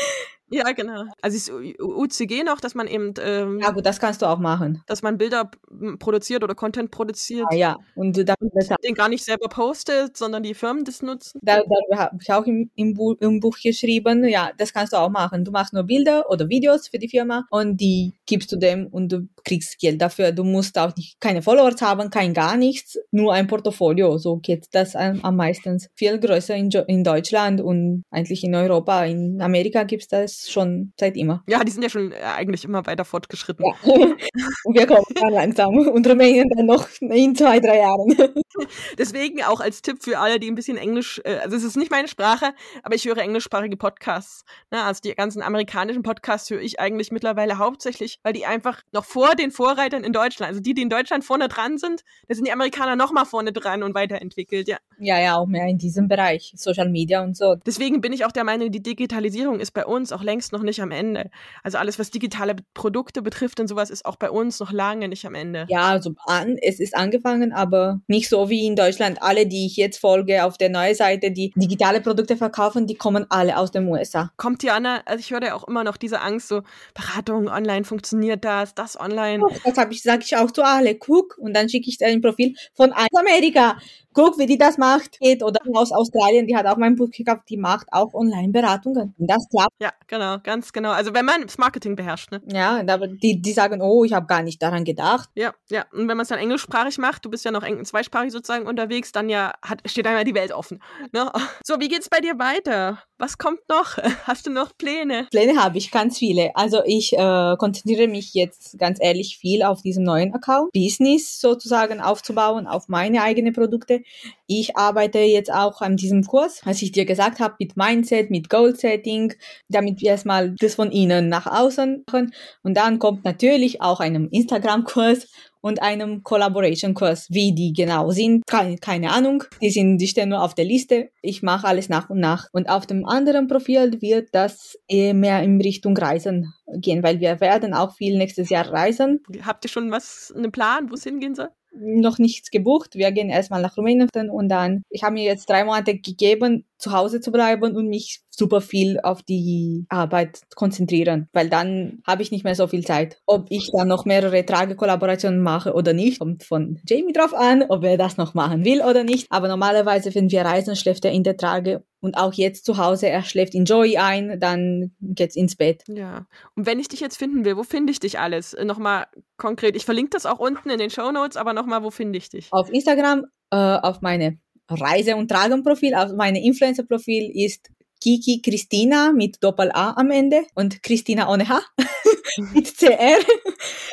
ja, 0.53 0.73
genau. 0.73 1.05
Also 1.21 1.37
ist 1.37 1.81
UCG 1.81 2.45
noch, 2.45 2.61
dass 2.61 2.75
man 2.75 2.87
eben. 2.87 3.15
Ähm, 3.21 3.61
ja, 3.61 3.71
gut, 3.71 3.87
das 3.87 3.99
kannst 3.99 4.23
du 4.23 4.27
auch 4.27 4.38
machen. 4.38 4.83
Dass 4.87 5.03
man 5.03 5.19
Bilder 5.19 5.51
produziert 5.99 6.45
oder 6.45 6.55
Content 6.55 6.91
produziert. 6.91 7.47
Ah, 7.51 7.55
ja, 7.55 7.79
und 7.95 8.17
dann 8.17 8.37
den 8.85 8.95
gar 8.95 9.09
nicht 9.09 9.25
selber 9.25 9.49
postet, 9.49 10.17
sondern 10.17 10.43
die 10.43 10.55
Firmen 10.55 10.85
das 10.85 11.03
nutzen. 11.03 11.41
Da, 11.43 11.57
darüber 11.57 11.99
habe 11.99 12.19
ich 12.21 12.33
auch 12.33 12.47
im, 12.47 12.71
im, 12.75 12.95
Buch, 12.95 13.17
im 13.21 13.41
Buch 13.41 13.57
geschrieben. 13.62 14.25
Ja, 14.29 14.51
das 14.57 14.73
kannst 14.73 14.93
du 14.93 14.99
auch 14.99 15.11
machen. 15.11 15.45
Du 15.45 15.51
machst 15.51 15.73
nur 15.73 15.85
Bilder 15.85 16.31
oder 16.31 16.49
Videos 16.49 16.88
für 16.88 16.99
die 16.99 17.09
Firma 17.09 17.47
und 17.51 17.81
die 17.81 18.12
gibst 18.27 18.53
du 18.53 18.57
dem 18.57 18.87
und 18.88 19.11
du 19.11 19.29
kriegst 19.45 19.79
Geld 19.79 20.01
dafür. 20.01 20.33
Du 20.33 20.45
musst 20.45 20.79
auch 20.79 20.95
nicht 20.97 21.21
keine 21.21 21.43
Followers 21.43 21.81
haben, 21.81 22.11
kein 22.11 22.35
gar 22.35 22.57
nichts, 22.57 22.99
nur 23.11 23.33
ein 23.33 23.47
Portfolio. 23.47 24.19
So 24.19 24.37
geht 24.37 24.67
das 24.73 24.95
am, 24.95 25.21
am 25.23 25.37
meisten. 25.37 25.81
Viel 25.95 26.19
größer 26.19 26.55
in, 26.55 26.71
in 26.71 27.05
Deutschland 27.05 27.61
und 27.61 28.05
eigentlich 28.11 28.45
in 28.45 28.55
Europa. 28.55 29.05
In 29.05 29.41
Amerika 29.41 29.85
gibt 29.85 30.03
es 30.03 30.09
das 30.09 30.41
schon 30.50 30.92
seit 30.98 31.16
immer. 31.16 31.42
Ja, 31.46 31.62
die 31.64 31.72
sind 31.72 31.83
ja 31.83 31.88
schon 31.88 32.12
äh, 32.12 32.16
eigentlich 32.16 32.64
immer 32.64 32.87
weiter 32.87 33.05
fortgeschritten. 33.05 33.64
Ja. 33.64 33.92
Und 34.64 34.74
wir 34.74 34.87
kommen 34.87 35.05
dann 35.14 35.33
langsam 35.33 35.76
und 35.76 36.07
Rumänien 36.07 36.48
dann 36.55 36.66
noch 36.66 36.88
in 37.00 37.35
zwei, 37.35 37.61
drei 37.61 37.78
Jahren. 37.78 38.14
Deswegen 38.98 39.42
auch 39.42 39.61
als 39.61 39.83
Tipp 39.83 40.02
für 40.02 40.18
alle, 40.18 40.38
die 40.38 40.50
ein 40.50 40.55
bisschen 40.55 40.76
Englisch, 40.76 41.20
äh, 41.24 41.38
also 41.38 41.57
es 41.57 41.64
ist 41.64 41.76
nicht 41.76 41.90
meine 41.90 42.09
Sprache, 42.09 42.55
aber 42.83 42.94
ich 42.94 43.05
höre 43.05 43.18
englischsprachige 43.18 43.76
Podcasts. 43.76 44.44
Ne? 44.70 44.83
Also 44.83 45.00
die 45.02 45.14
ganzen 45.14 45.42
amerikanischen 45.42 46.02
Podcasts 46.02 46.50
höre 46.50 46.61
ich 46.61 46.81
eigentlich 46.81 47.11
mittlerweile 47.11 47.59
hauptsächlich, 47.59 48.18
weil 48.22 48.33
die 48.33 48.46
einfach 48.46 48.83
noch 48.92 49.05
vor 49.05 49.35
den 49.35 49.50
Vorreitern 49.50 50.05
in 50.05 50.12
Deutschland, 50.12 50.50
also 50.50 50.61
die, 50.61 50.74
die 50.74 50.83
in 50.83 50.90
Deutschland 50.90 51.24
vorne 51.24 51.48
dran 51.48 51.78
sind, 51.78 52.02
da 52.28 52.35
sind 52.35 52.46
die 52.46 52.52
Amerikaner 52.52 52.96
noch 52.96 53.12
mal 53.12 53.24
vorne 53.24 53.52
dran 53.52 53.83
und 53.83 53.94
weiterentwickelt, 53.94 54.68
ja. 54.68 54.78
Ja, 54.98 55.20
ja, 55.20 55.37
auch 55.37 55.46
mehr 55.46 55.66
in 55.66 55.78
diesem 55.78 56.09
Bereich, 56.09 56.52
Social 56.57 56.88
Media 56.88 57.22
und 57.22 57.37
so. 57.37 57.57
Deswegen 57.66 58.00
bin 58.00 58.12
ich 58.12 58.24
auch 58.24 58.33
der 58.33 58.44
Meinung, 58.44 58.70
die 58.70 58.83
Digitalisierung 58.83 59.61
ist 59.61 59.72
bei 59.72 59.85
uns 59.85 60.12
auch 60.12 60.22
längst 60.33 60.53
noch 60.53 60.62
nicht 60.62 60.81
am 60.81 60.90
Ende. 60.90 61.31
Also 61.62 61.77
alles, 61.77 61.99
was 61.99 62.11
digitale 62.11 62.57
Produkte 62.73 63.21
betrifft 63.21 63.61
und 63.61 63.68
sowas, 63.68 63.90
ist 63.90 64.07
auch 64.07 64.16
bei 64.16 64.31
uns 64.31 64.59
noch 64.61 64.73
lange 64.73 65.09
nicht 65.09 65.27
am 65.27 65.35
Ende. 65.35 65.66
Ja, 65.68 65.90
also 65.90 66.14
an, 66.25 66.57
es 66.62 66.81
ist 66.81 66.97
angefangen, 66.97 67.53
aber 67.53 68.01
nicht 68.07 68.31
so 68.31 68.49
wie 68.49 68.66
in 68.66 68.75
Deutschland. 68.75 69.23
Alle, 69.23 69.47
die 69.47 69.66
ich 69.66 69.77
jetzt 69.77 69.99
folge 69.99 70.45
auf 70.45 70.57
der 70.57 70.71
neuen 70.71 70.95
Seite, 70.95 71.31
die 71.31 71.53
digitale 71.55 72.01
Produkte 72.01 72.38
verkaufen, 72.38 72.87
die 72.87 72.95
kommen 72.95 73.27
alle 73.29 73.59
aus 73.59 73.71
den 73.71 73.87
USA. 73.87 74.31
Kommt 74.38 74.62
die 74.62 74.71
Anna, 74.71 75.03
also 75.05 75.21
ich 75.21 75.31
höre 75.31 75.45
ja 75.45 75.55
auch 75.55 75.68
immer 75.68 75.85
noch 75.85 75.99
diese 75.99 76.21
Angst, 76.21 76.49
so 76.49 76.62
Beratung 76.95 77.49
online, 77.49 77.85
funktioniert 77.85 78.42
das, 78.42 78.75
das 78.75 78.99
online. 78.99 79.45
Das 79.64 79.77
habe 79.77 79.92
ich, 79.92 80.03
sage 80.03 80.23
ich 80.25 80.35
auch 80.37 80.51
zu 80.51 80.64
alle, 80.64 80.95
guck, 80.95 81.37
und 81.37 81.55
dann 81.55 81.68
schicke 81.68 81.90
ich 81.90 82.03
ein 82.03 82.23
Profil 82.23 82.55
von 82.75 82.92
Amerika 82.92 83.77
guck, 84.12 84.38
wie 84.38 84.46
die 84.46 84.59
das 84.59 84.79
macht. 84.79 85.18
Oder 85.20 85.61
aus 85.75 85.92
Australien, 85.92 86.46
die 86.46 86.57
hat 86.57 86.66
auch 86.66 86.77
mein 86.77 86.96
Buch 86.96 87.11
gekauft, 87.11 87.42
die 87.48 87.56
macht 87.56 87.87
auch 87.90 88.15
Online-Beratungen. 88.15 89.15
Und 89.19 89.31
das 89.31 89.48
klappt. 89.48 89.75
Ja, 89.81 89.92
genau, 90.06 90.38
ganz 90.42 90.73
genau. 90.73 90.90
Also 90.90 91.15
wenn 91.15 91.25
man 91.25 91.42
das 91.42 91.58
Marketing 91.58 91.96
beherrscht, 91.96 92.31
ne? 92.31 92.42
Ja, 92.52 92.83
aber 92.87 93.08
die, 93.08 93.40
die 93.40 93.52
sagen, 93.52 93.81
oh, 93.81 94.04
ich 94.04 94.13
habe 94.13 94.27
gar 94.27 94.42
nicht 94.42 94.63
daran 94.63 94.85
gedacht. 94.85 95.31
Ja, 95.35 95.52
ja. 95.71 95.85
Und 95.92 96.08
wenn 96.08 96.17
man 96.17 96.21
es 96.21 96.29
dann 96.29 96.38
englischsprachig 96.38 96.98
macht, 96.98 97.25
du 97.25 97.31
bist 97.31 97.44
ja 97.44 97.50
noch 97.50 97.63
zweisprachig 97.85 98.33
sozusagen 98.33 98.67
unterwegs, 98.67 99.13
dann 99.13 99.29
ja 99.29 99.52
hat, 99.63 99.83
steht 99.87 100.06
einmal 100.06 100.25
die 100.25 100.35
Welt 100.35 100.52
offen. 100.52 100.83
Ne? 101.13 101.31
So, 101.65 101.79
wie 101.79 101.88
geht's 101.88 102.08
bei 102.08 102.21
dir 102.21 102.38
weiter? 102.38 102.98
Was 103.19 103.38
kommt 103.38 103.60
noch? 103.69 103.96
Hast 104.25 104.46
du 104.46 104.50
noch 104.50 104.77
Pläne? 104.77 105.29
Pläne 105.31 105.63
habe 105.63 105.79
ich, 105.79 105.90
ganz 105.90 106.19
viele. 106.19 106.50
Also 106.56 106.83
ich 106.85 107.13
äh, 107.13 107.56
konzentriere 107.56 108.08
mich 108.08 108.35
jetzt 108.35 108.79
ganz 108.79 108.98
ehrlich 109.00 109.38
viel 109.38 109.63
auf 109.63 109.81
diesen 109.83 110.04
neuen 110.04 110.35
Account, 110.35 110.73
Business 110.73 111.40
sozusagen 111.40 112.00
aufzubauen, 112.00 112.67
auf 112.67 112.88
meine 112.88 113.23
eigenen 113.23 113.52
Produkte. 113.52 114.02
Ich 114.46 114.77
arbeite 114.77 115.19
jetzt 115.19 115.53
auch 115.53 115.81
an 115.81 115.96
diesem 115.96 116.25
Kurs, 116.25 116.61
was 116.65 116.83
ich 116.83 116.92
dir 116.92 117.05
gesagt 117.05 117.40
habe, 117.40 117.55
mit 117.59 117.77
Mindset, 117.77 118.31
mit 118.31 118.48
Goal 118.50 118.75
Setting, 118.75 119.35
damit 119.69 120.00
wir 120.00 120.11
erstmal 120.11 120.55
das 120.57 120.75
von 120.75 120.90
innen 120.90 121.29
nach 121.29 121.46
außen 121.46 122.05
machen. 122.07 122.33
Und 122.63 122.77
dann 122.77 122.98
kommt 122.98 123.25
natürlich 123.25 123.81
auch 123.81 124.00
ein 124.00 124.29
Instagram-Kurs 124.29 125.29
und 125.63 125.81
einem 125.81 126.23
Collaboration-Kurs. 126.23 127.29
Wie 127.31 127.55
die 127.55 127.73
genau 127.73 128.11
sind, 128.11 128.44
keine, 128.46 128.77
keine 128.77 129.13
Ahnung. 129.13 129.44
Die 129.63 129.71
sind, 129.71 129.98
die 129.98 130.09
stehen 130.09 130.29
nur 130.29 130.42
auf 130.42 130.55
der 130.55 130.67
Liste. 130.67 131.09
Ich 131.23 131.42
mache 131.42 131.67
alles 131.67 131.88
nach 131.88 132.11
und 132.11 132.21
nach. 132.21 132.48
Und 132.53 132.69
auf 132.69 132.87
dem 132.87 133.07
anderen 133.07 133.46
Profil 133.46 134.03
wird 134.03 134.29
das 134.33 134.77
eher 134.88 135.15
mehr 135.15 135.42
in 135.42 135.61
Richtung 135.61 135.96
Reisen 135.96 136.53
gehen, 136.75 137.03
weil 137.03 137.21
wir 137.21 137.40
werden 137.40 137.73
auch 137.73 137.94
viel 137.94 138.19
nächstes 138.19 138.50
Jahr 138.50 138.69
reisen. 138.71 139.23
Habt 139.46 139.65
ihr 139.65 139.71
schon 139.71 139.90
was, 139.90 140.33
einen 140.37 140.53
Plan, 140.53 140.90
wo 140.90 140.94
es 140.94 141.05
hingehen 141.05 141.35
soll? 141.35 141.48
Noch 141.75 142.18
nichts 142.18 142.50
gebucht. 142.50 142.94
Wir 142.94 143.12
gehen 143.12 143.31
erstmal 143.31 143.62
nach 143.62 143.77
Rumänien 143.77 144.08
und 144.31 144.48
dann, 144.48 144.83
ich 144.90 145.02
habe 145.02 145.14
mir 145.14 145.25
jetzt 145.25 145.48
drei 145.48 145.64
Monate 145.64 145.98
gegeben, 145.98 146.64
zu 146.83 146.92
Hause 146.92 147.20
zu 147.20 147.30
bleiben 147.30 147.76
und 147.76 147.88
mich 147.88 148.22
super 148.28 148.60
viel 148.60 148.98
auf 149.02 149.22
die 149.22 149.87
Arbeit 149.88 150.40
konzentrieren, 150.56 151.28
weil 151.33 151.48
dann 151.48 152.02
habe 152.04 152.22
ich 152.22 152.33
nicht 152.33 152.44
mehr 152.44 152.56
so 152.56 152.66
viel 152.66 152.85
Zeit. 152.85 153.20
Ob 153.26 153.46
ich 153.50 153.70
dann 153.72 153.88
noch 153.88 154.04
mehrere 154.04 154.44
Tragekollaborationen 154.44 155.40
mache 155.40 155.74
oder 155.74 155.92
nicht, 155.92 156.18
kommt 156.18 156.42
von 156.42 156.80
Jamie 156.88 157.12
drauf 157.12 157.35
an, 157.35 157.64
ob 157.68 157.85
er 157.85 157.96
das 157.96 158.16
noch 158.16 158.35
machen 158.35 158.64
will 158.64 158.83
oder 158.83 159.04
nicht. 159.04 159.28
Aber 159.30 159.48
normalerweise, 159.48 160.14
wenn 160.14 160.30
wir 160.30 160.42
reisen, 160.42 160.74
schläft 160.74 161.04
er 161.04 161.12
in 161.12 161.22
der 161.22 161.37
Trage 161.37 161.85
und 162.00 162.16
auch 162.16 162.33
jetzt 162.33 162.64
zu 162.64 162.78
Hause, 162.78 163.08
er 163.08 163.22
schläft 163.22 163.54
in 163.54 163.64
Joy 163.64 163.96
ein, 163.96 164.40
dann 164.40 164.90
geht's 165.00 165.37
ins 165.37 165.54
Bett. 165.54 165.85
Ja. 165.87 166.26
Und 166.56 166.66
wenn 166.66 166.80
ich 166.80 166.88
dich 166.88 166.98
jetzt 166.98 167.16
finden 167.16 167.44
will, 167.44 167.56
wo 167.56 167.62
finde 167.62 167.92
ich 167.92 168.00
dich 168.00 168.18
alles? 168.18 168.54
Äh, 168.54 168.64
nochmal 168.64 169.06
konkret. 169.37 169.76
Ich 169.76 169.85
verlinke 169.85 170.10
das 170.10 170.26
auch 170.26 170.40
unten 170.40 170.68
in 170.68 170.78
den 170.78 170.90
Show 170.90 171.12
Notes, 171.12 171.37
aber 171.37 171.52
nochmal, 171.52 171.85
wo 171.85 171.90
finde 171.90 172.18
ich 172.18 172.28
dich? 172.28 172.48
Auf 172.50 172.70
Instagram, 172.70 173.26
äh, 173.50 173.56
auf 173.56 174.00
meine 174.00 174.38
Reise- 174.81 175.16
und 175.16 175.29
Tragenprofil, 175.29 175.94
auf 175.94 176.12
meine 176.12 176.42
Influencer-Profil 176.42 177.31
ist 177.35 177.70
Kiki 178.02 178.42
Christina 178.42 179.12
mit 179.12 179.42
Doppel-A 179.42 179.94
am 179.96 180.10
Ende 180.10 180.44
und 180.54 180.83
Christina 180.83 181.29
ohne 181.31 181.48
H 181.48 181.60
mit 182.52 182.77
CR. 182.77 183.20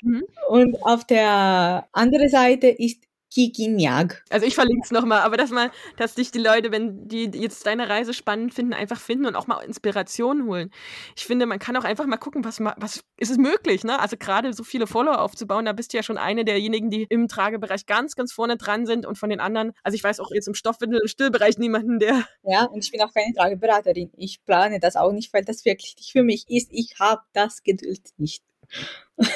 Mhm. 0.01 0.23
Und 0.49 0.77
auf 0.83 1.05
der 1.05 1.87
anderen 1.91 2.29
Seite 2.29 2.67
ist 2.67 3.03
Kikinjag. 3.31 4.23
Also 4.29 4.45
ich 4.45 4.55
verlinke 4.55 4.83
es 4.83 4.91
nochmal, 4.91 5.19
aber 5.21 5.37
dass 5.37 5.51
mal, 5.51 5.71
dass 5.97 6.15
dich 6.15 6.31
die 6.31 6.39
Leute, 6.39 6.71
wenn 6.71 7.07
die 7.07 7.25
jetzt 7.33 7.65
deine 7.65 7.89
Reise 7.89 8.13
spannend 8.13 8.53
finden, 8.53 8.73
einfach 8.73 8.99
finden 8.99 9.25
und 9.25 9.35
auch 9.35 9.47
mal 9.47 9.61
Inspiration 9.61 10.45
holen. 10.45 10.71
Ich 11.15 11.25
finde, 11.25 11.45
man 11.45 11.59
kann 11.59 11.75
auch 11.77 11.83
einfach 11.83 12.05
mal 12.05 12.17
gucken, 12.17 12.43
was, 12.43 12.59
was 12.59 13.03
ist 13.17 13.31
es 13.31 13.37
möglich, 13.37 13.83
ne? 13.83 13.99
Also 13.99 14.17
gerade 14.17 14.53
so 14.53 14.63
viele 14.63 14.87
Follower 14.87 15.21
aufzubauen, 15.21 15.65
da 15.65 15.73
bist 15.73 15.93
du 15.93 15.97
ja 15.97 16.03
schon 16.03 16.17
eine 16.17 16.43
derjenigen, 16.45 16.89
die 16.89 17.03
im 17.09 17.27
Tragebereich 17.27 17.85
ganz, 17.85 18.15
ganz 18.15 18.33
vorne 18.33 18.57
dran 18.57 18.85
sind 18.85 19.05
und 19.05 19.17
von 19.17 19.29
den 19.29 19.39
anderen, 19.39 19.73
also 19.83 19.95
ich 19.95 20.03
weiß 20.03 20.19
auch 20.19 20.31
jetzt 20.31 20.47
im 20.47 20.53
Stoffwindel- 20.55 21.07
Stillbereich 21.07 21.57
niemanden, 21.57 21.99
der. 21.99 22.25
Ja, 22.43 22.65
und 22.65 22.83
ich 22.83 22.91
bin 22.91 23.01
auch 23.01 23.13
keine 23.13 23.33
Trageberaterin. 23.33 24.11
Ich 24.17 24.43
plane 24.45 24.79
das 24.79 24.95
auch 24.95 25.11
nicht, 25.11 25.33
weil 25.33 25.43
das 25.45 25.65
wirklich 25.65 25.95
nicht 25.97 26.11
für 26.11 26.23
mich 26.23 26.45
ist. 26.49 26.69
Ich 26.71 26.95
habe 26.99 27.21
das 27.33 27.63
Geduld 27.63 28.01
nicht. 28.17 28.43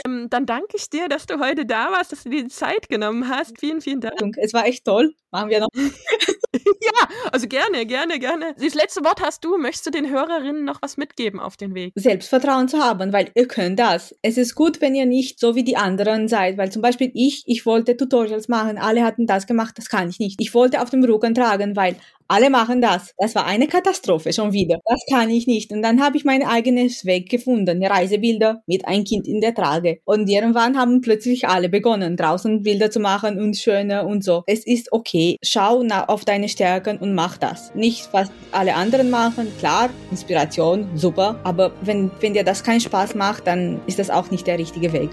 Ähm, 0.06 0.30
dann 0.30 0.46
danke 0.46 0.78
ich 0.78 0.90
dir, 0.90 1.10
dass 1.10 1.26
du 1.26 1.40
heute 1.40 1.66
da 1.66 1.92
warst, 1.92 2.12
dass 2.12 2.24
du 2.24 2.30
dir 2.30 2.44
die 2.44 2.50
Zeit 2.50 2.88
genommen 2.90 3.28
hast. 3.30 3.60
Vielen, 3.60 3.82
vielen 3.82 4.02
Dank. 4.02 4.38
Es 4.38 4.54
war 4.54 4.66
echt 4.66 4.86
toll. 4.86 5.14
Machen 5.32 5.50
wir 5.50 5.60
noch. 5.60 5.70
ja, 6.84 7.08
also 7.32 7.48
gerne, 7.48 7.86
gerne, 7.86 8.20
gerne. 8.20 8.56
Das 8.60 8.74
letzte 8.74 9.04
Wort 9.04 9.22
hast 9.22 9.44
du. 9.44 9.58
Möchtest 9.58 9.86
du 9.86 9.92
den 9.92 10.10
Hörerinnen 10.10 10.64
noch 10.64 10.82
was 10.82 10.98
mitgeben 10.98 11.40
auf 11.40 11.58
den 11.58 11.74
Weg? 11.74 11.94
Selbstvertrauen 11.96 12.68
zu 12.68 12.80
haben, 12.80 13.14
weil 13.14 13.30
ihr 13.36 13.48
könnt 13.48 13.80
das. 13.80 14.16
Es 14.22 14.38
ist 14.38 14.56
gut, 14.56 14.82
wenn 14.82 14.96
ihr 14.96 15.06
nicht 15.06 15.40
so 15.40 15.56
wie 15.56 15.64
die 15.64 15.78
anderen 15.78 16.28
seid, 16.28 16.58
weil 16.58 16.72
zum 16.72 16.82
Beispiel 16.82 17.12
ich, 17.14 17.44
ich 17.46 17.66
wollte 17.66 17.98
Tutorials 17.98 18.48
machen, 18.48 18.78
alle 18.78 19.04
hatten 19.04 19.28
das 19.28 19.48
gemacht, 19.48 19.78
das 19.78 19.90
kann 19.90 20.10
ich 20.10 20.20
nicht. 20.20 20.40
Ich 20.42 20.54
wollte 20.54 20.82
auf 20.82 20.90
dem 20.90 21.04
Rücken 21.04 21.34
tragen, 21.34 21.76
weil 21.76 21.96
alle 22.28 22.50
machen 22.50 22.82
das. 22.82 23.14
Das 23.18 23.36
war 23.36 23.46
eine 23.46 23.68
Katastrophe 23.68 24.34
schon 24.34 24.54
wieder. 24.54 24.80
Das 24.86 25.00
kann 25.12 25.30
ich 25.30 25.46
nicht. 25.48 25.72
Und 25.72 25.82
dann 25.82 26.02
habe 26.02 26.18
ich 26.18 26.26
mein 26.26 26.44
eigenes 26.44 27.06
Weg 27.06 27.30
gefunden. 27.30 27.84
Reisebilder 27.84 28.64
mit 28.66 28.88
ein 28.88 29.04
Kind 29.04 29.28
in 29.28 29.42
der 29.42 29.54
Trage. 29.54 30.00
Und 30.06 30.30
irgendwann 30.30 30.78
haben 30.78 31.02
plötzlich 31.02 31.48
alle 31.48 31.70
begonnen, 31.70 32.18
draußen 32.18 32.64
Bilder 32.64 32.90
zu 32.90 33.00
machen 33.00 33.40
und 33.40 33.58
schöne 33.58 34.06
und 34.06 34.24
so. 34.24 34.44
Es 34.48 34.66
ist 34.66 34.92
okay. 34.92 35.38
Schau 35.44 35.84
auf 36.08 36.26
deine 36.26 36.50
Stärken 36.74 36.98
und 36.98 37.14
mach 37.14 37.38
das. 37.38 37.74
Nicht, 37.76 38.10
was 38.14 38.30
alle 38.52 38.74
anderen 38.74 39.12
machen. 39.12 39.48
Klar, 39.60 39.90
Inspiration, 40.10 40.90
super. 40.96 41.40
Aber 41.44 41.72
wenn, 41.82 42.10
wenn 42.20 42.34
dir 42.34 42.44
das 42.44 42.64
keinen 42.64 42.80
Spaß 42.80 43.14
macht, 43.14 43.46
dann 43.46 43.80
ist 43.86 44.00
das 44.00 44.10
auch 44.10 44.32
nicht 44.32 44.48
der 44.48 44.58
richtige 44.58 44.92
Weg. 44.92 45.12